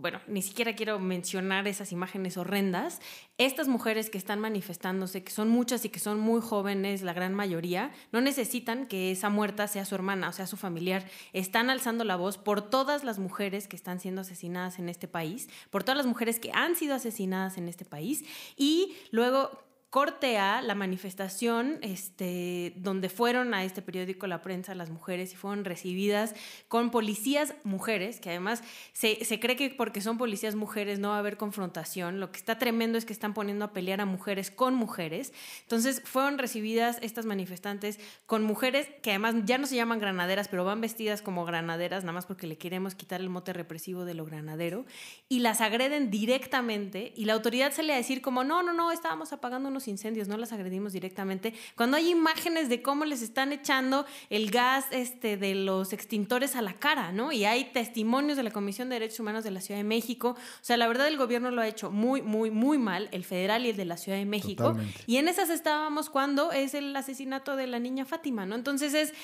bueno, 0.00 0.20
ni 0.26 0.42
siquiera 0.42 0.74
quiero 0.74 0.98
mencionar 0.98 1.68
esas 1.68 1.92
imágenes 1.92 2.36
horrendas, 2.36 3.00
estas 3.38 3.68
mujeres 3.68 4.08
que 4.08 4.18
están 4.18 4.40
manifestándose, 4.40 5.22
que 5.22 5.30
son 5.30 5.48
muchas 5.48 5.84
y 5.84 5.90
que 5.90 6.00
son 6.00 6.18
muy 6.18 6.40
jóvenes, 6.40 7.02
la 7.02 7.12
gran 7.12 7.34
mayoría, 7.34 7.92
no 8.10 8.20
necesitan 8.20 8.86
que 8.86 9.10
esa 9.10 9.28
muerta 9.28 9.68
sea 9.68 9.84
su 9.84 9.94
hermana 9.94 10.30
o 10.30 10.32
sea 10.32 10.46
su 10.46 10.56
familiar. 10.56 11.04
Están 11.32 11.70
alzando 11.70 12.04
la 12.04 12.16
voz 12.16 12.38
por 12.38 12.62
todas 12.62 13.04
las 13.04 13.18
mujeres 13.18 13.68
que 13.68 13.76
están 13.76 14.00
siendo 14.00 14.22
asesinadas 14.22 14.78
en 14.78 14.88
este 14.88 15.06
país, 15.06 15.48
por 15.70 15.84
todas 15.84 15.98
las 15.98 16.06
mujeres 16.06 16.40
que 16.40 16.50
han 16.52 16.76
sido 16.76 16.94
asesinadas 16.94 17.58
en 17.58 17.68
este 17.68 17.84
país 17.84 18.24
y 18.56 18.96
luego 19.10 19.69
corte 19.90 20.38
a 20.38 20.62
la 20.62 20.76
manifestación 20.76 21.78
este, 21.82 22.72
donde 22.76 23.08
fueron 23.08 23.54
a 23.54 23.64
este 23.64 23.82
periódico 23.82 24.28
La 24.28 24.40
Prensa 24.40 24.74
las 24.76 24.88
mujeres 24.88 25.32
y 25.32 25.36
fueron 25.36 25.64
recibidas 25.64 26.34
con 26.68 26.90
policías 26.90 27.54
mujeres, 27.64 28.20
que 28.20 28.30
además 28.30 28.62
se, 28.92 29.24
se, 29.24 29.40
cree 29.40 29.56
que 29.56 29.70
porque 29.70 30.00
son 30.00 30.16
policías 30.16 30.54
mujeres 30.54 31.00
no 31.00 31.08
va 31.08 31.16
a 31.16 31.18
haber 31.18 31.36
confrontación. 31.36 32.20
Lo 32.20 32.30
que 32.30 32.38
está 32.38 32.56
tremendo 32.56 32.98
es 32.98 33.04
que 33.04 33.12
están 33.12 33.34
poniendo 33.34 33.64
a 33.64 33.72
pelear 33.72 34.00
a 34.00 34.06
mujeres 34.06 34.52
con 34.52 34.74
mujeres. 34.74 35.32
Entonces 35.62 36.02
fueron 36.04 36.38
recibidas 36.38 36.98
estas 37.02 37.26
manifestantes 37.26 37.98
con 38.26 38.44
mujeres 38.44 38.88
que 39.02 39.10
además 39.10 39.34
ya 39.44 39.58
no 39.58 39.66
se 39.66 39.74
llaman 39.74 39.98
granaderas, 39.98 40.46
pero 40.46 40.64
van 40.64 40.80
vestidas 40.80 41.20
como 41.20 41.44
granaderas, 41.44 42.04
nada 42.04 42.12
más 42.12 42.26
porque 42.26 42.46
le 42.46 42.56
queremos 42.58 42.94
quitar 42.94 43.20
el 43.20 43.28
mote 43.28 43.52
represivo 43.52 44.04
de 44.04 44.14
lo 44.14 44.24
granadero, 44.24 44.86
y 45.28 45.40
las 45.40 45.60
agreden 45.60 46.10
directamente 46.12 47.12
y 47.16 47.24
la 47.24 47.32
autoridad 47.32 47.72
sale 47.72 47.92
a 47.92 47.96
decir 47.96 48.22
como, 48.22 48.44
no, 48.44 48.62
no, 48.62 48.72
no, 48.72 48.92
estábamos 48.92 49.32
apagando 49.32 49.70
incendios, 49.88 50.28
no 50.28 50.36
las 50.36 50.52
agredimos 50.52 50.92
directamente. 50.92 51.54
Cuando 51.76 51.96
hay 51.96 52.10
imágenes 52.10 52.68
de 52.68 52.82
cómo 52.82 53.04
les 53.04 53.22
están 53.22 53.52
echando 53.52 54.06
el 54.28 54.50
gas 54.50 54.86
este, 54.90 55.36
de 55.36 55.54
los 55.54 55.92
extintores 55.92 56.56
a 56.56 56.62
la 56.62 56.74
cara, 56.74 57.12
¿no? 57.12 57.32
Y 57.32 57.44
hay 57.44 57.64
testimonios 57.72 58.36
de 58.36 58.42
la 58.42 58.50
Comisión 58.50 58.88
de 58.88 58.94
Derechos 58.96 59.20
Humanos 59.20 59.44
de 59.44 59.50
la 59.50 59.60
Ciudad 59.60 59.80
de 59.80 59.84
México. 59.84 60.30
O 60.30 60.64
sea, 60.64 60.76
la 60.76 60.88
verdad 60.88 61.08
el 61.08 61.16
gobierno 61.16 61.50
lo 61.50 61.60
ha 61.62 61.68
hecho 61.68 61.90
muy, 61.90 62.22
muy, 62.22 62.50
muy 62.50 62.78
mal, 62.78 63.08
el 63.12 63.24
federal 63.24 63.66
y 63.66 63.70
el 63.70 63.76
de 63.76 63.84
la 63.84 63.96
Ciudad 63.96 64.18
de 64.18 64.26
México. 64.26 64.76
Y 65.06 65.16
en 65.16 65.28
esas 65.28 65.50
estábamos 65.50 66.10
cuando 66.10 66.52
es 66.52 66.74
el 66.74 66.94
asesinato 66.94 67.56
de 67.56 67.66
la 67.66 67.78
niña 67.78 68.04
Fátima, 68.04 68.46
¿no? 68.46 68.54
Entonces 68.54 68.94
es, 68.94 69.14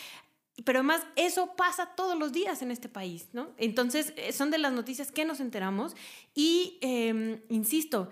pero 0.64 0.78
además 0.78 1.02
eso 1.16 1.54
pasa 1.56 1.94
todos 1.96 2.18
los 2.18 2.32
días 2.32 2.62
en 2.62 2.70
este 2.70 2.88
país, 2.88 3.28
¿no? 3.32 3.48
Entonces 3.58 4.12
eh, 4.16 4.32
son 4.32 4.50
de 4.50 4.58
las 4.58 4.72
noticias 4.72 5.12
que 5.12 5.24
nos 5.24 5.40
enteramos 5.40 5.94
y, 6.34 6.78
em, 6.80 7.40
insisto, 7.48 8.08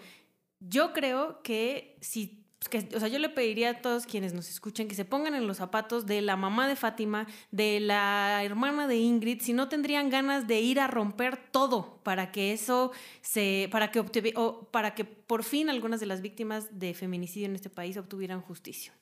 yo 0.68 0.92
creo 0.92 1.42
que 1.42 1.96
si 2.00 2.44
que, 2.68 2.88
o 2.94 3.00
sea, 3.00 3.08
yo 3.08 3.18
le 3.18 3.28
pediría 3.28 3.70
a 3.70 3.82
todos 3.82 4.06
quienes 4.06 4.32
nos 4.32 4.48
escuchen 4.48 4.88
que 4.88 4.94
se 4.94 5.04
pongan 5.04 5.34
en 5.34 5.46
los 5.46 5.58
zapatos 5.58 6.06
de 6.06 6.22
la 6.22 6.36
mamá 6.36 6.68
de 6.68 6.76
Fátima, 6.76 7.26
de 7.50 7.80
la 7.80 8.42
hermana 8.42 8.88
de 8.88 8.96
Ingrid, 8.96 9.40
si 9.42 9.52
no 9.52 9.68
tendrían 9.68 10.10
ganas 10.10 10.46
de 10.46 10.60
ir 10.60 10.80
a 10.80 10.86
romper 10.86 11.36
todo 11.50 12.00
para 12.02 12.32
que 12.32 12.52
eso 12.52 12.92
se, 13.20 13.68
para 13.70 13.90
que 13.90 14.00
o 14.36 14.68
para 14.70 14.94
que 14.94 15.04
por 15.04 15.44
fin 15.44 15.68
algunas 15.68 16.00
de 16.00 16.06
las 16.06 16.20
víctimas 16.20 16.78
de 16.78 16.94
feminicidio 16.94 17.46
en 17.46 17.54
este 17.54 17.70
país 17.70 17.96
obtuvieran 17.96 18.40
justicia. 18.40 18.92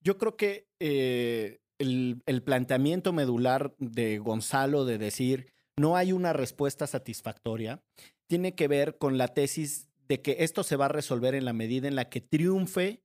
Yo 0.00 0.18
creo 0.18 0.36
que 0.36 0.68
eh, 0.80 1.60
el, 1.78 2.22
el 2.26 2.42
planteamiento 2.42 3.12
medular 3.12 3.74
de 3.78 4.18
Gonzalo 4.18 4.84
de 4.84 4.98
decir 4.98 5.52
no 5.76 5.96
hay 5.96 6.12
una 6.12 6.32
respuesta 6.32 6.86
satisfactoria 6.86 7.82
tiene 8.26 8.54
que 8.54 8.68
ver 8.68 8.98
con 8.98 9.18
la 9.18 9.28
tesis 9.28 9.88
de 10.08 10.20
que 10.20 10.36
esto 10.40 10.62
se 10.62 10.76
va 10.76 10.86
a 10.86 10.88
resolver 10.88 11.34
en 11.34 11.44
la 11.44 11.52
medida 11.52 11.88
en 11.88 11.96
la 11.96 12.08
que 12.08 12.20
triunfe 12.20 13.02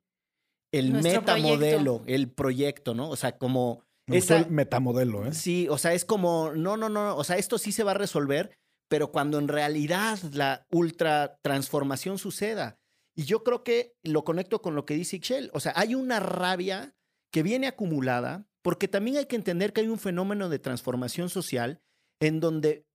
el 0.72 0.94
metamodelo, 0.94 2.04
el 2.08 2.32
proyecto, 2.32 2.94
¿no? 2.94 3.10
O 3.10 3.16
sea, 3.16 3.38
como... 3.38 3.84
esa, 4.08 4.40
el 4.40 4.50
metamodelo, 4.52 5.26
¿eh? 5.26 5.34
Sí, 5.34 5.68
o 5.70 5.78
sea, 5.78 5.94
es 5.94 6.06
como, 6.06 6.52
no, 6.54 6.78
no, 6.78 6.90
no, 6.90 7.16
o 7.16 7.24
sea, 7.24 7.38
esto 7.38 7.58
sí 7.58 7.72
se 7.72 7.84
va 7.84 7.92
a 7.92 7.96
resolver, 7.96 8.58
pero 8.90 9.12
cuando 9.12 9.40
en 9.40 9.48
realidad 9.48 10.20
la 10.34 10.66
ultra 10.72 11.40
transformación 11.42 12.18
suceda. 12.18 12.80
Y 13.16 13.24
yo 13.24 13.44
creo 13.44 13.64
que 13.64 13.96
lo 14.04 14.24
conecto 14.24 14.62
con 14.62 14.76
lo 14.76 14.86
que 14.86 14.94
dice 14.94 15.16
Ixchel, 15.18 15.50
o 15.54 15.60
sea, 15.60 15.74
hay 15.76 15.96
una 15.96 16.20
rabia 16.20 16.96
que 17.32 17.44
viene 17.44 17.68
acumulada, 17.68 18.48
porque 18.62 18.88
también 18.88 19.18
hay 19.18 19.26
que 19.26 19.36
entender 19.36 19.74
que 19.74 19.82
hay 19.82 19.88
un 19.88 20.00
fenómeno 20.00 20.50
de 20.50 20.60
transformación 20.60 21.30
social 21.30 21.82
en 22.22 22.40
donde 22.40 22.87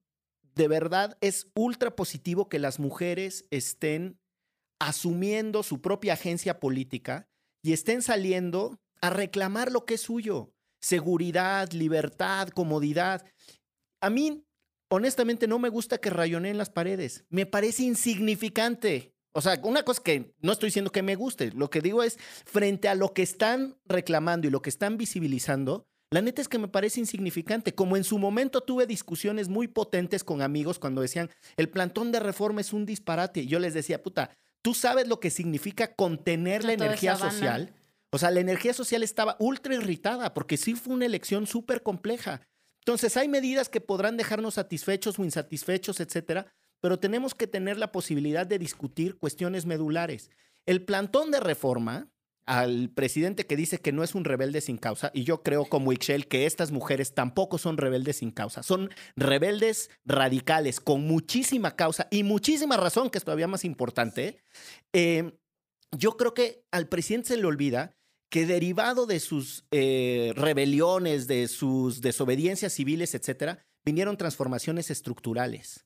de 0.54 0.68
verdad 0.68 1.16
es 1.20 1.50
ultra 1.54 1.94
positivo 1.96 2.48
que 2.48 2.58
las 2.58 2.78
mujeres 2.78 3.46
estén 3.50 4.18
asumiendo 4.80 5.62
su 5.62 5.80
propia 5.80 6.14
agencia 6.14 6.58
política 6.60 7.28
y 7.62 7.72
estén 7.72 8.02
saliendo 8.02 8.80
a 9.00 9.10
reclamar 9.10 9.70
lo 9.70 9.84
que 9.84 9.94
es 9.94 10.00
suyo. 10.00 10.52
Seguridad, 10.80 11.70
libertad, 11.72 12.48
comodidad. 12.48 13.24
A 14.00 14.10
mí, 14.10 14.44
honestamente, 14.90 15.46
no 15.46 15.58
me 15.58 15.68
gusta 15.68 15.98
que 15.98 16.10
rayoneen 16.10 16.58
las 16.58 16.70
paredes. 16.70 17.24
Me 17.28 17.46
parece 17.46 17.84
insignificante. 17.84 19.14
O 19.34 19.40
sea, 19.40 19.60
una 19.62 19.84
cosa 19.84 20.02
que 20.02 20.34
no 20.40 20.52
estoy 20.52 20.68
diciendo 20.68 20.90
que 20.90 21.02
me 21.02 21.14
guste, 21.14 21.52
lo 21.52 21.70
que 21.70 21.80
digo 21.80 22.02
es, 22.02 22.18
frente 22.44 22.88
a 22.88 22.94
lo 22.94 23.14
que 23.14 23.22
están 23.22 23.78
reclamando 23.84 24.46
y 24.46 24.50
lo 24.50 24.60
que 24.60 24.70
están 24.70 24.98
visibilizando, 24.98 25.86
la 26.12 26.20
neta 26.20 26.42
es 26.42 26.48
que 26.48 26.59
me 26.59 26.68
parece 26.68 27.01
insignificante. 27.01 27.75
Como 27.75 27.96
en 27.96 28.05
su 28.05 28.18
momento 28.18 28.61
tuve 28.61 28.87
discusiones 28.87 29.48
muy 29.48 29.66
potentes 29.66 30.25
con 30.25 30.42
amigos 30.42 30.79
cuando 30.79 31.01
decían, 31.01 31.31
el 31.57 31.70
plantón 31.70 32.12
de 32.12 32.20
reforma 32.20 32.61
es 32.61 32.75
un 32.75 32.85
disparate. 32.85 33.40
Y 33.40 33.46
yo 33.46 33.59
les 33.59 33.72
decía, 33.72 34.03
puta, 34.03 34.31
¿tú 34.61 34.75
sabes 34.75 35.09
lo 35.09 35.20
que 35.20 35.31
significa 35.31 35.94
contener 35.94 36.64
la 36.64 36.75
energía 36.75 37.16
social? 37.16 37.72
O 38.11 38.18
sea, 38.18 38.31
la 38.31 38.40
energía 38.40 38.75
social 38.75 39.03
estaba 39.03 39.37
ultra 39.38 39.75
irritada 39.75 40.35
porque 40.35 40.59
sí 40.59 40.75
fue 40.75 40.92
una 40.92 41.07
elección 41.07 41.46
súper 41.46 41.83
compleja. 41.83 42.42
Entonces, 42.81 43.16
hay 43.16 43.29
medidas 43.29 43.70
que 43.70 43.81
podrán 43.81 44.18
dejarnos 44.18 44.55
satisfechos 44.55 45.18
o 45.18 45.25
insatisfechos, 45.25 45.98
etcétera, 45.98 46.46
pero 46.83 46.98
tenemos 46.98 47.35
que 47.35 47.46
tener 47.46 47.79
la 47.79 47.90
posibilidad 47.90 48.46
de 48.46 48.59
discutir 48.59 49.16
cuestiones 49.16 49.64
medulares. 49.64 50.31
El 50.66 50.85
plantón 50.85 51.31
de 51.31 51.40
reforma, 51.40 52.11
al 52.46 52.90
presidente 52.90 53.46
que 53.46 53.57
dice 53.57 53.78
que 53.78 53.92
no 53.92 54.02
es 54.02 54.14
un 54.14 54.25
rebelde 54.25 54.60
sin 54.60 54.79
causa, 54.79 55.10
y 55.14 55.25
yo 55.25 55.42
creo 55.42 55.64
como 55.64 55.92
Ixchel 55.92 56.29
que 56.29 56.46
estas 56.46 56.73
mujeres 56.73 57.14
tampoco 57.14 57.58
son 57.58 57.77
rebeldes 57.77 58.16
sin 58.16 58.31
causa, 58.31 58.62
son 58.62 58.90
rebeldes 59.16 59.90
radicales 60.04 60.81
con 60.81 61.02
muchísima 61.02 61.77
causa 61.77 62.08
y 62.10 62.23
muchísima 62.23 62.77
razón, 62.77 63.10
que 63.10 63.19
es 63.19 63.25
todavía 63.25 63.48
más 63.48 63.64
importante. 63.64 64.42
Eh, 64.92 65.38
yo 65.96 66.16
creo 66.16 66.35
que 66.35 66.64
al 66.71 66.88
presidente 66.88 67.29
se 67.29 67.37
le 67.37 67.46
olvida 67.46 67.94
que 68.31 68.46
derivado 68.46 69.04
de 69.04 69.21
sus 69.21 69.66
eh, 69.71 70.33
rebeliones, 70.35 71.27
de 71.27 71.48
sus 71.48 72.00
desobediencias 72.00 72.73
civiles, 72.73 73.14
etcétera, 73.14 73.66
vinieron 73.85 74.16
transformaciones 74.16 74.90
estructurales. 74.90 75.85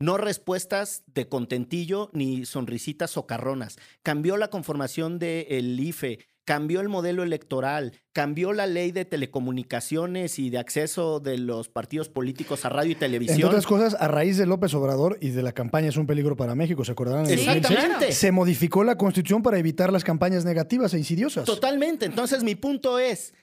No 0.00 0.16
respuestas 0.16 1.02
de 1.14 1.28
contentillo 1.28 2.08
ni 2.14 2.46
sonrisitas 2.46 3.10
socarronas. 3.10 3.76
Cambió 4.02 4.38
la 4.38 4.48
conformación 4.48 5.18
del 5.18 5.78
IFE, 5.78 6.20
cambió 6.46 6.80
el 6.80 6.88
modelo 6.88 7.22
electoral, 7.22 7.92
cambió 8.14 8.54
la 8.54 8.66
ley 8.66 8.92
de 8.92 9.04
telecomunicaciones 9.04 10.38
y 10.38 10.48
de 10.48 10.56
acceso 10.56 11.20
de 11.20 11.36
los 11.36 11.68
partidos 11.68 12.08
políticos 12.08 12.64
a 12.64 12.70
radio 12.70 12.88
y 12.90 12.92
Entre 12.94 13.08
televisión. 13.08 13.44
otras 13.48 13.66
cosas, 13.66 13.94
a 14.00 14.08
raíz 14.08 14.38
de 14.38 14.46
López 14.46 14.72
Obrador 14.72 15.18
y 15.20 15.28
de 15.30 15.42
la 15.42 15.52
campaña 15.52 15.88
Es 15.90 15.98
un 15.98 16.06
peligro 16.06 16.34
para 16.34 16.54
México, 16.54 16.82
¿se 16.84 16.92
acordarán? 16.92 17.26
en 17.26 17.32
Exactamente. 17.38 17.84
2006? 17.90 18.16
Se 18.16 18.32
modificó 18.32 18.84
la 18.84 18.96
constitución 18.96 19.42
para 19.42 19.58
evitar 19.58 19.92
las 19.92 20.02
campañas 20.02 20.46
negativas 20.46 20.94
e 20.94 20.98
insidiosas. 20.98 21.44
Totalmente. 21.44 22.06
Entonces, 22.06 22.42
mi 22.42 22.54
punto 22.54 22.98
es, 22.98 23.34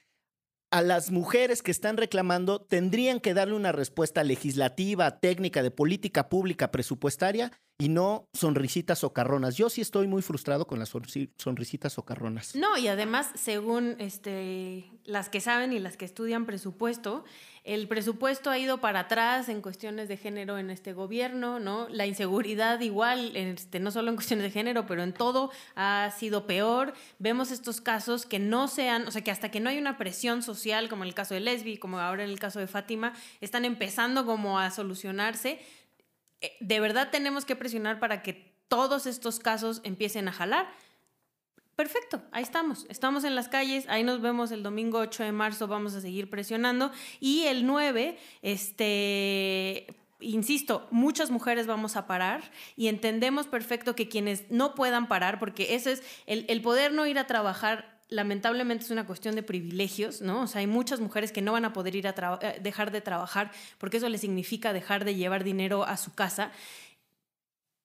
a 0.69 0.81
las 0.81 1.11
mujeres 1.11 1.63
que 1.63 1.71
están 1.71 1.97
reclamando 1.97 2.59
tendrían 2.61 3.19
que 3.19 3.33
darle 3.33 3.55
una 3.55 3.71
respuesta 3.71 4.23
legislativa, 4.23 5.19
técnica, 5.19 5.63
de 5.63 5.71
política 5.71 6.29
pública, 6.29 6.71
presupuestaria 6.71 7.51
y 7.79 7.89
no 7.89 8.27
sonrisitas 8.33 8.99
socarronas. 8.99 9.55
Yo 9.55 9.69
sí 9.69 9.81
estoy 9.81 10.07
muy 10.07 10.23
frustrado 10.23 10.65
con 10.65 10.79
las 10.79 10.93
sonri- 10.95 11.29
sonrisitas 11.37 11.93
socarronas. 11.93 12.55
No, 12.55 12.75
y 12.77 12.87
además, 12.87 13.29
según 13.35 13.95
este, 13.99 14.89
las 15.05 15.29
que 15.29 15.41
saben 15.41 15.73
y 15.73 15.79
las 15.79 15.95
que 15.95 16.05
estudian 16.05 16.47
presupuesto, 16.47 17.23
el 17.63 17.87
presupuesto 17.87 18.49
ha 18.49 18.57
ido 18.57 18.79
para 18.79 19.01
atrás 19.01 19.47
en 19.49 19.61
cuestiones 19.61 20.07
de 20.07 20.17
género 20.17 20.57
en 20.57 20.71
este 20.71 20.93
gobierno, 20.93 21.59
¿no? 21.59 21.87
La 21.89 22.07
inseguridad 22.07 22.79
igual, 22.79 23.35
este, 23.35 23.79
no 23.79 23.91
solo 23.91 24.09
en 24.09 24.15
cuestiones 24.15 24.45
de 24.45 24.51
género, 24.51 24.87
pero 24.87 25.03
en 25.03 25.13
todo 25.13 25.51
ha 25.75 26.11
sido 26.17 26.47
peor. 26.47 26.93
Vemos 27.19 27.51
estos 27.51 27.79
casos 27.81 28.25
que 28.25 28.39
no 28.39 28.69
sean, 28.69 29.05
o 29.05 29.11
sea, 29.11 29.21
que 29.23 29.31
hasta 29.31 29.51
que 29.51 29.59
no 29.59 29.69
hay 29.69 29.77
una 29.77 29.97
presión 29.97 30.41
social, 30.41 30.89
como 30.89 31.03
en 31.03 31.09
el 31.09 31.13
caso 31.13 31.35
de 31.35 31.41
Lesbi, 31.41 31.77
como 31.77 31.99
ahora 31.99 32.23
en 32.23 32.29
el 32.31 32.39
caso 32.39 32.59
de 32.59 32.67
Fátima, 32.67 33.13
están 33.41 33.65
empezando 33.65 34.25
como 34.25 34.57
a 34.57 34.71
solucionarse. 34.71 35.59
Eh, 36.41 36.55
De 36.59 36.79
verdad 36.79 37.09
tenemos 37.11 37.45
que 37.45 37.55
presionar 37.55 37.99
para 37.99 38.21
que 38.21 38.55
todos 38.67 39.05
estos 39.05 39.39
casos 39.39 39.81
empiecen 39.83 40.27
a 40.27 40.33
jalar. 40.33 40.67
Perfecto, 41.75 42.23
ahí 42.31 42.41
estamos. 42.41 42.87
Estamos 42.89 43.23
en 43.23 43.35
las 43.35 43.49
calles, 43.49 43.85
ahí 43.87 44.03
nos 44.03 44.19
vemos 44.19 44.51
el 44.51 44.63
domingo 44.63 44.97
8 44.97 45.23
de 45.23 45.31
marzo, 45.31 45.67
vamos 45.67 45.93
a 45.93 46.01
seguir 46.01 46.27
presionando. 46.27 46.91
Y 47.19 47.43
el 47.43 47.67
9, 47.67 48.17
este, 48.41 49.85
insisto, 50.19 50.87
muchas 50.89 51.29
mujeres 51.29 51.67
vamos 51.67 51.95
a 51.95 52.07
parar 52.07 52.41
y 52.75 52.87
entendemos 52.87 53.45
perfecto 53.45 53.95
que 53.95 54.09
quienes 54.09 54.49
no 54.49 54.73
puedan 54.73 55.07
parar, 55.07 55.37
porque 55.37 55.75
ese 55.75 55.91
es 55.91 56.03
el, 56.25 56.45
el 56.49 56.63
poder 56.63 56.93
no 56.93 57.05
ir 57.05 57.19
a 57.19 57.27
trabajar. 57.27 57.96
Lamentablemente 58.09 58.85
es 58.85 58.91
una 58.91 59.05
cuestión 59.05 59.35
de 59.35 59.43
privilegios, 59.43 60.21
¿no? 60.21 60.43
O 60.43 60.47
sea, 60.47 60.59
hay 60.59 60.67
muchas 60.67 61.01
mujeres 61.01 61.31
que 61.31 61.41
no 61.41 61.51
van 61.51 61.65
a 61.65 61.73
poder 61.73 61.95
ir 61.95 62.07
a 62.07 62.39
eh, 62.41 62.59
dejar 62.61 62.91
de 62.91 63.01
trabajar 63.01 63.51
porque 63.77 63.97
eso 63.97 64.07
les 64.07 64.21
significa 64.21 64.71
dejar 64.71 65.03
de 65.03 65.15
llevar 65.15 65.43
dinero 65.43 65.83
a 65.83 65.97
su 65.97 66.13
casa 66.13 66.51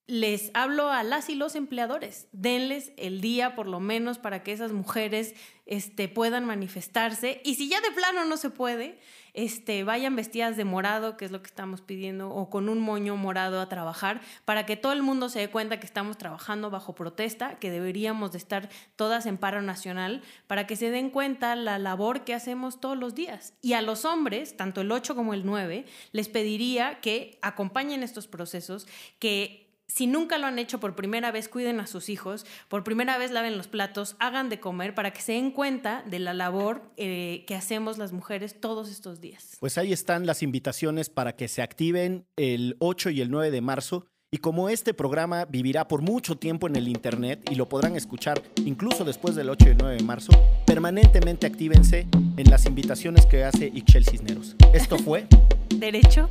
les 0.06 0.50
hablo 0.54 0.90
a 0.90 1.02
las 1.04 1.28
y 1.28 1.34
los 1.34 1.54
empleadores, 1.54 2.26
denles 2.32 2.92
el 2.96 3.20
día 3.20 3.54
por 3.54 3.66
lo 3.66 3.80
menos 3.80 4.18
para 4.18 4.42
que 4.42 4.52
esas 4.52 4.72
mujeres 4.72 5.34
este, 5.64 6.08
puedan 6.08 6.44
manifestarse 6.44 7.40
y 7.44 7.54
si 7.54 7.68
ya 7.68 7.80
de 7.80 7.92
plano 7.92 8.24
no 8.24 8.36
se 8.36 8.50
puede, 8.50 8.98
este, 9.34 9.84
vayan 9.84 10.14
vestidas 10.14 10.56
de 10.56 10.64
morado, 10.64 11.16
que 11.16 11.24
es 11.24 11.30
lo 11.30 11.40
que 11.40 11.46
estamos 11.46 11.80
pidiendo, 11.80 12.30
o 12.30 12.50
con 12.50 12.68
un 12.68 12.80
moño 12.80 13.16
morado 13.16 13.60
a 13.60 13.68
trabajar, 13.68 14.20
para 14.44 14.66
que 14.66 14.76
todo 14.76 14.92
el 14.92 15.02
mundo 15.02 15.28
se 15.28 15.38
dé 15.38 15.48
cuenta 15.48 15.80
que 15.80 15.86
estamos 15.86 16.18
trabajando 16.18 16.70
bajo 16.70 16.94
protesta, 16.94 17.58
que 17.58 17.70
deberíamos 17.70 18.32
de 18.32 18.38
estar 18.38 18.68
todas 18.96 19.24
en 19.26 19.38
paro 19.38 19.62
nacional, 19.62 20.22
para 20.46 20.66
que 20.66 20.76
se 20.76 20.90
den 20.90 21.10
cuenta 21.10 21.56
la 21.56 21.78
labor 21.78 22.24
que 22.24 22.34
hacemos 22.34 22.80
todos 22.80 22.98
los 22.98 23.14
días. 23.14 23.54
Y 23.62 23.72
a 23.72 23.82
los 23.82 24.04
hombres, 24.04 24.56
tanto 24.56 24.82
el 24.82 24.92
8 24.92 25.14
como 25.14 25.32
el 25.32 25.46
9, 25.46 25.86
les 26.12 26.28
pediría 26.28 27.00
que 27.00 27.38
acompañen 27.40 28.02
estos 28.02 28.26
procesos, 28.26 28.86
que 29.18 29.61
si 29.94 30.06
nunca 30.06 30.38
lo 30.38 30.46
han 30.46 30.58
hecho 30.58 30.80
por 30.80 30.94
primera 30.94 31.30
vez, 31.32 31.48
cuiden 31.50 31.78
a 31.78 31.86
sus 31.86 32.08
hijos, 32.08 32.46
por 32.68 32.82
primera 32.82 33.18
vez 33.18 33.30
laven 33.30 33.58
los 33.58 33.68
platos, 33.68 34.16
hagan 34.20 34.48
de 34.48 34.58
comer 34.58 34.94
para 34.94 35.12
que 35.12 35.20
se 35.20 35.32
den 35.32 35.50
cuenta 35.50 36.02
de 36.06 36.18
la 36.18 36.32
labor 36.32 36.82
eh, 36.96 37.44
que 37.46 37.54
hacemos 37.54 37.98
las 37.98 38.12
mujeres 38.12 38.58
todos 38.58 38.90
estos 38.90 39.20
días. 39.20 39.58
Pues 39.60 39.76
ahí 39.76 39.92
están 39.92 40.24
las 40.24 40.42
invitaciones 40.42 41.10
para 41.10 41.36
que 41.36 41.46
se 41.46 41.60
activen 41.60 42.24
el 42.36 42.76
8 42.78 43.10
y 43.10 43.20
el 43.20 43.30
9 43.30 43.50
de 43.50 43.60
marzo. 43.60 44.06
Y 44.30 44.38
como 44.38 44.70
este 44.70 44.94
programa 44.94 45.44
vivirá 45.44 45.86
por 45.88 46.00
mucho 46.00 46.36
tiempo 46.36 46.66
en 46.66 46.76
el 46.76 46.88
Internet 46.88 47.46
y 47.50 47.54
lo 47.54 47.68
podrán 47.68 47.94
escuchar 47.94 48.42
incluso 48.64 49.04
después 49.04 49.34
del 49.34 49.50
8 49.50 49.66
y 49.66 49.70
el 49.72 49.76
9 49.76 49.96
de 49.96 50.02
marzo, 50.04 50.32
permanentemente 50.64 51.46
actívense 51.46 52.08
en 52.38 52.50
las 52.50 52.64
invitaciones 52.64 53.26
que 53.26 53.44
hace 53.44 53.66
Ixchel 53.66 54.06
Cisneros. 54.06 54.56
Esto 54.72 54.96
fue 54.96 55.26
¿Derecho? 55.68 56.30